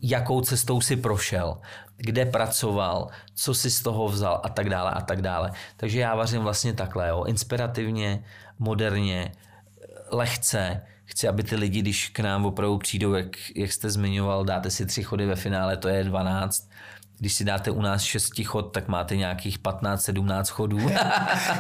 jakou 0.01 0.41
cestou 0.41 0.81
si 0.81 0.95
prošel, 0.95 1.57
kde 1.97 2.25
pracoval, 2.25 3.09
co 3.33 3.53
si 3.53 3.71
z 3.71 3.81
toho 3.81 4.07
vzal 4.07 4.41
a 4.43 4.49
tak 4.49 4.69
dále 4.69 4.91
a 4.91 5.01
tak 5.01 5.21
dále. 5.21 5.51
Takže 5.77 5.99
já 5.99 6.15
vařím 6.15 6.41
vlastně 6.41 6.73
takhle, 6.73 7.09
jo, 7.09 7.23
inspirativně, 7.23 8.23
moderně, 8.59 9.31
lehce, 10.11 10.81
chci, 11.05 11.27
aby 11.27 11.43
ty 11.43 11.55
lidi, 11.55 11.81
když 11.81 12.09
k 12.09 12.19
nám 12.19 12.45
opravdu 12.45 12.77
přijdou, 12.77 13.13
jak, 13.13 13.37
jak 13.55 13.71
jste 13.71 13.89
zmiňoval, 13.89 14.45
dáte 14.45 14.71
si 14.71 14.85
tři 14.85 15.03
chody 15.03 15.25
ve 15.25 15.35
finále, 15.35 15.77
to 15.77 15.87
je 15.87 16.03
12, 16.03 16.69
když 17.19 17.33
si 17.33 17.43
dáte 17.43 17.71
u 17.71 17.81
nás 17.81 18.01
šesti 18.01 18.43
chod, 18.43 18.71
tak 18.71 18.87
máte 18.87 19.15
nějakých 19.15 19.59
15-17 19.59 20.51
chodů. 20.51 20.79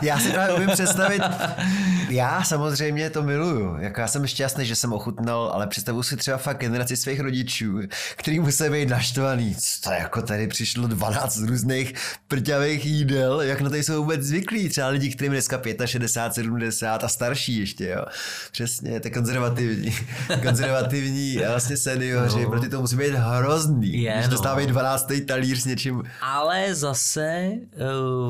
já 0.01 0.19
si 0.19 0.31
právě 0.31 0.55
umím 0.55 0.69
představit, 0.69 1.21
já 2.09 2.43
samozřejmě 2.43 3.09
to 3.09 3.23
miluju. 3.23 3.77
Jako 3.79 4.01
já 4.01 4.07
jsem 4.07 4.27
šťastný, 4.27 4.65
že 4.65 4.75
jsem 4.75 4.93
ochutnal, 4.93 5.51
ale 5.53 5.67
představuji 5.67 6.03
si 6.03 6.17
třeba 6.17 6.37
fakt 6.37 6.57
generaci 6.57 6.97
svých 6.97 7.19
rodičů, 7.19 7.79
který 8.15 8.39
musí 8.39 8.69
být 8.69 8.89
naštvaný. 8.89 9.55
To 9.83 9.91
jako 9.91 10.21
tady 10.21 10.47
přišlo 10.47 10.87
12 10.87 11.37
různých 11.37 11.93
prťavých 12.27 12.85
jídel, 12.85 13.41
jak 13.41 13.61
na 13.61 13.69
to 13.69 13.75
jsou 13.75 14.03
vůbec 14.03 14.21
zvyklí. 14.21 14.69
Třeba 14.69 14.87
lidi, 14.87 15.09
kterým 15.09 15.31
dneska 15.31 15.61
65, 15.85 16.33
70 16.33 17.03
a 17.03 17.07
starší 17.07 17.59
ještě, 17.59 17.87
jo. 17.87 18.05
Přesně, 18.51 18.99
to 18.99 19.07
je 19.07 19.11
konzervativní. 19.11 19.95
konzervativní 20.43 21.37
vlastně 21.47 21.77
seniori, 21.77 22.43
no. 22.43 22.49
protože 22.49 22.69
to 22.69 22.81
musí 22.81 22.95
být 22.95 23.13
hrozný. 23.13 24.01
Je, 24.03 24.13
když 24.13 24.27
dostávají 24.27 24.67
no. 24.67 24.73
12. 24.73 25.11
talí 25.27 25.44
talíř 25.45 25.61
s 25.61 25.65
něčím. 25.65 26.03
Ale 26.21 26.75
zase 26.75 27.21
eh, 27.21 27.59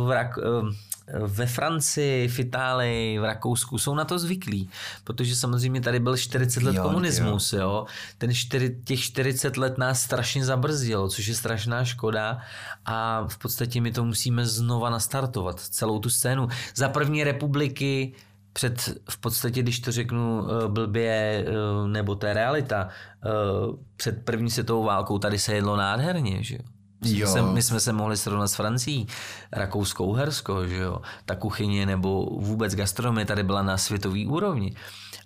v 0.06 0.10
Rak- 0.10 0.42
eh, 0.42 0.86
ve 1.20 1.46
Francii, 1.46 2.28
v 2.28 2.40
Itálii, 2.40 3.20
v 3.20 3.24
Rakousku 3.24 3.78
jsou 3.78 3.96
na 3.96 4.06
to 4.06 4.20
zvyklí, 4.20 4.70
protože 5.04 5.36
samozřejmě 5.36 5.82
tady 5.82 6.00
byl 6.00 6.18
40 6.18 6.64
let 6.64 6.76
jo, 6.76 6.84
komunismus, 6.84 7.54
jo. 7.54 7.60
jo. 7.60 7.86
Ten 8.18 8.34
čtyři, 8.34 8.78
těch 8.84 9.00
40 9.00 9.58
let 9.58 9.78
nás 9.78 10.02
strašně 10.02 10.46
zabrzdilo, 10.46 11.10
což 11.10 11.28
je 11.28 11.36
strašná 11.36 11.86
škoda 11.86 12.40
a 12.86 13.28
v 13.28 13.38
podstatě 13.38 13.82
my 13.82 13.92
to 13.92 14.06
musíme 14.06 14.46
znova 14.46 14.90
nastartovat, 14.90 15.60
celou 15.60 16.00
tu 16.00 16.10
scénu. 16.10 16.48
Za 16.76 16.90
první 16.90 17.24
republiky 17.24 18.14
před, 18.54 19.02
v 19.10 19.18
podstatě, 19.18 19.62
když 19.62 19.80
to 19.80 19.92
řeknu 19.92 20.48
eh, 20.50 20.68
blbě, 20.68 21.46
nebo 21.88 22.16
to 22.16 22.26
je 22.26 22.34
realita, 22.34 22.90
před 23.96 24.26
první 24.26 24.52
světovou 24.52 24.84
válkou 24.84 25.20
tady 25.20 25.40
se 25.40 25.54
jedlo 25.54 25.78
nádherně, 25.78 26.44
že 26.44 26.56
jo. 26.56 26.75
Jo. 27.02 27.28
Se, 27.28 27.42
my 27.42 27.62
jsme 27.62 27.80
se 27.80 27.94
mohli 27.94 28.18
srovnat 28.18 28.48
s 28.48 28.56
Francií, 28.56 29.08
Rakouskou, 29.52 30.06
Uhersko, 30.06 30.68
že 30.68 30.78
jo. 30.78 31.02
Ta 31.26 31.36
kuchyně 31.36 31.86
nebo 31.86 32.26
vůbec 32.26 32.76
gastronomie 32.76 33.26
tady 33.26 33.44
byla 33.44 33.62
na 33.62 33.78
světový 33.78 34.28
úrovni. 34.28 34.76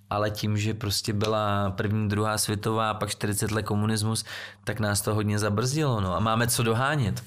Ale 0.09 0.31
tím, 0.31 0.57
že 0.57 0.73
prostě 0.73 1.13
byla 1.13 1.71
první, 1.71 2.09
druhá 2.09 2.37
světová, 2.37 2.93
pak 2.93 3.09
40 3.09 3.51
let 3.51 3.63
komunismus, 3.63 4.25
tak 4.63 4.79
nás 4.79 5.01
to 5.01 5.15
hodně 5.15 5.39
zabrzdilo. 5.39 6.01
No. 6.01 6.15
A 6.15 6.19
máme 6.19 6.47
co 6.47 6.63
dohánět. 6.63 7.23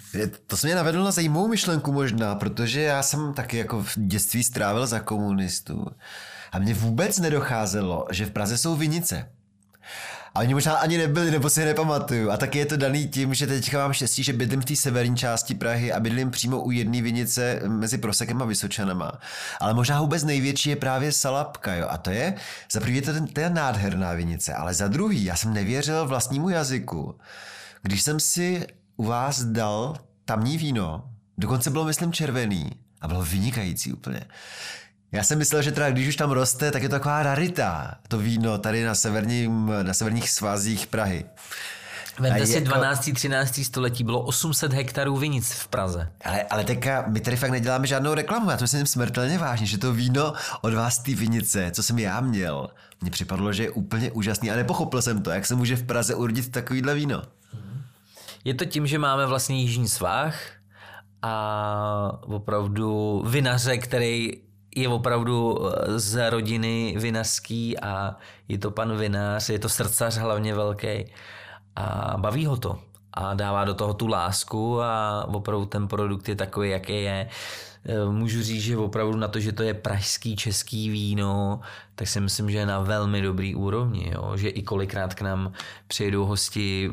To 0.47 0.57
se 0.57 0.67
mě 0.67 0.77
navedlo 0.77 1.05
na 1.05 1.11
zajímavou 1.11 1.49
myšlenku 1.49 1.93
možná, 1.93 2.35
protože 2.35 2.81
já 2.81 3.03
jsem 3.03 3.35
taky 3.35 3.59
jako 3.59 3.83
v 3.83 3.93
dětství 3.97 4.43
strávil 4.45 4.87
za 4.87 5.01
komunistů. 5.01 5.87
A 6.53 6.59
mně 6.59 6.75
vůbec 6.75 7.19
nedocházelo, 7.19 8.07
že 8.11 8.27
v 8.27 8.31
Praze 8.31 8.59
jsou 8.59 8.77
vinice. 8.77 9.29
A 10.35 10.41
oni 10.41 10.55
možná 10.55 10.75
ani 10.75 10.99
nebyli, 10.99 11.31
nebo 11.31 11.51
si 11.51 11.61
je 11.61 11.67
nepamatuju. 11.67 12.31
A 12.31 12.37
taky 12.37 12.59
je 12.59 12.67
to 12.67 12.77
daný 12.77 13.09
tím, 13.09 13.35
že 13.35 13.47
teďka 13.47 13.79
mám 13.79 13.93
štěstí, 13.93 14.23
že 14.23 14.33
bydlím 14.33 14.61
v 14.61 14.65
té 14.65 14.77
severní 14.77 15.17
části 15.17 15.55
Prahy 15.55 15.93
a 15.93 16.01
bydlím 16.01 16.31
přímo 16.31 16.61
u 16.61 16.71
jedné 16.71 17.03
vinice 17.03 17.61
mezi 17.69 17.99
Prosekem 17.99 18.43
a 18.43 18.45
Vysočanama. 18.45 19.13
Ale 19.61 19.75
možná 19.75 20.01
vůbec 20.01 20.25
největší 20.25 20.71
je 20.71 20.77
právě 20.77 21.13
Salapka, 21.13 21.75
jo. 21.75 21.87
A 21.91 21.99
to 21.99 22.11
je, 22.11 22.35
za 22.73 22.81
první 22.81 22.97
je 22.97 23.03
to, 23.03 23.13
ten, 23.13 23.29
je 23.39 23.51
nádherná 23.51 24.13
vinice, 24.13 24.55
ale 24.55 24.75
za 24.75 24.89
druhý, 24.89 25.25
já 25.25 25.37
jsem 25.37 25.53
nevěřil 25.53 26.07
vlastnímu 26.07 26.49
jazyku. 26.49 27.19
Když 27.83 28.03
jsem 28.03 28.21
si 28.21 28.67
u 28.97 29.05
vás 29.05 29.43
dal 29.43 29.97
tamní 30.25 30.59
víno, 30.59 31.11
dokonce 31.39 31.71
bylo, 31.71 31.85
myslím, 31.85 32.13
červený, 32.13 32.71
a 33.01 33.09
bylo 33.09 33.23
vynikající 33.23 33.93
úplně. 33.93 34.25
Já 35.13 35.23
jsem 35.23 35.39
myslel, 35.39 35.63
že 35.63 35.73
teda 35.73 35.91
když 35.91 36.09
už 36.09 36.17
tam 36.17 36.31
roste, 36.31 36.71
tak 36.71 36.83
je 36.83 36.89
to 36.89 36.95
taková 36.95 37.23
rarita, 37.23 37.95
to 38.09 38.19
víno 38.19 38.59
tady 38.59 38.85
na, 38.85 38.95
severním, 38.95 39.73
na 39.83 39.95
severních 39.95 40.31
svazích 40.31 40.87
Prahy. 40.87 41.25
Vemte 42.19 42.47
si 42.47 42.55
jako... 42.55 42.67
12. 42.67 43.11
13. 43.15 43.61
století, 43.65 44.05
bylo 44.05 44.23
800 44.23 44.73
hektarů 44.73 45.17
vinic 45.17 45.53
v 45.53 45.69
Praze. 45.69 46.13
Ale, 46.25 46.43
ale 46.43 46.65
teďka 46.65 47.05
my 47.09 47.21
tady 47.21 47.37
fakt 47.37 47.51
neděláme 47.51 47.87
žádnou 47.87 48.15
reklamu, 48.15 48.51
já 48.51 48.57
to 48.57 48.65
myslím 48.65 48.87
smrtelně 48.87 49.39
vážně, 49.39 49.67
že 49.67 49.79
to 49.79 49.93
víno 49.93 50.33
od 50.61 50.75
vás 50.75 50.99
té 50.99 51.15
vinice, 51.15 51.71
co 51.71 51.83
jsem 51.83 51.99
já 51.99 52.21
měl, 52.21 52.69
mně 53.01 53.11
připadlo, 53.11 53.53
že 53.53 53.63
je 53.63 53.71
úplně 53.71 54.11
úžasný 54.11 54.51
a 54.51 54.57
nepochopil 54.57 55.03
jsem 55.03 55.23
to, 55.23 55.31
jak 55.31 55.47
se 55.47 55.55
může 55.55 55.77
v 55.77 55.87
Praze 55.87 56.15
urodit 56.15 56.53
takovýhle 56.53 56.95
víno. 56.95 57.23
Je 58.45 58.55
to 58.55 58.65
tím, 58.65 58.87
že 58.87 58.99
máme 58.99 59.27
vlastně 59.27 59.61
jižní 59.61 59.89
svah 59.89 60.37
a 61.23 62.19
opravdu 62.23 63.23
vinaře, 63.27 63.79
který 63.79 64.33
je 64.77 64.89
opravdu 64.89 65.59
eh, 65.67 65.99
z 65.99 66.31
rodiny 66.31 66.95
vinařský 66.99 67.81
a 67.81 68.17
je 68.49 68.59
to 68.59 68.71
pan 68.71 68.97
vinař, 68.97 69.49
je 69.49 69.59
to 69.59 69.69
srdcař 69.69 70.17
hlavně 70.17 70.55
velký 70.55 71.05
a 71.77 72.15
baví 72.17 72.47
ho 72.47 72.57
to 72.57 72.79
a 73.13 73.35
dává 73.35 73.65
do 73.65 73.75
toho 73.75 73.95
tu 73.95 74.07
lásku 74.07 74.83
a 74.83 75.25
opravdu 75.29 75.67
ten 75.67 75.89
produkt 75.89 76.29
je 76.29 76.37
takový, 76.37 76.71
jaký 76.71 77.03
je. 77.03 77.29
Eh, 77.85 78.11
můžu 78.11 78.43
říct, 78.43 78.63
že 78.63 78.77
opravdu 78.77 79.17
na 79.17 79.29
to, 79.29 79.41
že 79.41 79.53
to 79.53 79.63
je 79.63 79.75
pražský 79.75 80.37
český 80.37 80.91
víno, 80.91 81.61
tak 81.95 82.09
si 82.09 82.21
myslím, 82.21 82.51
že 82.51 82.59
je 82.59 82.67
na 82.67 82.81
velmi 82.81 83.23
dobrý 83.23 83.55
úrovni. 83.55 84.11
Jo? 84.15 84.37
Že 84.37 84.49
i 84.49 84.63
kolikrát 84.63 85.15
k 85.15 85.21
nám 85.21 85.53
přijedou 85.87 86.25
hosti 86.25 86.91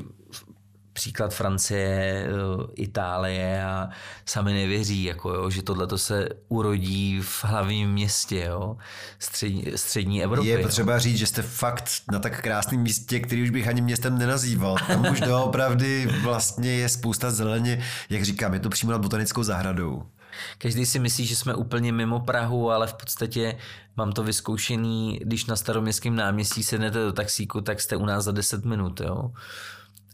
příklad 0.99 1.33
Francie, 1.33 2.27
eh, 2.27 2.67
Itálie 2.75 3.63
a 3.63 3.89
sami 4.25 4.53
nevěří, 4.53 5.03
jako 5.03 5.33
jo, 5.33 5.49
že 5.49 5.61
tohle 5.61 5.97
se 5.97 6.29
urodí 6.47 7.21
v 7.21 7.45
hlavním 7.45 7.91
městě, 7.91 8.45
jo, 8.47 8.77
střední, 9.19 9.65
střední 9.75 10.23
Evropy. 10.23 10.47
Je 10.47 10.57
potřeba 10.57 10.93
jo. 10.93 10.99
říct, 10.99 11.17
že 11.17 11.27
jste 11.27 11.41
fakt 11.41 11.89
na 12.11 12.19
tak 12.19 12.41
krásném 12.41 12.81
místě, 12.81 13.19
který 13.19 13.43
už 13.43 13.49
bych 13.49 13.67
ani 13.67 13.81
městem 13.81 14.17
nenazýval. 14.17 14.75
Tam 14.87 15.11
už 15.11 15.19
doopravdy 15.19 16.09
vlastně 16.23 16.71
je 16.71 16.89
spousta 16.89 17.31
zeleně, 17.31 17.83
jak 18.09 18.23
říkám, 18.23 18.53
je 18.53 18.59
to 18.59 18.69
přímo 18.69 18.91
nad 18.91 19.01
botanickou 19.01 19.43
zahradou. 19.43 20.03
Každý 20.57 20.85
si 20.85 20.99
myslí, 20.99 21.25
že 21.25 21.35
jsme 21.35 21.55
úplně 21.55 21.91
mimo 21.91 22.19
Prahu, 22.19 22.71
ale 22.71 22.87
v 22.87 22.93
podstatě 22.93 23.57
mám 23.95 24.11
to 24.11 24.23
vyzkoušený, 24.23 25.19
když 25.23 25.45
na 25.45 25.55
staroměstském 25.55 26.15
náměstí 26.15 26.63
sednete 26.63 26.99
do 26.99 27.13
taxíku, 27.13 27.61
tak 27.61 27.81
jste 27.81 27.95
u 27.95 28.05
nás 28.05 28.23
za 28.23 28.31
10 28.31 28.65
minut. 28.65 28.99
Jo? 28.99 29.31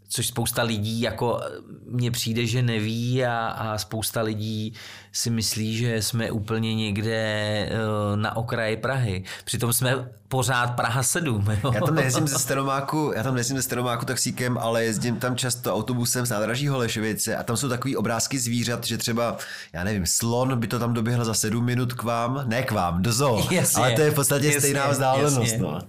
Což 0.07 0.27
spousta 0.27 0.63
lidí 0.63 1.01
jako 1.01 1.41
mně 1.89 2.11
přijde, 2.11 2.45
že 2.45 2.61
neví 2.61 3.25
a, 3.25 3.47
a 3.47 3.77
spousta 3.77 4.21
lidí 4.21 4.73
si 5.11 5.29
myslí, 5.29 5.77
že 5.77 6.01
jsme 6.01 6.31
úplně 6.31 6.75
někde 6.75 7.69
uh, 7.71 8.19
na 8.19 8.35
okraji 8.35 8.77
Prahy. 8.77 9.23
Přitom 9.45 9.73
jsme 9.73 10.09
pořád 10.27 10.67
Praha 10.67 11.03
7. 11.03 11.45
Jo? 11.63 11.71
Já 11.73 11.81
tam 11.81 11.95
nejezdím 11.95 12.27
ze 12.27 12.39
Staromáku, 12.39 13.13
já 13.15 13.23
tam 13.23 13.33
nejezdím 13.35 13.57
ze 13.57 13.63
Staromáku 13.63 14.05
taxíkem, 14.05 14.57
ale 14.57 14.83
jezdím 14.83 15.15
tam 15.19 15.35
často 15.35 15.75
autobusem 15.75 16.25
z 16.25 16.29
nádraží 16.29 16.67
Holešovice 16.67 17.35
a 17.35 17.43
tam 17.43 17.57
jsou 17.57 17.69
takový 17.69 17.97
obrázky 17.97 18.39
zvířat, 18.39 18.85
že 18.85 18.97
třeba, 18.97 19.37
já 19.73 19.83
nevím, 19.83 20.05
slon 20.05 20.59
by 20.59 20.67
to 20.67 20.79
tam 20.79 20.93
doběhl 20.93 21.25
za 21.25 21.33
7 21.33 21.65
minut 21.65 21.93
k 21.93 22.03
vám, 22.03 22.43
ne 22.45 22.63
k 22.63 22.71
vám, 22.71 23.01
do 23.01 23.13
zoo, 23.13 23.47
jasně, 23.51 23.83
ale 23.83 23.91
to 23.91 24.01
je 24.01 24.11
v 24.11 24.15
podstatě 24.15 24.45
jasně, 24.45 24.59
stejná 24.59 24.87
vzdálenost. 24.87 25.37
Jasně. 25.37 25.57
No. 25.57 25.81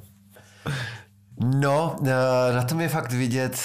no, 1.41 1.97
eh, 2.07 2.55
na 2.55 2.63
tom 2.63 2.81
je 2.81 2.89
fakt 2.89 3.13
vidět, 3.13 3.59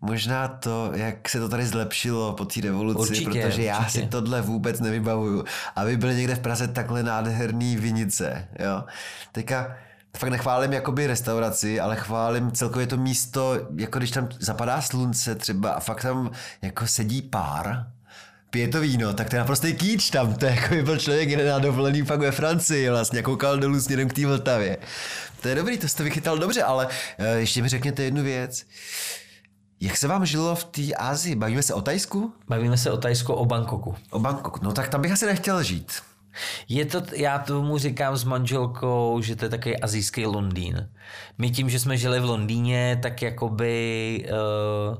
Možná 0.00 0.48
to, 0.48 0.90
jak 0.94 1.28
se 1.28 1.40
to 1.40 1.48
tady 1.48 1.66
zlepšilo 1.66 2.32
po 2.32 2.44
té 2.44 2.60
revoluci, 2.60 3.00
určitě, 3.00 3.24
protože 3.24 3.46
určitě. 3.46 3.64
já 3.64 3.88
si 3.88 4.06
tohle 4.06 4.42
vůbec 4.42 4.80
nevybavuju. 4.80 5.44
Aby 5.76 5.96
byly 5.96 6.14
někde 6.14 6.34
v 6.34 6.40
Praze 6.40 6.68
takhle 6.68 7.02
nádherný 7.02 7.76
vinice, 7.76 8.48
jo. 8.58 8.84
Teďka 9.32 9.76
fakt 10.16 10.30
nechválím 10.30 10.72
jakoby 10.72 11.06
restauraci, 11.06 11.80
ale 11.80 11.96
chválím 11.96 12.52
celkově 12.52 12.86
to 12.86 12.96
místo, 12.96 13.66
jako 13.76 13.98
když 13.98 14.10
tam 14.10 14.28
zapadá 14.38 14.80
slunce 14.80 15.34
třeba 15.34 15.70
a 15.70 15.80
fakt 15.80 16.02
tam 16.02 16.30
jako 16.62 16.86
sedí 16.86 17.22
pár, 17.22 17.86
pije 18.50 18.68
to 18.68 18.80
víno, 18.80 19.12
tak 19.12 19.30
to 19.30 19.36
je 19.36 19.40
naprostý 19.40 19.74
kýč 19.74 20.10
tam, 20.10 20.34
to 20.34 20.46
je 20.46 20.54
jako 20.54 20.74
by 20.74 20.82
byl 20.82 20.98
člověk 20.98 21.28
jeden 21.28 21.48
na 21.48 21.58
dovolený 21.58 22.02
fakt 22.02 22.20
ve 22.20 22.32
Francii 22.32 22.90
vlastně, 22.90 23.22
koukal 23.22 23.58
dolů 23.58 23.80
směrem 23.80 24.08
k 24.08 24.12
té 24.12 24.26
Vltavě. 24.26 24.76
To 25.40 25.48
je 25.48 25.54
dobrý, 25.54 25.78
to 25.78 25.88
jste 25.88 26.02
vychytal 26.02 26.38
dobře, 26.38 26.62
ale 26.62 26.86
uh, 26.86 27.26
ještě 27.26 27.62
mi 27.62 27.68
řekněte 27.68 28.02
jednu 28.02 28.22
věc. 28.22 28.64
Jak 29.80 29.96
se 29.96 30.08
vám 30.08 30.26
žilo 30.26 30.54
v 30.54 30.64
té 30.64 30.94
Ázii? 30.94 31.34
Bavíme 31.34 31.62
se 31.62 31.74
o 31.74 31.82
Tajsku? 31.82 32.32
Bavíme 32.48 32.76
se 32.76 32.90
o 32.90 32.96
Tajsku, 32.96 33.32
o 33.32 33.44
Bangkoku. 33.44 33.94
O 34.10 34.18
Bangkoku. 34.18 34.60
No 34.62 34.72
tak 34.72 34.88
tam 34.88 35.02
bych 35.02 35.12
asi 35.12 35.26
nechtěl 35.26 35.62
žít. 35.62 35.92
Je 36.68 36.84
to, 36.84 37.02
já 37.16 37.38
tomu 37.38 37.78
říkám 37.78 38.16
s 38.16 38.24
manželkou, 38.24 39.20
že 39.22 39.36
to 39.36 39.44
je 39.44 39.48
takový 39.48 39.80
azijský 39.80 40.26
Londýn. 40.26 40.88
My 41.38 41.50
tím, 41.50 41.70
že 41.70 41.80
jsme 41.80 41.96
žili 41.96 42.20
v 42.20 42.24
Londýně, 42.24 42.98
tak 43.02 43.22
jakoby 43.22 44.28
uh, 44.90 44.98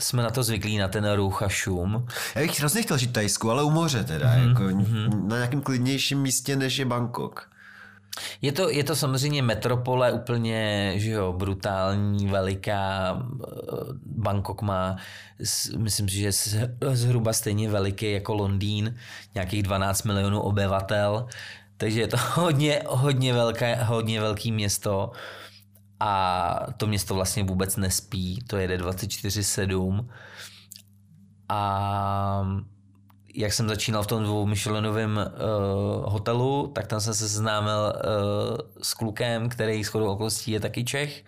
jsme 0.00 0.22
na 0.22 0.30
to 0.30 0.42
zvyklí, 0.42 0.78
na 0.78 0.88
ten 0.88 1.12
ruch 1.12 1.42
a 1.42 1.48
šum. 1.48 2.06
Já 2.34 2.42
bych 2.42 2.58
hrozně 2.58 2.82
chtěl 2.82 2.98
žít 2.98 3.10
v 3.10 3.12
Tajsku, 3.12 3.50
ale 3.50 3.62
u 3.62 3.70
moře 3.70 4.04
teda, 4.04 4.26
mm-hmm. 4.26 4.48
jako 4.48 4.62
mm-hmm. 4.62 5.26
na 5.26 5.36
nějakém 5.36 5.60
klidnějším 5.60 6.22
místě, 6.22 6.56
než 6.56 6.78
je 6.78 6.84
Bangkok. 6.84 7.50
Je 8.42 8.52
to, 8.52 8.70
je 8.70 8.84
to 8.84 8.96
samozřejmě 8.96 9.42
metropole 9.42 10.12
úplně 10.12 10.92
že 10.96 11.10
jo, 11.10 11.32
brutální, 11.32 12.26
veliká. 12.26 13.16
Bangkok 14.06 14.62
má, 14.62 14.96
myslím 15.76 16.08
si, 16.08 16.18
že 16.18 16.32
zhruba 16.92 17.32
stejně 17.32 17.70
veliký 17.70 18.12
jako 18.12 18.34
Londýn, 18.34 18.96
nějakých 19.34 19.62
12 19.62 20.02
milionů 20.02 20.40
obyvatel. 20.40 21.26
Takže 21.76 22.00
je 22.00 22.08
to 22.08 22.16
hodně, 22.34 22.82
hodně, 22.86 23.32
velké, 23.32 23.74
hodně 23.74 24.20
velký 24.20 24.52
město 24.52 25.10
a 26.00 26.66
to 26.76 26.86
město 26.86 27.14
vlastně 27.14 27.44
vůbec 27.44 27.76
nespí, 27.76 28.44
to 28.46 28.56
jede 28.56 28.78
24-7 28.78 30.08
a 31.48 32.46
jak 33.34 33.52
jsem 33.52 33.68
začínal 33.68 34.02
v 34.02 34.06
tom 34.06 34.22
dvoumyšlenovém 34.22 35.16
uh, 35.16 36.12
hotelu, 36.12 36.66
tak 36.74 36.86
tam 36.86 37.00
jsem 37.00 37.14
se 37.14 37.28
seznámil 37.28 37.92
uh, 37.94 38.58
s 38.82 38.94
klukem, 38.94 39.48
který 39.48 39.84
shodou 39.84 40.06
okolností 40.06 40.50
je 40.50 40.60
taky 40.60 40.84
Čech 40.84 41.24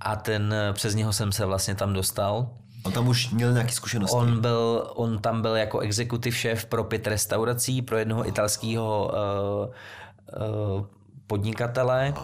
a 0.00 0.16
ten, 0.16 0.54
přes 0.72 0.94
něho 0.94 1.12
jsem 1.12 1.32
se 1.32 1.46
vlastně 1.46 1.74
tam 1.74 1.92
dostal. 1.92 2.48
On 2.82 2.92
tam 2.92 3.08
už 3.08 3.30
měl 3.30 3.52
nějaké 3.52 3.72
zkušenosti? 3.72 4.16
On, 4.16 4.40
byl, 4.40 4.90
on 4.94 5.18
tam 5.18 5.42
byl 5.42 5.56
jako 5.56 5.78
exekutiv 5.78 6.36
šéf 6.36 6.64
pro 6.64 6.84
pět 6.84 7.06
restaurací, 7.06 7.82
pro 7.82 7.98
jednoho 7.98 8.28
italského 8.28 9.12
uh, 9.12 9.68
uh, 10.78 10.86
podnikatele. 11.26 12.14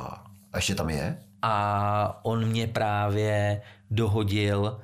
A 0.52 0.56
ještě 0.56 0.74
tam 0.74 0.90
je? 0.90 1.18
A 1.42 2.20
on 2.22 2.46
mě 2.46 2.66
právě 2.66 3.62
dohodil 3.90 4.80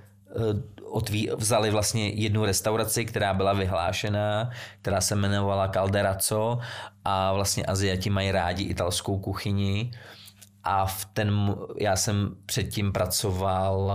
otví, 0.90 1.30
vzali 1.36 1.70
vlastně 1.70 2.08
jednu 2.08 2.44
restauraci, 2.44 3.04
která 3.04 3.34
byla 3.34 3.52
vyhlášená, 3.52 4.50
která 4.82 5.00
se 5.00 5.14
jmenovala 5.14 5.68
Calderazzo 5.68 6.58
a 7.04 7.32
vlastně 7.32 7.64
Aziati 7.64 8.10
mají 8.10 8.32
rádi 8.32 8.64
italskou 8.64 9.18
kuchyni 9.18 9.90
a 10.64 10.86
v 10.86 11.04
ten, 11.04 11.54
já 11.80 11.96
jsem 11.96 12.36
předtím 12.46 12.92
pracoval 12.92 13.92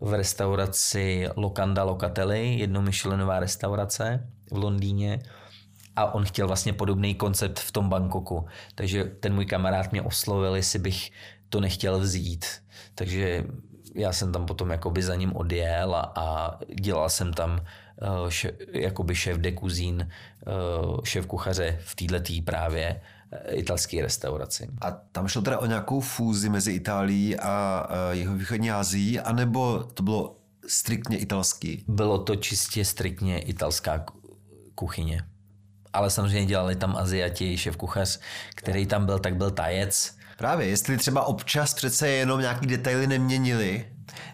uh, 0.00 0.08
v 0.08 0.14
restauraci 0.14 1.28
Locanda 1.36 1.84
Locatelli, 1.84 2.54
jednomyšlenová 2.54 3.40
restaurace 3.40 4.28
v 4.52 4.56
Londýně 4.56 5.22
a 5.96 6.14
on 6.14 6.24
chtěl 6.24 6.46
vlastně 6.46 6.72
podobný 6.72 7.14
koncept 7.14 7.60
v 7.60 7.72
tom 7.72 7.88
Bangkoku. 7.88 8.46
Takže 8.74 9.04
ten 9.04 9.34
můj 9.34 9.46
kamarád 9.46 9.92
mě 9.92 10.02
oslovil, 10.02 10.56
jestli 10.56 10.78
bych 10.78 11.10
to 11.48 11.60
nechtěl 11.60 11.98
vzít. 11.98 12.46
Takže 12.94 13.44
já 13.94 14.12
jsem 14.12 14.32
tam 14.32 14.46
potom 14.46 14.70
jakoby 14.70 15.02
za 15.02 15.14
ním 15.14 15.36
odjel 15.36 15.94
a, 15.94 16.12
a 16.16 16.58
dělal 16.80 17.08
jsem 17.08 17.32
tam 17.32 17.60
uh, 17.60 18.28
še, 18.28 18.52
jakoby 18.72 19.14
šéf 19.14 19.38
de 19.38 19.52
cuisine, 19.52 20.08
uh, 20.46 21.00
šéf 21.04 21.26
kuchaře 21.26 21.78
v 21.80 21.94
této 21.94 22.32
právě 22.44 23.00
uh, 23.32 23.58
italské 23.58 24.02
restauraci. 24.02 24.68
A 24.80 24.90
tam 24.90 25.28
šlo 25.28 25.42
teda 25.42 25.58
o 25.58 25.66
nějakou 25.66 26.00
fúzi 26.00 26.48
mezi 26.48 26.72
Itálií 26.72 27.36
a 27.38 27.86
uh, 27.90 28.18
jeho 28.18 28.34
východní 28.34 28.70
Asií, 28.70 29.20
anebo 29.20 29.82
to 29.94 30.02
bylo 30.02 30.36
striktně 30.66 31.18
italský? 31.18 31.84
Bylo 31.88 32.18
to 32.18 32.36
čistě 32.36 32.84
striktně 32.84 33.38
italská 33.40 34.04
kuchyně. 34.74 35.22
Ale 35.92 36.10
samozřejmě 36.10 36.46
dělali 36.46 36.76
tam 36.76 36.96
Aziati, 36.96 37.58
šéf 37.58 37.76
kuchař, 37.76 38.20
který 38.54 38.86
tam 38.86 39.06
byl, 39.06 39.18
tak 39.18 39.36
byl 39.36 39.50
tajec, 39.50 40.19
Právě, 40.40 40.66
jestli 40.66 40.96
třeba 40.96 41.24
občas 41.24 41.74
přece 41.74 42.08
jenom 42.08 42.40
nějaký 42.40 42.66
detaily 42.66 43.06
neměnili. 43.06 43.86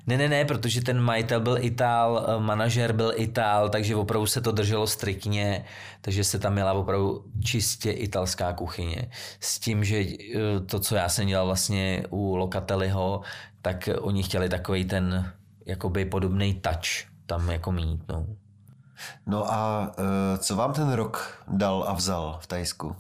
Ne, 0.06 0.18
ne, 0.18 0.28
ne, 0.28 0.44
protože 0.44 0.80
ten 0.80 1.00
majitel 1.00 1.40
byl 1.40 1.58
Itál, 1.60 2.26
eh, 2.28 2.40
manažer 2.40 2.92
byl 2.92 3.12
Itál, 3.16 3.68
takže 3.68 3.96
opravdu 3.96 4.26
se 4.26 4.40
to 4.40 4.52
drželo 4.52 4.86
striktně, 4.86 5.64
takže 6.00 6.24
se 6.24 6.38
tam 6.38 6.52
měla 6.52 6.72
opravdu 6.72 7.24
čistě 7.44 7.90
italská 7.90 8.52
kuchyně. 8.52 9.10
S 9.40 9.58
tím, 9.58 9.84
že 9.84 9.96
eh, 9.96 10.60
to, 10.66 10.80
co 10.80 10.96
já 10.96 11.08
jsem 11.08 11.26
dělal 11.26 11.46
vlastně 11.46 12.02
u 12.10 12.36
Locatelliho, 12.36 13.20
tak 13.62 13.88
oni 14.00 14.22
chtěli 14.22 14.48
takový 14.48 14.84
ten 14.84 15.32
jakoby 15.66 16.04
podobný 16.04 16.54
touch 16.54 17.10
tam 17.26 17.50
jako 17.50 17.72
mít. 17.72 18.00
No. 18.08 18.26
No 19.26 19.52
a 19.52 19.92
uh, 19.98 20.38
co 20.38 20.56
vám 20.56 20.72
ten 20.72 20.92
rok 20.92 21.44
dal 21.48 21.84
a 21.88 21.92
vzal 21.92 22.38
v 22.42 22.46
Tajsku? 22.46 22.96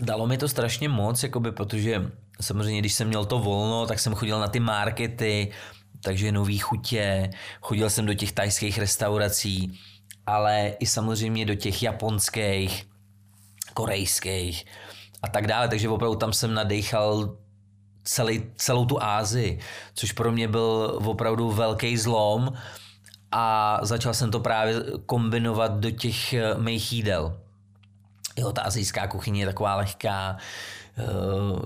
Dalo 0.00 0.26
mi 0.26 0.38
to 0.38 0.48
strašně 0.48 0.88
moc, 0.88 1.22
jakoby, 1.22 1.52
protože 1.52 2.10
samozřejmě, 2.40 2.80
když 2.80 2.94
jsem 2.94 3.08
měl 3.08 3.24
to 3.24 3.38
volno, 3.38 3.86
tak 3.86 3.98
jsem 3.98 4.14
chodil 4.14 4.40
na 4.40 4.48
ty 4.48 4.60
markety, 4.60 5.50
takže 6.02 6.32
nový 6.32 6.58
chutě, 6.58 7.30
chodil 7.60 7.90
jsem 7.90 8.06
do 8.06 8.14
těch 8.14 8.32
tajských 8.32 8.78
restaurací, 8.78 9.78
ale 10.26 10.72
i 10.78 10.86
samozřejmě 10.86 11.46
do 11.46 11.54
těch 11.54 11.82
japonských, 11.82 12.86
korejských 13.74 14.66
a 15.22 15.28
tak 15.28 15.46
dále. 15.46 15.68
Takže 15.68 15.88
opravdu 15.88 16.16
tam 16.16 16.32
jsem 16.32 16.54
nadechal 16.54 17.36
celý, 18.04 18.42
celou 18.56 18.86
tu 18.86 19.02
Ázii, 19.02 19.58
což 19.94 20.12
pro 20.12 20.32
mě 20.32 20.48
byl 20.48 20.98
opravdu 21.04 21.50
velký 21.50 21.96
zlom 21.96 22.52
a 23.32 23.78
začal 23.82 24.14
jsem 24.14 24.30
to 24.30 24.40
právě 24.40 24.74
kombinovat 25.06 25.72
do 25.72 25.90
těch 25.90 26.34
mých 26.58 26.92
jídel. 26.92 27.40
Jo, 28.38 28.52
ta 28.52 28.62
azijská 28.62 29.06
kuchyně 29.06 29.42
je 29.42 29.46
taková 29.46 29.76
lehká, 29.76 30.36
uh, 30.98 31.58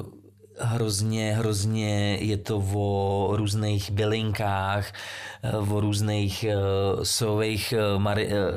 hrozně, 0.59 1.35
hrozně 1.37 2.17
je 2.17 2.37
to 2.37 2.57
o 2.75 3.37
různých 3.37 3.91
bylinkách, 3.91 4.93
eh, 5.43 5.57
o 5.57 5.81
různých 5.81 6.45
uh, 6.49 7.03
sojových 7.03 7.75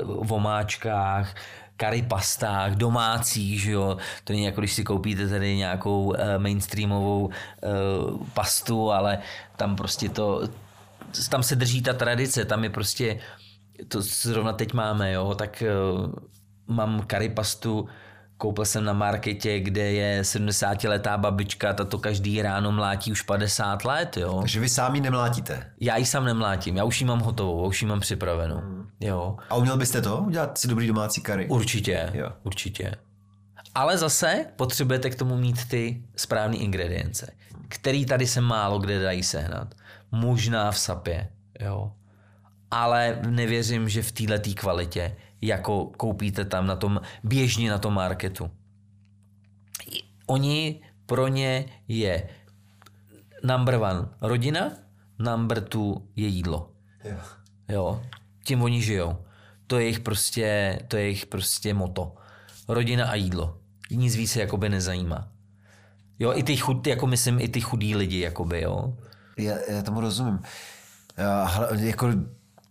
vomáčkách, 0.06 1.34
kary 1.76 2.02
pastách, 2.02 2.72
domácích, 2.72 3.60
že 3.62 3.72
jo. 3.72 3.96
To 4.24 4.32
není 4.32 4.44
jako 4.44 4.60
když 4.60 4.72
si 4.72 4.84
koupíte 4.84 5.28
tady 5.28 5.56
nějakou 5.56 6.14
mainstreamovou 6.38 7.30
pastu, 8.34 8.92
ale 8.92 9.18
tam 9.56 9.76
prostě 9.76 10.08
to 10.08 10.48
tam 11.28 11.42
se 11.42 11.56
drží 11.56 11.82
ta 11.82 11.92
tradice, 11.92 12.44
tam 12.44 12.64
je 12.64 12.70
prostě, 12.70 13.20
to 13.88 14.00
zrovna 14.00 14.52
teď 14.52 14.72
máme, 14.72 15.12
jo, 15.12 15.34
tak 15.34 15.62
mám 16.66 17.02
karipastu, 17.06 17.88
koupil 18.38 18.64
jsem 18.64 18.84
na 18.84 18.92
marketě, 18.92 19.60
kde 19.60 19.92
je 19.92 20.22
70-letá 20.22 21.18
babička, 21.18 21.72
ta 21.72 21.84
to 21.84 21.98
každý 21.98 22.42
ráno 22.42 22.72
mlátí 22.72 23.12
už 23.12 23.22
50 23.22 23.84
let, 23.84 24.16
jo. 24.16 24.38
Takže 24.40 24.60
vy 24.60 24.68
sám 24.68 24.94
ji 24.94 25.00
nemlátíte. 25.00 25.70
Já 25.80 25.96
ji 25.96 26.06
sám 26.06 26.24
nemlátím, 26.24 26.76
já 26.76 26.84
už 26.84 27.00
ji 27.00 27.06
mám 27.06 27.20
hotovou, 27.20 27.62
já 27.62 27.68
už 27.68 27.82
ji 27.82 27.88
mám 27.88 28.00
připravenou, 28.00 28.62
jo. 29.00 29.36
A 29.50 29.54
uměl 29.54 29.76
byste 29.76 30.02
to? 30.02 30.16
Udělat 30.16 30.58
si 30.58 30.68
dobrý 30.68 30.86
domácí 30.86 31.20
kary? 31.20 31.46
Určitě, 31.48 32.10
Jo. 32.14 32.32
určitě. 32.42 32.92
Ale 33.74 33.98
zase 33.98 34.46
potřebujete 34.56 35.10
k 35.10 35.14
tomu 35.14 35.36
mít 35.36 35.68
ty 35.68 36.02
správné 36.16 36.56
ingredience, 36.56 37.32
který 37.68 38.06
tady 38.06 38.26
se 38.26 38.40
málo 38.40 38.78
kde 38.78 39.02
dají 39.02 39.22
sehnat. 39.22 39.74
Možná 40.12 40.70
v 40.70 40.78
sapě, 40.78 41.28
jo. 41.60 41.92
Ale 42.70 43.18
nevěřím, 43.28 43.88
že 43.88 44.02
v 44.02 44.12
této 44.12 44.50
kvalitě, 44.54 45.16
jako 45.40 45.86
koupíte 45.86 46.44
tam 46.44 46.66
na 46.66 46.76
tom, 46.76 47.00
běžně 47.24 47.70
na 47.70 47.78
tom 47.78 47.94
marketu. 47.94 48.50
Oni, 50.26 50.80
pro 51.06 51.28
ně 51.28 51.64
je 51.88 52.28
number 53.44 53.74
one 53.74 54.08
rodina, 54.20 54.70
number 55.18 55.64
two 55.64 55.94
je 56.16 56.26
jídlo. 56.26 56.70
Jo. 57.04 57.16
Jo, 57.68 58.02
tím 58.44 58.62
oni 58.62 58.82
žijou. 58.82 59.16
To 59.66 59.78
je 59.78 59.84
jejich 59.84 60.00
prostě, 60.00 60.78
to 60.88 60.96
je 60.96 61.02
jejich 61.02 61.26
prostě 61.26 61.74
moto. 61.74 62.14
Rodina 62.68 63.06
a 63.08 63.14
jídlo. 63.14 63.60
Nic 63.90 64.16
víc 64.16 64.32
se 64.32 64.40
jakoby 64.40 64.68
nezajímá. 64.68 65.32
Jo, 66.18 66.32
i 66.34 66.42
ty 66.42 66.56
chud, 66.56 66.86
jako 66.86 67.06
myslím, 67.06 67.40
i 67.40 67.48
ty 67.48 67.60
chudí 67.60 67.96
lidi, 67.96 68.20
jakoby, 68.20 68.60
jo. 68.60 68.96
Já, 69.38 69.54
já 69.68 69.82
tomu 69.82 70.00
rozumím. 70.00 70.38
Já, 71.16 71.50
jako, 71.72 72.08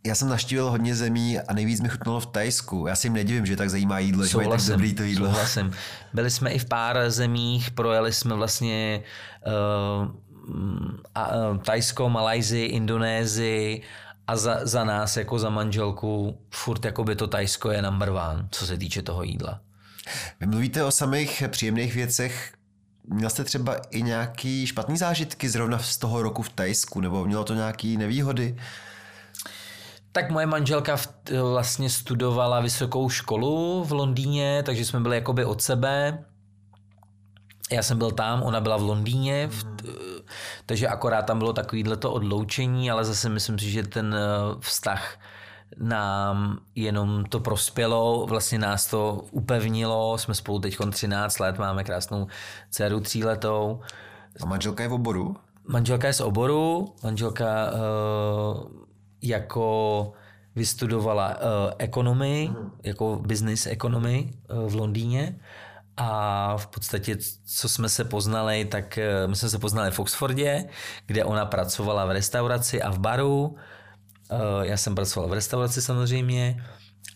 já 0.06 0.16
jsem 0.16 0.30
naštívil 0.30 0.72
hodně 0.72 0.96
zemí 0.96 1.40
a 1.40 1.54
nejvíc 1.54 1.82
mi 1.82 1.90
chutnalo 1.90 2.20
v 2.20 2.26
Tajsku. 2.26 2.88
Já 2.88 2.96
si 2.96 3.08
jim 3.08 3.14
nedivím, 3.14 3.46
že 3.46 3.56
tak 3.56 3.70
zajímá 3.70 4.00
jídlo, 4.00 4.26
že 4.26 4.38
mají 4.38 4.50
tak 4.50 4.62
dobrý 4.62 4.94
to 4.94 5.04
jídlo. 5.04 5.28
Souhlasím. 5.28 5.72
Byli 6.14 6.32
jsme 6.32 6.52
i 6.52 6.60
v 6.60 6.66
pár 6.66 7.10
zemích, 7.10 7.72
projeli 7.72 8.14
jsme 8.14 8.36
vlastně 8.36 9.04
uh, 9.48 10.08
a, 11.16 11.36
uh, 11.36 11.58
Tajsko, 11.58 12.10
Malajzi, 12.10 12.60
Indonésii 12.60 13.82
a 14.28 14.38
za, 14.38 14.60
za 14.64 14.84
nás 14.84 15.18
jako 15.18 15.40
za 15.40 15.50
manželku 15.50 16.38
furt 16.52 16.86
jakoby 16.86 17.16
to 17.16 17.28
Tajsko 17.28 17.72
je 17.72 17.82
number 17.82 18.10
one, 18.10 18.48
co 18.52 18.68
se 18.68 18.78
týče 18.78 19.02
toho 19.02 19.24
jídla. 19.24 19.62
Vy 20.40 20.48
mluvíte 20.48 20.84
o 20.84 20.92
samých 20.92 21.44
příjemných 21.48 21.96
věcech. 21.96 22.54
Měl 23.08 23.30
jste 23.30 23.44
třeba 23.44 23.76
i 23.76 24.02
nějaký 24.02 24.68
špatný 24.68 24.98
zážitky 24.98 25.50
zrovna 25.50 25.80
z 25.80 25.98
toho 25.98 26.22
roku 26.22 26.42
v 26.42 26.50
Tajsku, 26.50 27.02
nebo 27.02 27.26
mělo 27.26 27.44
to 27.44 27.54
nějaký 27.54 27.98
nevýhody? 27.98 28.56
Tak 30.16 30.30
moje 30.30 30.46
manželka 30.46 30.96
v, 30.96 31.08
vlastně 31.42 31.90
studovala 31.90 32.60
vysokou 32.60 33.10
školu 33.10 33.84
v 33.84 33.92
Londýně, 33.92 34.64
takže 34.66 34.86
jsme 34.86 35.00
byli 35.00 35.16
jakoby 35.16 35.46
od 35.46 35.62
sebe. 35.62 36.24
Já 37.72 37.84
jsem 37.84 37.98
byl 37.98 38.12
tam, 38.12 38.44
ona 38.44 38.62
byla 38.62 38.78
v 38.78 38.82
Londýně, 38.82 39.48
v, 39.48 39.64
takže 40.66 40.88
akorát 40.88 41.22
tam 41.22 41.38
bylo 41.40 41.54
takovýhle 41.54 41.98
to 41.98 42.14
odloučení, 42.14 42.92
ale 42.92 43.06
zase 43.06 43.30
myslím 43.30 43.60
si, 43.60 43.72
že 43.72 43.84
ten 43.84 44.16
eh, 44.16 44.56
vztah 44.60 45.20
nám 45.78 46.60
jenom 46.76 47.26
to 47.26 47.40
prospělo, 47.40 48.26
vlastně 48.30 48.60
nás 48.60 48.88
to 48.88 49.26
upevnilo, 49.32 50.18
jsme 50.18 50.36
spolu 50.36 50.60
teď 50.60 50.78
13 50.92 51.40
let, 51.40 51.60
máme 51.60 51.84
krásnou 51.84 52.28
dceru 52.70 53.00
tříletou. 53.00 53.82
A 54.42 54.46
manželka 54.46 54.84
je 54.84 54.90
v 54.90 54.94
oboru? 54.94 55.36
Manželka 55.68 56.08
je 56.08 56.14
z 56.14 56.22
oboru, 56.22 56.94
manželka 57.04 57.46
uh, 57.72 58.85
jako 59.26 60.12
vystudovala 60.56 61.30
uh, 61.30 61.72
ekonomii, 61.78 62.50
jako 62.84 63.22
business 63.26 63.68
economy 63.68 64.34
uh, 64.50 64.70
v 64.70 64.76
Londýně 64.76 65.40
a 65.98 66.58
v 66.58 66.68
podstatě, 66.68 67.18
co 67.46 67.70
jsme 67.70 67.90
se 67.90 68.04
poznali, 68.04 68.66
tak 68.66 69.00
uh, 69.24 69.30
my 69.30 69.36
jsme 69.36 69.50
se 69.50 69.60
poznali 69.60 69.92
v 69.92 70.00
Oxfordě, 70.00 70.66
kde 71.06 71.26
ona 71.26 71.46
pracovala 71.46 72.06
v 72.06 72.12
restauraci 72.12 72.82
a 72.82 72.92
v 72.92 73.00
baru. 73.00 73.56
Uh, 74.32 74.62
já 74.62 74.78
jsem 74.78 74.96
pracoval 74.96 75.30
v 75.30 75.34
restauraci 75.34 75.82
samozřejmě. 75.82 76.64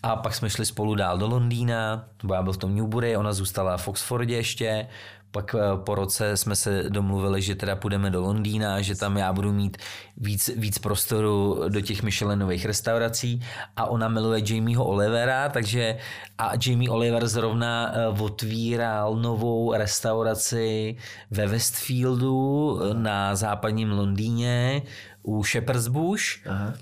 A 0.04 0.16
pak 0.16 0.36
jsme 0.36 0.50
šli 0.50 0.66
spolu 0.66 0.96
dál 0.96 1.18
do 1.18 1.28
Londýna, 1.28 2.08
bo 2.24 2.34
já 2.34 2.42
byl 2.42 2.54
v 2.54 2.58
tom 2.58 2.76
Newbury, 2.76 3.18
ona 3.18 3.34
zůstala 3.34 3.78
v 3.78 3.88
Oxfordě 3.88 4.36
ještě. 4.36 4.88
Pak 5.32 5.56
eh, 5.56 5.60
po 5.86 5.96
roce 5.96 6.38
jsme 6.38 6.56
se 6.56 6.84
domluvili, 6.90 7.42
že 7.42 7.56
teda 7.56 7.76
půjdeme 7.76 8.10
do 8.10 8.22
Londýna, 8.22 8.82
že 8.82 8.96
tam 8.96 9.18
já 9.18 9.34
budu 9.34 9.54
mít 9.54 9.78
víc, 10.18 10.50
víc 10.58 10.78
prostoru 10.78 11.62
do 11.70 11.82
těch 11.82 12.04
Michelinových 12.04 12.66
restaurací 12.66 13.42
a 13.76 13.86
ona 13.86 14.08
miluje 14.08 14.42
Jamieho 14.46 14.86
Olivera, 14.86 15.50
takže 15.50 15.98
a 16.38 16.52
Jamie 16.68 16.90
Oliver 16.90 17.28
zrovna 17.28 17.92
eh, 17.94 18.08
otvíral 18.08 19.16
novou 19.16 19.74
restauraci 19.74 20.96
ve 21.32 21.48
Westfieldu 21.48 22.80
eh, 22.82 22.94
na 22.94 23.36
západním 23.36 23.92
Londýně 23.92 24.82
u 25.24 25.44
Shepherd's 25.44 25.88
Bush. 25.88 26.48
Aha. 26.48 26.74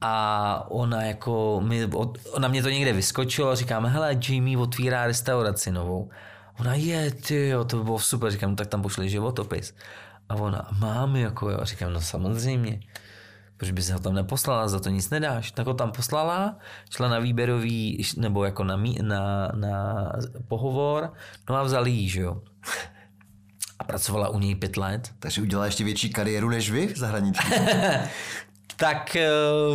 A 0.00 0.66
ona 0.68 1.02
jako, 1.02 1.60
mi, 1.64 1.86
ona 2.32 2.48
mě 2.48 2.62
to 2.62 2.68
někde 2.70 2.92
vyskočilo, 2.92 3.56
říkáme, 3.56 3.88
hele, 3.88 4.18
Jamie 4.28 4.58
otvírá 4.58 5.06
restauraci 5.06 5.72
novou. 5.72 6.10
Ona 6.60 6.74
je, 6.74 7.10
ty 7.10 7.48
jo, 7.48 7.64
to 7.64 7.76
by 7.76 7.84
bylo 7.84 7.98
super, 7.98 8.30
říkám, 8.30 8.50
no, 8.50 8.56
tak 8.56 8.66
tam 8.66 8.82
pošli 8.82 9.10
životopis. 9.10 9.74
A 10.28 10.34
ona, 10.34 10.68
mám 10.78 11.16
jako 11.16 11.50
jo, 11.50 11.58
říkám, 11.62 11.92
no 11.92 12.00
samozřejmě. 12.00 12.80
Proč 13.56 13.70
bys 13.70 13.90
ho 13.90 13.98
tam 13.98 14.14
neposlala, 14.14 14.68
za 14.68 14.80
to 14.80 14.90
nic 14.90 15.10
nedáš. 15.10 15.50
Tak 15.50 15.66
ho 15.66 15.74
tam 15.74 15.92
poslala, 15.92 16.58
šla 16.90 17.08
na 17.08 17.18
výběrový, 17.18 18.04
nebo 18.16 18.44
jako 18.44 18.64
na, 18.64 18.76
mí, 18.76 18.98
na, 19.02 19.52
na 19.54 20.12
pohovor, 20.48 21.12
no 21.50 21.56
a 21.56 21.62
vzali 21.62 21.90
jí, 21.90 22.08
že 22.08 22.20
jo. 22.20 22.42
A 23.78 23.84
pracovala 23.84 24.28
u 24.28 24.38
něj 24.38 24.54
pět 24.54 24.76
let. 24.76 25.10
Takže 25.18 25.42
udělala 25.42 25.66
ještě 25.66 25.84
větší 25.84 26.10
kariéru 26.10 26.48
než 26.48 26.70
vy 26.70 26.86
v 26.86 26.96
zahraničí. 26.96 27.48
Tak 28.76 29.16
eh, 29.16 29.28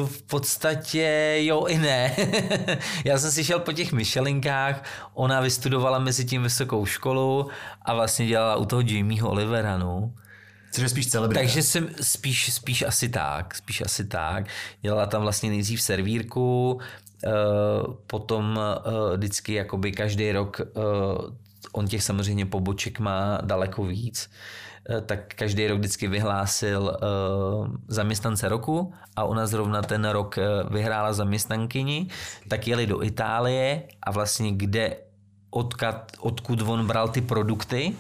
v 0.06 0.22
podstatě 0.22 1.36
jo 1.40 1.66
i 1.66 1.78
ne. 1.78 2.16
Já 3.06 3.18
jsem 3.18 3.32
si 3.32 3.44
šel 3.44 3.60
po 3.60 3.74
těch 3.74 3.92
Michelinkách, 3.92 4.84
ona 5.14 5.42
vystudovala 5.42 6.00
mezi 6.00 6.26
tím 6.26 6.44
vysokou 6.44 6.86
školu 6.86 7.50
a 7.82 7.94
vlastně 7.94 8.28
dělala 8.28 8.56
u 8.56 8.66
toho 8.66 8.82
Jamieho 8.86 9.30
Olivera, 9.30 9.78
no. 9.78 10.12
Což 10.72 10.82
je 10.82 10.90
spíš 10.90 11.08
celebrita. 11.08 11.40
Takže 11.40 11.64
jsem 11.64 11.90
spíš, 12.02 12.54
spíš 12.54 12.82
asi 12.82 13.10
tak, 13.10 13.56
spíš 13.56 13.82
asi 13.82 14.06
tak. 14.06 14.46
Dělala 14.82 15.06
tam 15.06 15.22
vlastně 15.22 15.50
nejdřív 15.50 15.82
servírku, 15.82 16.80
eh, 17.24 17.30
potom 18.08 18.60
eh, 18.60 19.18
vždycky 19.18 19.54
jakoby 19.54 19.92
každý 19.92 20.32
rok, 20.32 20.62
on 21.72 21.88
těch 21.88 22.04
samozřejmě 22.04 22.46
poboček 22.46 23.00
má 23.00 23.40
daleko 23.42 23.84
víc, 23.84 24.30
tak 25.06 25.34
každý 25.34 25.68
rok 25.68 25.80
vždycky 25.80 26.08
vyhlásil 26.08 26.98
eh, 26.98 27.06
zaměstnance 27.88 28.50
roku 28.50 28.94
a 29.16 29.24
ona 29.24 29.48
zrovna 29.48 29.82
ten 29.82 30.06
rok 30.06 30.38
eh, 30.38 30.44
vyhrála 30.70 31.14
zaměstnankyni, 31.14 32.08
tak 32.48 32.68
jeli 32.68 32.88
do 32.88 33.04
Itálie 33.04 33.84
a 34.04 34.12
vlastně 34.12 34.52
kde 34.52 34.98
odkud, 35.50 35.96
odkud 36.20 36.62
on 36.62 36.88
bral 36.88 37.08
ty 37.08 37.22
produkty, 37.22 37.94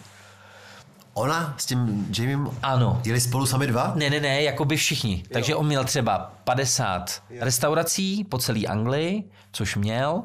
Ona 1.13 1.55
s 1.57 1.65
tím 1.65 2.07
Jamiem 2.17 2.49
ano, 2.63 3.01
jeli 3.05 3.21
spolu 3.21 3.45
sami 3.45 3.67
dva? 3.67 3.93
ne, 3.95 4.09
ne, 4.09 4.19
ne, 4.19 4.43
jako 4.43 4.65
by 4.65 4.77
všichni. 4.77 5.23
Takže 5.33 5.55
on 5.55 5.65
měl 5.65 5.83
třeba 5.83 6.33
50 6.43 7.23
restaurací 7.39 8.23
po 8.23 8.37
celé 8.37 8.59
Anglii, 8.65 9.23
což 9.51 9.75
měl. 9.75 10.23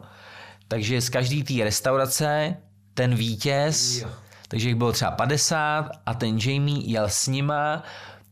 Takže 0.69 1.01
z 1.01 1.09
každé 1.09 1.43
té 1.43 1.65
restaurace 1.65 2.57
ten 2.95 3.15
vítěz, 3.15 4.05
takže 4.49 4.69
jich 4.69 4.77
bylo 4.77 4.93
třeba 4.93 5.11
50 5.11 5.91
a 6.07 6.15
ten 6.15 6.39
Jamie 6.39 6.91
jel 6.91 7.09
s 7.09 7.27
nima 7.27 7.83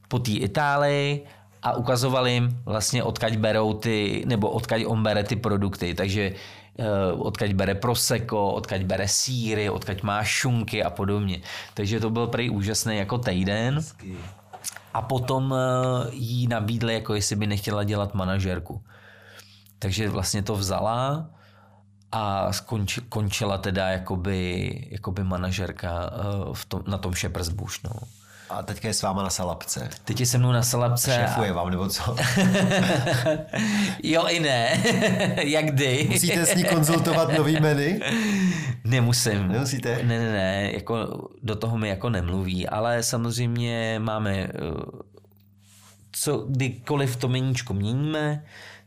po 0.09 0.19
té 0.19 0.31
Itálii 0.31 1.27
a 1.63 1.77
ukazoval 1.77 2.27
jim 2.27 2.63
vlastně 2.65 3.03
odkaď 3.03 3.37
berou 3.37 3.75
ty, 3.75 4.25
nebo 4.27 4.51
odkaď 4.51 4.83
on 4.87 5.03
bere 5.03 5.25
ty 5.25 5.37
produkty. 5.37 5.95
Takže 5.95 6.33
eh, 6.79 7.13
odkaď 7.13 7.53
bere 7.53 7.75
prosecco, 7.75 8.51
odkaď 8.51 8.83
bere 8.83 9.09
síry, 9.09 9.71
odkaď 9.71 10.03
má 10.03 10.25
šunky 10.25 10.85
a 10.85 10.91
podobně. 10.91 11.41
Takže 11.75 12.01
to 12.01 12.11
byl 12.11 12.27
prý 12.27 12.51
úžasný 12.51 12.97
jako 12.97 13.19
týden. 13.19 13.81
A 14.95 15.03
potom 15.03 15.55
eh, 15.55 16.11
jí 16.13 16.47
nabídli, 16.47 16.95
jako 16.95 17.15
jestli 17.15 17.37
by 17.37 17.47
nechtěla 17.47 17.85
dělat 17.85 18.15
manažerku. 18.15 18.83
Takže 19.79 20.09
vlastně 20.09 20.43
to 20.43 20.57
vzala 20.57 21.27
a 22.13 22.53
skonči, 22.53 23.01
končila 23.09 23.59
teda 23.59 23.89
jakoby, 23.89 24.73
jakoby 24.91 25.25
manažerka 25.25 26.11
eh, 26.13 26.19
v 26.53 26.65
tom, 26.65 26.83
na 26.87 26.99
tom 26.99 27.15
Shepherd's 27.15 27.49
Bush. 27.49 27.81
No. 27.85 27.91
A 28.51 28.63
teďka 28.63 28.89
je 28.89 28.95
s 28.95 29.03
váma 29.03 29.23
na 29.23 29.31
salapce. 29.31 29.89
Teď 30.05 30.21
je 30.21 30.27
se 30.27 30.39
mnou 30.39 30.53
na 30.53 30.63
salapce. 30.63 31.25
a- 31.25 31.27
Šéfuje 31.27 31.53
vám, 31.53 31.71
nebo 31.71 31.89
co? 31.89 32.17
Jo 34.03 34.27
i 34.29 34.41
ne. 34.41 34.83
Jak 35.45 35.65
kdy. 35.65 36.09
Musíte 36.11 36.47
s 36.47 36.55
ní 36.55 36.65
konzultovat 36.65 37.39
nový 37.39 37.61
menu? 37.61 38.01
Nemusím. 38.85 39.49
Nemusíte? 39.49 39.97
Ne, 40.03 40.19
ne, 40.19 40.33
ne, 40.33 40.71
jako 40.75 41.09
do 41.43 41.57
toho 41.57 41.79
mi 41.79 41.89
jako 41.89 42.11
nemluví, 42.11 42.69
ale 42.69 43.03
samozřejmě 43.03 43.99
máme 43.99 44.33
eh, 44.39 44.49
co, 46.13 46.39
kdykoliv 46.49 47.17
to 47.17 47.29
meníčko 47.29 47.75
měníme, 47.75 48.45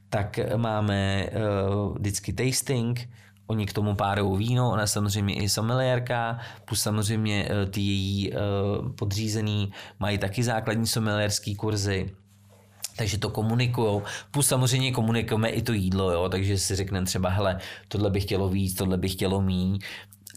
tak 0.09 0.39
máme 0.57 1.25
uh, 1.25 1.97
vždycky 1.97 2.33
tasting, 2.33 3.09
Oni 3.47 3.65
k 3.65 3.73
tomu 3.73 3.95
párují 3.95 4.37
víno, 4.37 4.71
ona 4.71 4.87
samozřejmě 4.87 5.35
i 5.35 5.49
someliérka, 5.49 6.39
plus 6.65 6.81
samozřejmě 6.81 7.49
uh, 7.49 7.69
ty 7.69 7.81
její 7.81 8.31
uh, 8.31 8.37
podřízený 8.91 9.71
mají 9.99 10.17
taky 10.17 10.43
základní 10.43 10.87
someliérský 10.87 11.55
kurzy. 11.55 12.09
Takže 12.97 13.17
to 13.17 13.29
komunikujou. 13.29 14.03
Plus 14.31 14.47
samozřejmě 14.47 14.91
komunikujeme 14.91 15.49
i 15.49 15.61
to 15.61 15.73
jídlo, 15.73 16.11
jo? 16.11 16.29
takže 16.29 16.57
si 16.57 16.75
řekneme 16.75 17.05
třeba, 17.05 17.29
hele, 17.29 17.59
tohle 17.87 18.09
bych 18.09 18.23
chtělo 18.23 18.49
víc, 18.49 18.75
tohle 18.75 18.97
bych 18.97 19.11
chtělo 19.11 19.41
míň. 19.41 19.79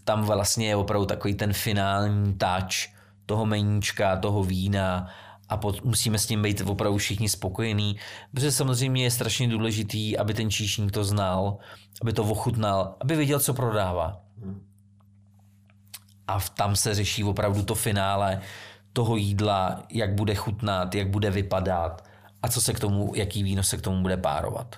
Tam 0.03 0.21
vlastně 0.21 0.67
je 0.67 0.75
opravdu 0.75 1.05
takový 1.05 1.33
ten 1.33 1.53
finální 1.53 2.33
touch 2.33 2.93
toho 3.25 3.45
meníčka, 3.45 4.17
toho 4.17 4.43
vína 4.43 5.07
a 5.49 5.57
pod, 5.57 5.85
musíme 5.85 6.19
s 6.19 6.25
tím 6.25 6.41
být 6.41 6.61
opravdu 6.65 6.97
všichni 6.97 7.29
spokojení, 7.29 7.95
protože 8.31 8.51
samozřejmě 8.51 9.03
je 9.03 9.11
strašně 9.11 9.47
důležitý, 9.47 10.17
aby 10.17 10.33
ten 10.33 10.51
číšník 10.51 10.91
to 10.91 11.03
znal, 11.03 11.57
aby 12.01 12.13
to 12.13 12.23
ochutnal, 12.23 12.95
aby 12.99 13.15
věděl, 13.15 13.39
co 13.39 13.53
prodává. 13.53 14.21
A 16.27 16.39
tam 16.39 16.75
se 16.75 16.95
řeší 16.95 17.23
opravdu 17.23 17.63
to 17.63 17.75
finále 17.75 18.41
toho 18.93 19.15
jídla, 19.15 19.83
jak 19.89 20.15
bude 20.15 20.35
chutnat, 20.35 20.95
jak 20.95 21.09
bude 21.09 21.31
vypadat 21.31 22.07
a 22.41 22.47
co 22.47 22.61
se 22.61 22.73
k 22.73 22.79
tomu, 22.79 23.11
jaký 23.15 23.43
víno 23.43 23.63
se 23.63 23.77
k 23.77 23.81
tomu 23.81 24.01
bude 24.01 24.17
párovat. 24.17 24.75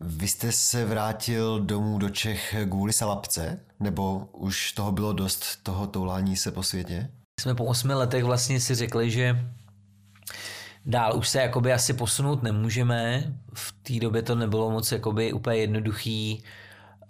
Vy 0.00 0.28
jste 0.28 0.52
se 0.52 0.84
vrátil 0.84 1.60
domů 1.60 1.98
do 1.98 2.10
Čech 2.10 2.54
kvůli 2.68 2.92
salapce? 2.92 3.60
Nebo 3.80 4.28
už 4.32 4.72
toho 4.72 4.92
bylo 4.92 5.12
dost, 5.12 5.44
toho 5.62 5.86
toulání 5.86 6.36
se 6.36 6.52
po 6.52 6.62
světě? 6.62 7.10
Jsme 7.40 7.54
po 7.54 7.64
osmi 7.64 7.94
letech 7.94 8.24
vlastně 8.24 8.60
si 8.60 8.74
řekli, 8.74 9.10
že 9.10 9.46
dál 10.86 11.16
už 11.16 11.28
se 11.28 11.40
jakoby 11.40 11.72
asi 11.72 11.94
posunout 11.94 12.42
nemůžeme. 12.42 13.32
V 13.54 13.72
té 13.82 14.00
době 14.00 14.22
to 14.22 14.34
nebylo 14.34 14.70
moc 14.70 14.92
jakoby 14.92 15.32
úplně 15.32 15.56
jednoduchý, 15.56 16.42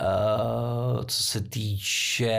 uh, 0.01 1.05
co 1.05 1.23
se 1.23 1.41
týče 1.41 2.39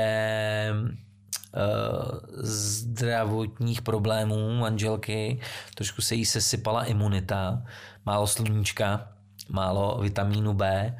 uh, 0.71 2.19
zdravotních 2.43 3.81
problémů 3.81 4.55
manželky. 4.55 5.39
Trošku 5.75 6.01
se 6.01 6.15
jí 6.15 6.25
sesypala 6.25 6.83
imunita, 6.83 7.63
málo 8.05 8.27
sluníčka, 8.27 9.07
málo 9.49 9.99
vitamínu 10.01 10.53
B 10.53 10.95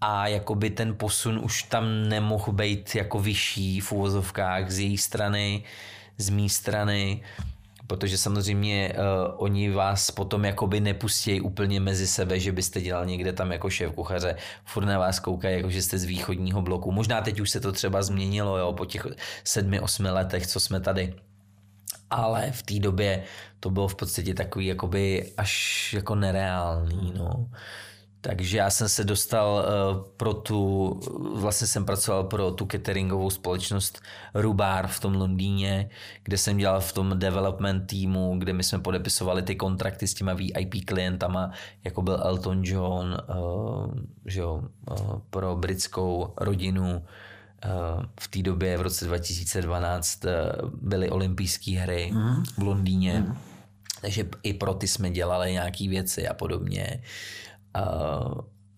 a 0.00 0.26
jakoby 0.26 0.70
ten 0.70 0.94
posun 0.96 1.40
už 1.44 1.62
tam 1.62 2.08
nemohl 2.08 2.52
být 2.52 2.94
jako 2.94 3.18
vyšší 3.18 3.80
v 3.80 3.92
úvozovkách 3.92 4.70
z 4.70 4.78
její 4.78 4.98
strany, 4.98 5.62
z 6.18 6.30
mé 6.30 6.48
strany, 6.48 7.22
protože 7.86 8.18
samozřejmě 8.18 8.92
uh, 8.92 9.34
oni 9.36 9.70
vás 9.70 10.10
potom 10.10 10.44
jakoby 10.44 10.80
nepustí 10.80 11.40
úplně 11.40 11.80
mezi 11.80 12.06
sebe, 12.06 12.40
že 12.40 12.52
byste 12.52 12.80
dělal 12.80 13.06
někde 13.06 13.32
tam 13.32 13.52
jako 13.52 13.70
šéf 13.70 13.92
kuchaře, 13.92 14.36
furt 14.64 14.84
na 14.84 14.98
vás 14.98 15.20
koukají, 15.20 15.56
jako 15.56 15.70
že 15.70 15.82
jste 15.82 15.98
z 15.98 16.04
východního 16.04 16.62
bloku. 16.62 16.92
Možná 16.92 17.20
teď 17.20 17.40
už 17.40 17.50
se 17.50 17.60
to 17.60 17.72
třeba 17.72 18.02
změnilo, 18.02 18.58
jo, 18.58 18.72
po 18.72 18.84
těch 18.84 19.06
sedmi, 19.44 19.80
osmi 19.80 20.10
letech, 20.10 20.46
co 20.46 20.60
jsme 20.60 20.80
tady. 20.80 21.14
Ale 22.10 22.50
v 22.50 22.62
té 22.62 22.78
době 22.78 23.22
to 23.60 23.70
bylo 23.70 23.88
v 23.88 23.94
podstatě 23.94 24.34
takový 24.34 24.66
jakoby 24.66 25.32
až 25.36 25.92
jako 25.92 26.14
nereálný, 26.14 27.12
no. 27.16 27.48
Takže 28.20 28.58
já 28.58 28.70
jsem 28.70 28.88
se 28.88 29.04
dostal 29.04 29.64
uh, 29.64 30.02
pro 30.16 30.34
tu, 30.34 30.90
vlastně 31.34 31.66
jsem 31.66 31.84
pracoval 31.84 32.24
pro 32.24 32.50
tu 32.50 32.66
cateringovou 32.66 33.30
společnost 33.30 34.02
Rubar 34.34 34.86
v 34.86 35.00
tom 35.00 35.14
Londýně, 35.14 35.90
kde 36.22 36.38
jsem 36.38 36.56
dělal 36.56 36.80
v 36.80 36.92
tom 36.92 37.18
development 37.18 37.86
týmu, 37.86 38.34
kde 38.38 38.52
my 38.52 38.64
jsme 38.64 38.78
podepisovali 38.78 39.42
ty 39.42 39.56
kontrakty 39.56 40.06
s 40.06 40.14
těma 40.14 40.34
VIP 40.34 40.84
klientama, 40.84 41.50
jako 41.84 42.02
byl 42.02 42.20
Elton 42.24 42.60
John, 42.64 43.16
uh, 43.36 43.94
že 44.26 44.40
jo, 44.40 44.62
uh, 44.90 45.18
pro 45.30 45.56
britskou 45.56 46.32
rodinu. 46.36 47.04
V 48.20 48.28
té 48.28 48.42
době 48.42 48.78
v 48.78 48.80
roce 48.80 49.04
2012 49.04 50.24
uh, 50.24 50.30
byly 50.82 51.10
olympijské 51.10 51.70
hry 51.70 52.10
mm. 52.14 52.44
v 52.44 52.58
Londýně, 52.58 53.20
mm. 53.20 53.38
takže 54.00 54.28
i 54.42 54.54
pro 54.54 54.74
ty 54.74 54.88
jsme 54.88 55.10
dělali 55.10 55.52
nějaké 55.52 55.88
věci 55.88 56.28
a 56.28 56.34
podobně 56.34 56.86
uh, 56.94 57.02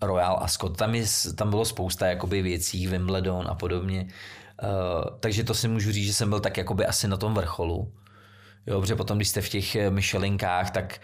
Royal 0.03 0.39
Ascot. 0.43 0.77
Tam, 0.77 0.95
je, 0.95 1.05
tam 1.35 1.51
bylo 1.51 1.65
spousta 1.65 2.07
jakoby 2.07 2.43
věcí, 2.43 2.87
Wimbledon 2.87 3.49
a 3.49 3.55
podobně. 3.55 4.07
Uh, 4.63 5.19
takže 5.21 5.45
to 5.45 5.55
si 5.55 5.69
můžu 5.69 5.93
říct, 5.93 6.07
že 6.07 6.15
jsem 6.15 6.29
byl 6.29 6.41
tak 6.41 6.57
jakoby 6.57 6.87
asi 6.87 7.09
na 7.09 7.17
tom 7.17 7.35
vrcholu. 7.35 7.93
Jo, 8.67 8.81
protože 8.81 8.97
potom, 8.97 9.19
když 9.19 9.29
jste 9.29 9.41
v 9.41 9.49
těch 9.49 9.77
eh, 9.77 9.91
Michelinkách, 9.91 10.71
tak 10.71 11.01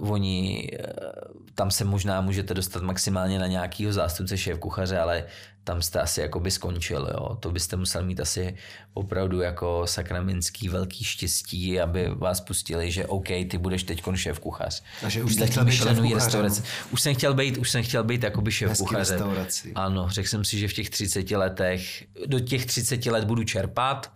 uh, 0.00 0.12
oni, 0.12 0.70
uh, 0.72 1.44
tam 1.54 1.70
se 1.70 1.84
možná 1.84 2.20
můžete 2.20 2.54
dostat 2.54 2.82
maximálně 2.82 3.38
na 3.38 3.46
nějakýho 3.46 3.92
zástupce 3.92 4.38
šéf 4.38 4.58
kuchaře, 4.58 4.98
ale 4.98 5.24
tam 5.64 5.82
jste 5.82 6.00
asi 6.00 6.20
jakoby 6.20 6.50
skončil, 6.50 7.10
jo. 7.14 7.36
To 7.40 7.50
byste 7.50 7.76
musel 7.76 8.02
mít 8.04 8.20
asi 8.20 8.56
opravdu 8.94 9.40
jako 9.40 9.82
sakramentský 9.86 10.68
velký 10.68 11.04
štěstí, 11.04 11.80
aby 11.80 12.08
vás 12.08 12.40
pustili, 12.40 12.90
že 12.90 13.06
OK, 13.06 13.26
ty 13.26 13.58
budeš 13.58 13.82
teď 13.82 14.02
šéf 14.14 14.38
kuchař. 14.38 14.82
Takže 15.00 15.22
už 15.22 15.34
jste 15.34 15.46
chtěl 15.46 15.64
být 15.64 15.72
šéf 15.72 15.98
restaurace. 16.14 16.62
Už 16.90 17.00
jsem 17.00 17.14
chtěl 17.14 17.34
být, 17.34 17.58
už 17.58 17.70
jsem 17.70 17.82
chtěl 17.82 18.04
být 18.04 18.22
jakoby 18.22 18.52
šéf 18.52 18.78
kuchaře. 18.78 19.20
Ano, 19.74 20.08
řekl 20.10 20.28
jsem 20.28 20.44
si, 20.44 20.58
že 20.58 20.68
v 20.68 20.72
těch 20.72 20.90
30 20.90 21.30
letech, 21.30 22.04
do 22.26 22.40
těch 22.40 22.66
30 22.66 23.06
let 23.06 23.24
budu 23.24 23.44
čerpat, 23.44 24.12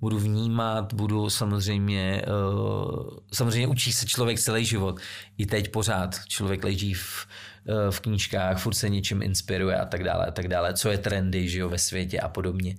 budu 0.00 0.18
vnímat, 0.18 0.94
budu 0.94 1.30
samozřejmě, 1.30 2.22
uh, 2.26 3.08
samozřejmě 3.32 3.68
učí 3.68 3.92
se 3.92 4.06
člověk 4.06 4.40
celý 4.40 4.64
život. 4.64 5.00
I 5.38 5.46
teď 5.46 5.70
pořád 5.70 6.14
člověk 6.28 6.64
leží 6.64 6.94
v, 6.94 7.26
uh, 7.68 7.90
v 7.90 8.00
knížkách, 8.00 8.58
furt 8.58 8.74
se 8.74 8.88
něčím 8.88 9.22
inspiruje 9.22 9.76
a 9.76 9.84
tak 9.84 10.04
dále, 10.04 10.26
a 10.26 10.30
tak 10.30 10.48
dále, 10.48 10.74
co 10.74 10.90
je 10.90 10.98
trendy 10.98 11.48
že 11.48 11.58
jo, 11.58 11.68
ve 11.68 11.78
světě 11.78 12.20
a 12.20 12.28
podobně. 12.28 12.76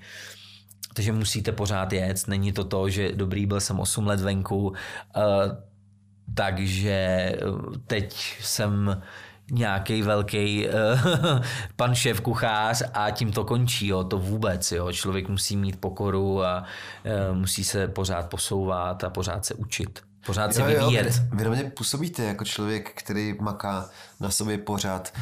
Takže 0.93 1.11
musíte 1.11 1.51
pořád 1.51 1.93
jet, 1.93 2.28
není 2.28 2.51
to 2.51 2.63
to, 2.63 2.89
že 2.89 3.11
dobrý, 3.15 3.45
byl 3.45 3.59
jsem 3.59 3.80
8 3.80 4.07
let 4.07 4.20
venku, 4.20 4.68
uh, 4.68 4.74
takže 6.34 7.32
teď 7.88 8.38
jsem 8.41 9.01
nějaký 9.51 10.01
velký 10.01 10.67
uh, 10.67 10.73
pan 11.75 11.95
šéf 11.95 12.21
kuchář 12.21 12.83
a 12.93 13.11
tím 13.11 13.31
to 13.31 13.45
končí, 13.45 13.87
jo, 13.87 14.03
to 14.03 14.17
vůbec, 14.17 14.71
jo. 14.71 14.91
Člověk 14.91 15.29
musí 15.29 15.57
mít 15.57 15.79
pokoru 15.79 16.43
a 16.43 16.63
uh, 17.29 17.37
musí 17.37 17.63
se 17.63 17.87
pořád 17.87 18.29
posouvat 18.29 19.03
a 19.03 19.09
pořád 19.09 19.45
se 19.45 19.53
učit. 19.53 19.99
Pořád 20.25 20.53
se 20.53 20.61
jo, 20.61 20.67
vyvíjet. 20.67 21.05
Jo, 21.05 21.23
vy, 21.31 21.37
vy 21.37 21.43
na 21.43 21.49
mě 21.49 21.63
působíte 21.63 22.23
jako 22.23 22.45
člověk, 22.45 22.91
který 22.95 23.35
maká 23.41 23.89
na 24.19 24.29
sobě 24.31 24.57
pořád 24.57 25.13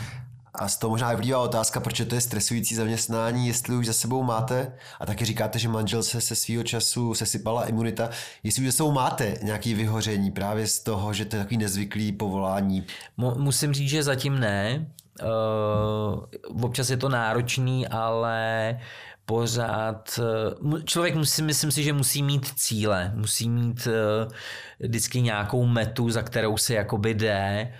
a 0.60 0.68
z 0.68 0.78
toho 0.78 0.92
možná 0.92 1.14
vyplývá 1.14 1.40
otázka, 1.40 1.80
proč 1.80 2.02
to 2.10 2.16
je 2.16 2.22
stresující 2.22 2.76
zaměstnání, 2.76 3.48
jestli 3.48 3.76
už 3.76 3.86
za 3.86 3.94
sebou 3.94 4.24
máte, 4.24 4.74
a 5.00 5.06
taky 5.06 5.26
říkáte, 5.26 5.60
že 5.60 5.70
manžel 5.70 6.04
se 6.04 6.22
se 6.22 6.36
svého 6.36 6.64
času 6.64 7.14
sesypala 7.14 7.66
imunita, 7.66 8.10
jestli 8.44 8.62
už 8.62 8.66
za 8.68 8.78
sebou 8.78 8.92
máte 8.92 9.34
nějaké 9.44 9.74
vyhoření 9.76 10.32
právě 10.32 10.68
z 10.68 10.80
toho, 10.80 11.14
že 11.14 11.26
to 11.26 11.36
je 11.36 11.42
takový 11.42 11.58
nezvyklý 11.58 12.12
povolání. 12.12 12.86
Musím 13.18 13.74
říct, 13.74 13.90
že 13.90 14.04
zatím 14.04 14.40
ne. 14.40 14.88
Uh, 15.24 16.64
občas 16.64 16.90
je 16.90 16.98
to 16.98 17.10
náročný, 17.10 17.88
ale 17.88 18.80
pořád, 19.26 20.20
eh, 20.20 20.84
člověk 20.84 21.16
musí, 21.16 21.42
myslím 21.42 21.72
si, 21.72 21.84
že 21.84 21.94
musí 21.94 22.24
mít 22.24 22.46
cíle, 22.56 23.12
musí 23.16 23.50
mít 23.50 23.88
uh, 23.88 24.32
vždycky 24.80 25.22
nějakou 25.22 25.66
metu, 25.66 26.10
za 26.10 26.22
kterou 26.22 26.58
se 26.58 26.74
jakoby 26.74 27.14
jde, 27.14 27.74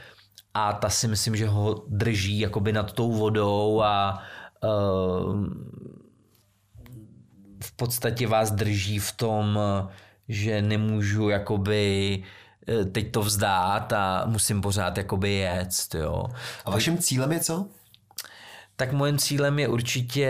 a 0.56 0.74
ta 0.74 0.90
si 0.90 1.08
myslím, 1.08 1.36
že 1.36 1.48
ho 1.48 1.84
drží 1.88 2.40
jakoby 2.40 2.74
nad 2.74 2.92
tou 2.92 3.12
vodou 3.12 3.82
a 3.82 4.24
uh, 4.64 5.46
v 7.64 7.72
podstatě 7.72 8.28
vás 8.28 8.52
drží 8.52 9.00
v 9.00 9.12
tom, 9.12 9.60
že 10.28 10.62
nemůžu 10.62 11.30
jakoby 11.30 12.24
eh, 12.68 12.86
teď 12.86 13.12
to 13.12 13.22
vzdát 13.22 13.94
a 13.94 14.24
musím 14.26 14.62
pořád 14.62 14.98
jakoby 14.98 15.34
jet, 15.34 15.70
jo. 15.94 16.26
A 16.66 16.72
vaším 16.72 16.98
cílem 16.98 17.32
je 17.32 17.40
co? 17.40 17.68
Tak 18.76 18.92
mojím 18.92 19.18
cílem 19.18 19.60
je 19.60 19.68
určitě 19.68 20.30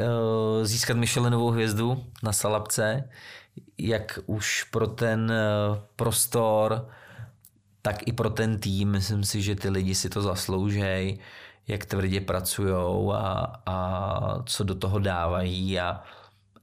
uh, 0.00 0.64
získat 0.64 0.96
Michelinovou 0.96 1.50
hvězdu 1.50 2.04
na 2.22 2.32
Salapce, 2.32 3.08
jak 3.78 4.18
už 4.26 4.64
pro 4.64 4.86
ten 4.86 5.32
uh, 5.32 5.78
prostor, 5.96 6.88
tak 7.84 8.08
i 8.08 8.12
pro 8.12 8.30
ten 8.30 8.58
tým. 8.58 8.90
Myslím 8.90 9.24
si, 9.24 9.42
že 9.42 9.54
ty 9.54 9.68
lidi 9.68 9.94
si 9.94 10.08
to 10.08 10.22
zasloužejí, 10.22 11.18
jak 11.68 11.84
tvrdě 11.84 12.20
pracují 12.20 13.12
a, 13.12 13.60
a 13.66 14.42
co 14.44 14.64
do 14.64 14.74
toho 14.74 14.98
dávají 14.98 15.80
a 15.80 16.02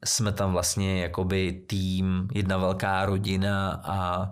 jsme 0.05 0.31
tam 0.31 0.51
vlastně 0.51 1.01
jakoby 1.01 1.63
tým, 1.67 2.27
jedna 2.33 2.57
velká 2.57 3.05
rodina 3.05 3.81
a 3.85 4.31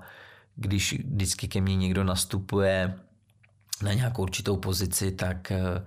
když 0.55 0.93
vždycky 0.93 1.47
ke 1.47 1.61
mně 1.61 1.75
někdo 1.75 2.03
nastupuje 2.03 2.95
na 3.83 3.93
nějakou 3.93 4.21
určitou 4.21 4.57
pozici, 4.57 5.11
tak 5.11 5.51
eh, 5.51 5.85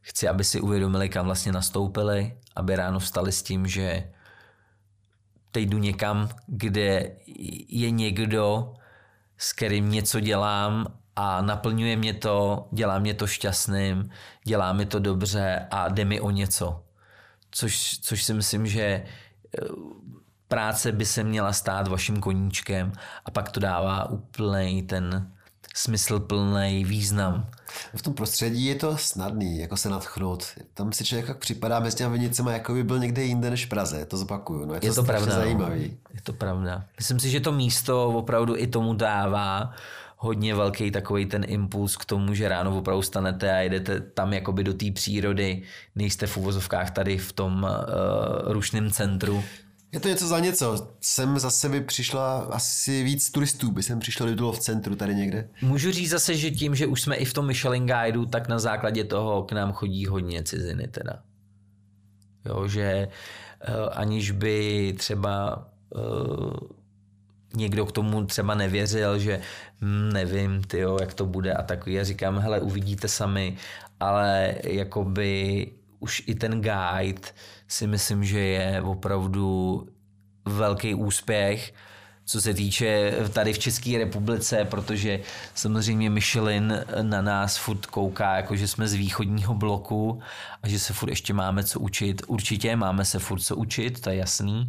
chci, 0.00 0.28
aby 0.28 0.44
si 0.44 0.60
uvědomili, 0.60 1.08
kam 1.08 1.26
vlastně 1.26 1.52
nastoupili, 1.52 2.38
aby 2.56 2.76
ráno 2.76 2.98
vstali 2.98 3.32
s 3.32 3.42
tím, 3.42 3.66
že 3.66 4.10
teď 5.50 5.68
jdu 5.68 5.78
někam, 5.78 6.28
kde 6.46 7.10
je 7.68 7.90
někdo, 7.90 8.74
s 9.38 9.52
kterým 9.52 9.90
něco 9.90 10.20
dělám 10.20 10.86
a 11.16 11.42
naplňuje 11.42 11.96
mě 11.96 12.14
to, 12.14 12.68
dělá 12.72 12.98
mě 12.98 13.14
to 13.14 13.26
šťastným, 13.26 14.10
dělá 14.44 14.72
mi 14.72 14.86
to 14.86 14.98
dobře 14.98 15.66
a 15.70 15.88
jde 15.88 16.04
mi 16.04 16.20
o 16.20 16.30
něco. 16.30 16.84
Což, 17.50 17.98
což 18.00 18.22
si 18.22 18.34
myslím, 18.34 18.66
že 18.66 18.82
eh, 18.82 19.04
práce 20.48 20.92
by 20.92 21.06
se 21.06 21.24
měla 21.24 21.52
stát 21.52 21.88
vaším 21.88 22.20
koníčkem 22.20 22.92
a 23.24 23.30
pak 23.30 23.50
to 23.50 23.60
dává 23.60 24.10
úplný 24.10 24.82
ten 24.82 25.33
smysl 25.74 26.20
plný 26.20 26.84
význam. 26.84 27.46
V 27.94 28.02
tom 28.02 28.14
prostředí 28.14 28.64
je 28.64 28.74
to 28.74 28.96
snadný, 28.96 29.58
jako 29.58 29.76
se 29.76 29.88
nadchnout. 29.88 30.46
Tam 30.74 30.92
si 30.92 31.04
člověk 31.04 31.28
jak 31.28 31.38
připadá 31.38 31.80
mezi 31.80 31.96
těmi 31.96 32.18
vinicemi, 32.18 32.52
jako 32.52 32.74
by 32.74 32.84
byl 32.84 32.98
někde 32.98 33.22
jinde 33.22 33.50
než 33.50 33.66
v 33.66 33.68
Praze, 33.68 34.04
to 34.04 34.16
zopakuju. 34.16 34.64
No, 34.64 34.74
je 34.74 34.80
to, 34.80 34.86
Je 34.86 34.92
to 34.92 35.02
pravda. 35.02 35.34
no. 35.36 35.42
zajímavý. 35.42 35.96
Je 36.14 36.20
to 36.22 36.32
pravda. 36.32 36.84
Myslím 36.96 37.20
si, 37.20 37.30
že 37.30 37.40
to 37.40 37.52
místo 37.52 38.08
opravdu 38.08 38.56
i 38.56 38.66
tomu 38.66 38.94
dává 38.94 39.72
hodně 40.16 40.54
velký 40.54 40.90
takový 40.90 41.26
ten 41.26 41.44
impuls 41.46 41.96
k 41.96 42.04
tomu, 42.04 42.34
že 42.34 42.48
ráno 42.48 42.78
opravdu 42.78 43.02
stanete 43.02 43.52
a 43.52 43.56
jedete 43.56 44.00
tam 44.00 44.32
jakoby 44.32 44.64
do 44.64 44.74
té 44.74 44.90
přírody, 44.90 45.62
nejste 45.94 46.26
v 46.26 46.36
uvozovkách 46.36 46.90
tady 46.90 47.18
v 47.18 47.32
tom 47.32 47.62
uh, 47.62 48.52
rušném 48.52 48.90
centru. 48.90 49.44
Je 49.94 50.00
to 50.00 50.08
něco 50.08 50.26
za 50.26 50.38
něco. 50.38 50.88
Sem 51.00 51.38
zase 51.38 51.68
by 51.68 51.80
přišla 51.80 52.38
asi 52.38 53.04
víc 53.04 53.30
turistů, 53.30 53.70
by 53.70 53.82
sem 53.82 53.98
přišlo, 53.98 54.26
bylo 54.26 54.52
v 54.52 54.58
centru 54.58 54.96
tady 54.96 55.14
někde. 55.14 55.48
Můžu 55.62 55.92
říct 55.92 56.10
zase, 56.10 56.34
že 56.34 56.50
tím, 56.50 56.74
že 56.74 56.86
už 56.86 57.02
jsme 57.02 57.16
i 57.16 57.24
v 57.24 57.32
tom 57.32 57.46
Michelin 57.46 57.86
Guideu, 57.86 58.26
tak 58.26 58.48
na 58.48 58.58
základě 58.58 59.04
toho 59.04 59.42
k 59.42 59.52
nám 59.52 59.72
chodí 59.72 60.06
hodně 60.06 60.42
ciziny 60.42 60.88
teda. 60.88 61.22
Jo, 62.44 62.68
že 62.68 63.08
uh, 63.68 63.74
aniž 63.92 64.30
by 64.30 64.94
třeba 64.98 65.66
uh, 65.90 66.54
někdo 67.56 67.86
k 67.86 67.92
tomu 67.92 68.26
třeba 68.26 68.54
nevěřil, 68.54 69.18
že 69.18 69.40
hm, 69.80 70.10
nevím, 70.12 70.62
tyjo, 70.64 70.98
jak 71.00 71.14
to 71.14 71.26
bude 71.26 71.52
a 71.54 71.62
takový. 71.62 71.94
Já 71.94 72.04
říkám, 72.04 72.38
hele, 72.38 72.60
uvidíte 72.60 73.08
sami, 73.08 73.56
ale 74.00 74.54
jakoby 74.64 75.66
už 76.04 76.22
i 76.26 76.34
ten 76.34 76.60
guide 76.60 77.28
si 77.68 77.86
myslím, 77.86 78.24
že 78.24 78.40
je 78.40 78.82
opravdu 78.82 79.88
velký 80.44 80.94
úspěch, 80.94 81.74
co 82.24 82.40
se 82.40 82.54
týče 82.54 83.12
tady 83.32 83.52
v 83.52 83.58
České 83.58 83.98
republice, 83.98 84.64
protože 84.64 85.20
samozřejmě 85.54 86.10
Michelin 86.10 86.84
na 87.02 87.22
nás 87.22 87.56
furt 87.56 87.86
kouká, 87.86 88.36
jako 88.36 88.56
že 88.56 88.68
jsme 88.68 88.88
z 88.88 88.94
východního 88.94 89.54
bloku 89.54 90.20
a 90.62 90.68
že 90.68 90.78
se 90.78 90.92
furt 90.92 91.08
ještě 91.08 91.32
máme 91.32 91.64
co 91.64 91.80
učit. 91.80 92.22
Určitě 92.26 92.76
máme 92.76 93.04
se 93.04 93.18
furt 93.18 93.40
co 93.40 93.56
učit, 93.56 94.00
to 94.00 94.10
je 94.10 94.16
jasný, 94.16 94.68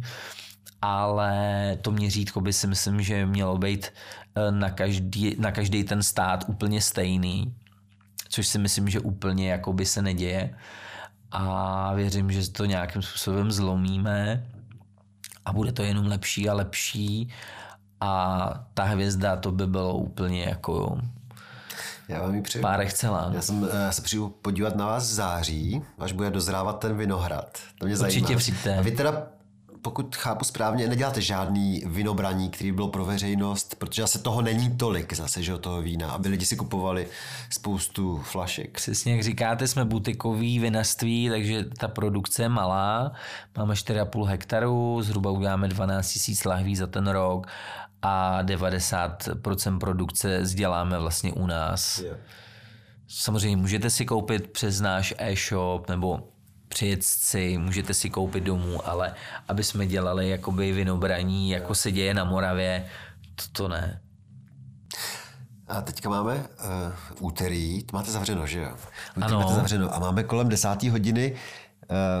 ale 0.82 1.36
to 1.82 1.90
měřítko 1.90 2.40
by 2.40 2.52
si 2.52 2.66
myslím, 2.66 3.02
že 3.02 3.26
mělo 3.26 3.58
být 3.58 3.92
eh, 3.92 4.50
na 4.50 4.70
každý, 4.70 5.36
na 5.38 5.52
každý 5.52 5.84
ten 5.84 6.02
stát 6.02 6.44
úplně 6.48 6.80
stejný, 6.80 7.54
což 8.28 8.48
si 8.48 8.58
myslím, 8.58 8.88
že 8.88 9.00
úplně 9.00 9.50
jako 9.50 9.72
by 9.72 9.86
se 9.86 10.02
neděje 10.02 10.56
a 11.32 11.94
věřím, 11.94 12.32
že 12.32 12.50
to 12.50 12.64
nějakým 12.64 13.02
způsobem 13.02 13.52
zlomíme 13.52 14.46
a 15.44 15.52
bude 15.52 15.72
to 15.72 15.82
jenom 15.82 16.06
lepší 16.06 16.48
a 16.48 16.54
lepší 16.54 17.28
a 18.00 18.64
ta 18.74 18.84
hvězda 18.84 19.36
to 19.36 19.52
by 19.52 19.66
bylo 19.66 19.94
úplně 19.94 20.44
jako 20.44 21.00
Já 22.08 22.22
vám 22.22 22.34
ji 22.34 22.42
přeju. 22.42 22.62
pár 22.62 22.80
excellence. 22.80 23.36
Já 23.36 23.42
jsem 23.42 23.62
uh, 23.62 23.68
se 23.90 24.02
přijdu 24.02 24.28
podívat 24.28 24.76
na 24.76 24.86
vás 24.86 25.02
v 25.04 25.14
září, 25.14 25.82
až 25.98 26.12
bude 26.12 26.30
dozrávat 26.30 26.78
ten 26.78 26.96
vinohrad. 26.96 27.58
To 27.78 27.86
mě 27.86 27.94
Určitě 27.98 28.20
zajímá. 28.20 28.38
přijďte. 28.38 28.78
A 28.78 28.82
vy 28.82 28.90
teda, 28.90 29.26
pokud 29.86 30.16
chápu 30.16 30.44
správně, 30.44 30.88
neděláte 30.88 31.20
žádný 31.20 31.82
vinobraní, 31.86 32.50
který 32.50 32.72
bylo 32.72 32.88
pro 32.88 33.04
veřejnost, 33.04 33.74
protože 33.78 34.02
zase 34.02 34.18
toho 34.18 34.42
není 34.42 34.76
tolik 34.76 35.12
zase, 35.12 35.42
že 35.42 35.58
toho 35.58 35.82
vína, 35.82 36.10
aby 36.10 36.28
lidi 36.28 36.46
si 36.46 36.56
kupovali 36.56 37.08
spoustu 37.50 38.18
flašek. 38.18 38.70
Přesně 38.70 39.12
jak 39.12 39.22
říkáte, 39.22 39.68
jsme 39.68 39.84
butikový 39.84 40.58
vinařství, 40.58 41.28
takže 41.28 41.64
ta 41.64 41.88
produkce 41.88 42.42
je 42.42 42.48
malá. 42.48 43.12
Máme 43.56 43.74
4,5 43.74 44.24
hektaru, 44.24 45.02
zhruba 45.02 45.30
uděláme 45.30 45.68
12 45.68 46.28
000 46.28 46.56
lahví 46.56 46.76
za 46.76 46.86
ten 46.86 47.06
rok 47.06 47.46
a 48.02 48.42
90% 48.42 49.78
produkce 49.78 50.40
děláme 50.54 50.98
vlastně 50.98 51.32
u 51.32 51.46
nás. 51.46 52.02
Samozřejmě 53.08 53.56
můžete 53.56 53.90
si 53.90 54.04
koupit 54.04 54.50
přes 54.50 54.80
náš 54.80 55.14
e-shop 55.18 55.88
nebo 55.88 56.35
přijet 56.68 57.04
si, 57.04 57.58
můžete 57.58 57.94
si 57.94 58.10
koupit 58.10 58.44
domů, 58.44 58.88
ale 58.88 59.14
aby 59.48 59.64
jsme 59.64 59.86
dělali 59.86 60.28
jakoby 60.28 60.72
vinobraní, 60.72 61.50
jako 61.50 61.74
se 61.74 61.92
děje 61.92 62.14
na 62.14 62.24
Moravě, 62.24 62.86
to, 63.34 63.44
to 63.52 63.68
ne. 63.68 64.00
A 65.68 65.80
teďka 65.82 66.08
máme 66.08 66.34
uh, 66.34 66.46
úterý, 67.20 67.82
to 67.82 67.96
máte 67.96 68.10
zavřeno, 68.10 68.46
že 68.46 68.60
jo? 68.60 68.70
Úterý 69.16 69.32
Ano. 69.34 69.40
máte 69.40 69.54
zavřeno 69.54 69.94
a 69.94 69.98
máme 69.98 70.24
kolem 70.24 70.48
desáté 70.48 70.90
hodiny. 70.90 71.36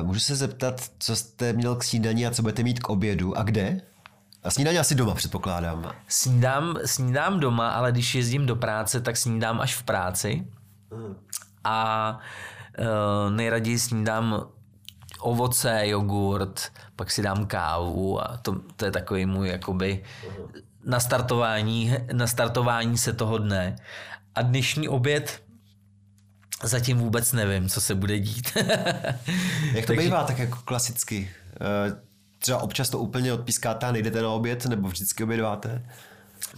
Uh, 0.00 0.06
můžu 0.06 0.20
se 0.20 0.36
zeptat, 0.36 0.82
co 0.98 1.16
jste 1.16 1.52
měl 1.52 1.76
k 1.76 1.84
snídani 1.84 2.26
a 2.26 2.30
co 2.30 2.42
budete 2.42 2.62
mít 2.62 2.80
k 2.80 2.88
obědu 2.88 3.38
a 3.38 3.42
kde? 3.42 3.80
A 4.42 4.50
snídaně 4.50 4.78
asi 4.78 4.94
doma, 4.94 5.14
předpokládám. 5.14 5.92
Snídám, 6.08 6.78
snídám 6.84 7.40
doma, 7.40 7.70
ale 7.70 7.92
když 7.92 8.14
jezdím 8.14 8.46
do 8.46 8.56
práce, 8.56 9.00
tak 9.00 9.16
snídám 9.16 9.60
až 9.60 9.74
v 9.74 9.82
práci. 9.82 10.46
A 11.64 12.10
uh, 12.14 12.22
nejraději 13.30 13.78
snídám 13.78 14.46
ovoce, 15.20 15.80
jogurt, 15.88 16.72
pak 16.96 17.10
si 17.10 17.22
dám 17.22 17.46
kávu 17.46 18.20
a 18.20 18.36
to, 18.36 18.60
to 18.76 18.84
je 18.84 18.90
takový 18.90 19.26
můj 19.26 19.48
jakoby 19.48 20.04
nastartování, 20.84 21.94
nastartování 22.12 22.98
se 22.98 23.12
toho 23.12 23.38
dne. 23.38 23.76
A 24.34 24.42
dnešní 24.42 24.88
oběd 24.88 25.42
zatím 26.62 26.98
vůbec 26.98 27.32
nevím, 27.32 27.68
co 27.68 27.80
se 27.80 27.94
bude 27.94 28.18
dít. 28.18 28.52
Jak 29.72 29.86
to 29.86 29.92
Takže- 29.92 30.02
bývá 30.02 30.24
tak 30.24 30.38
jako 30.38 30.58
klasicky? 30.64 31.30
Uh, 31.60 31.98
třeba 32.38 32.58
občas 32.58 32.90
to 32.90 32.98
úplně 32.98 33.32
odpískáte 33.32 33.86
a 33.86 33.92
nejdete 33.92 34.22
na 34.22 34.28
oběd, 34.30 34.66
nebo 34.66 34.88
vždycky 34.88 35.24
obědváte? 35.24 35.82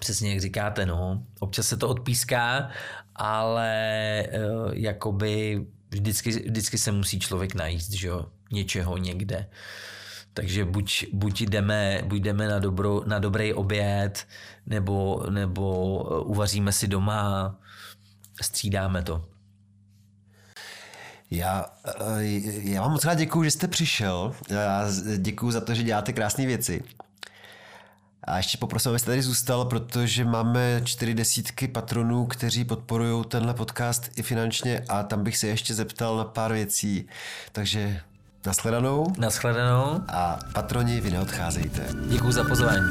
Přesně 0.00 0.30
jak 0.30 0.40
říkáte, 0.40 0.86
no. 0.86 1.22
Občas 1.40 1.68
se 1.68 1.76
to 1.76 1.88
odpíská, 1.88 2.70
ale 3.16 4.24
uh, 4.26 4.70
jakoby 4.72 5.66
vždycky, 5.91 6.30
vždycky 6.30 6.78
se 6.78 6.93
musí 6.93 7.20
člověk 7.20 7.55
najíst, 7.55 7.93
že 7.93 8.09
jo, 8.09 8.26
něčeho 8.53 8.97
někde. 8.97 9.49
Takže 10.34 10.64
buď, 10.64 11.05
buď, 11.12 11.41
jdeme, 11.41 12.03
buď 12.05 12.20
jdeme 12.22 12.49
na, 12.49 12.59
dobro, 12.59 13.03
na 13.07 13.18
dobrý 13.18 13.55
oběd, 13.55 14.26
nebo, 14.66 15.26
nebo 15.30 15.64
eh, 16.11 16.20
uvaříme 16.24 16.72
si 16.72 16.89
doma, 16.89 17.57
střídáme 18.43 19.03
to. 19.03 19.28
Já, 21.30 21.66
eh, 21.86 22.24
já 22.62 22.82
vám 22.82 22.93
moc 22.93 23.05
rád 23.05 23.14
děkuju, 23.14 23.45
že 23.45 23.51
jste 23.51 23.68
přišel. 23.68 24.32
Já 24.51 24.89
děkuju 25.18 25.53
za 25.53 25.61
to, 25.61 25.74
že 25.74 25.82
děláte 25.82 26.12
krásné 26.12 26.47
věci. 26.47 26.82
A 28.28 28.36
ještě 28.36 28.58
poprosím, 28.58 28.90
abyste 28.90 29.06
tady 29.06 29.22
zůstal, 29.22 29.64
protože 29.64 30.24
máme 30.24 30.80
čtyři 30.84 31.14
desítky 31.14 31.68
patronů, 31.68 32.26
kteří 32.26 32.64
podporují 32.64 33.24
tenhle 33.24 33.54
podcast 33.54 34.10
i 34.16 34.22
finančně 34.22 34.84
a 34.88 35.02
tam 35.02 35.24
bych 35.24 35.36
se 35.36 35.46
ještě 35.46 35.74
zeptal 35.74 36.16
na 36.16 36.24
pár 36.24 36.52
věcí. 36.52 37.08
Takže 37.52 38.00
nashledanou 38.46 39.12
Naschledanou. 39.18 40.00
a 40.08 40.38
patroni, 40.54 41.00
vy 41.00 41.10
neodcházejte. 41.10 41.86
Děkuji 42.08 42.32
za 42.32 42.44
pozvání. 42.44 42.82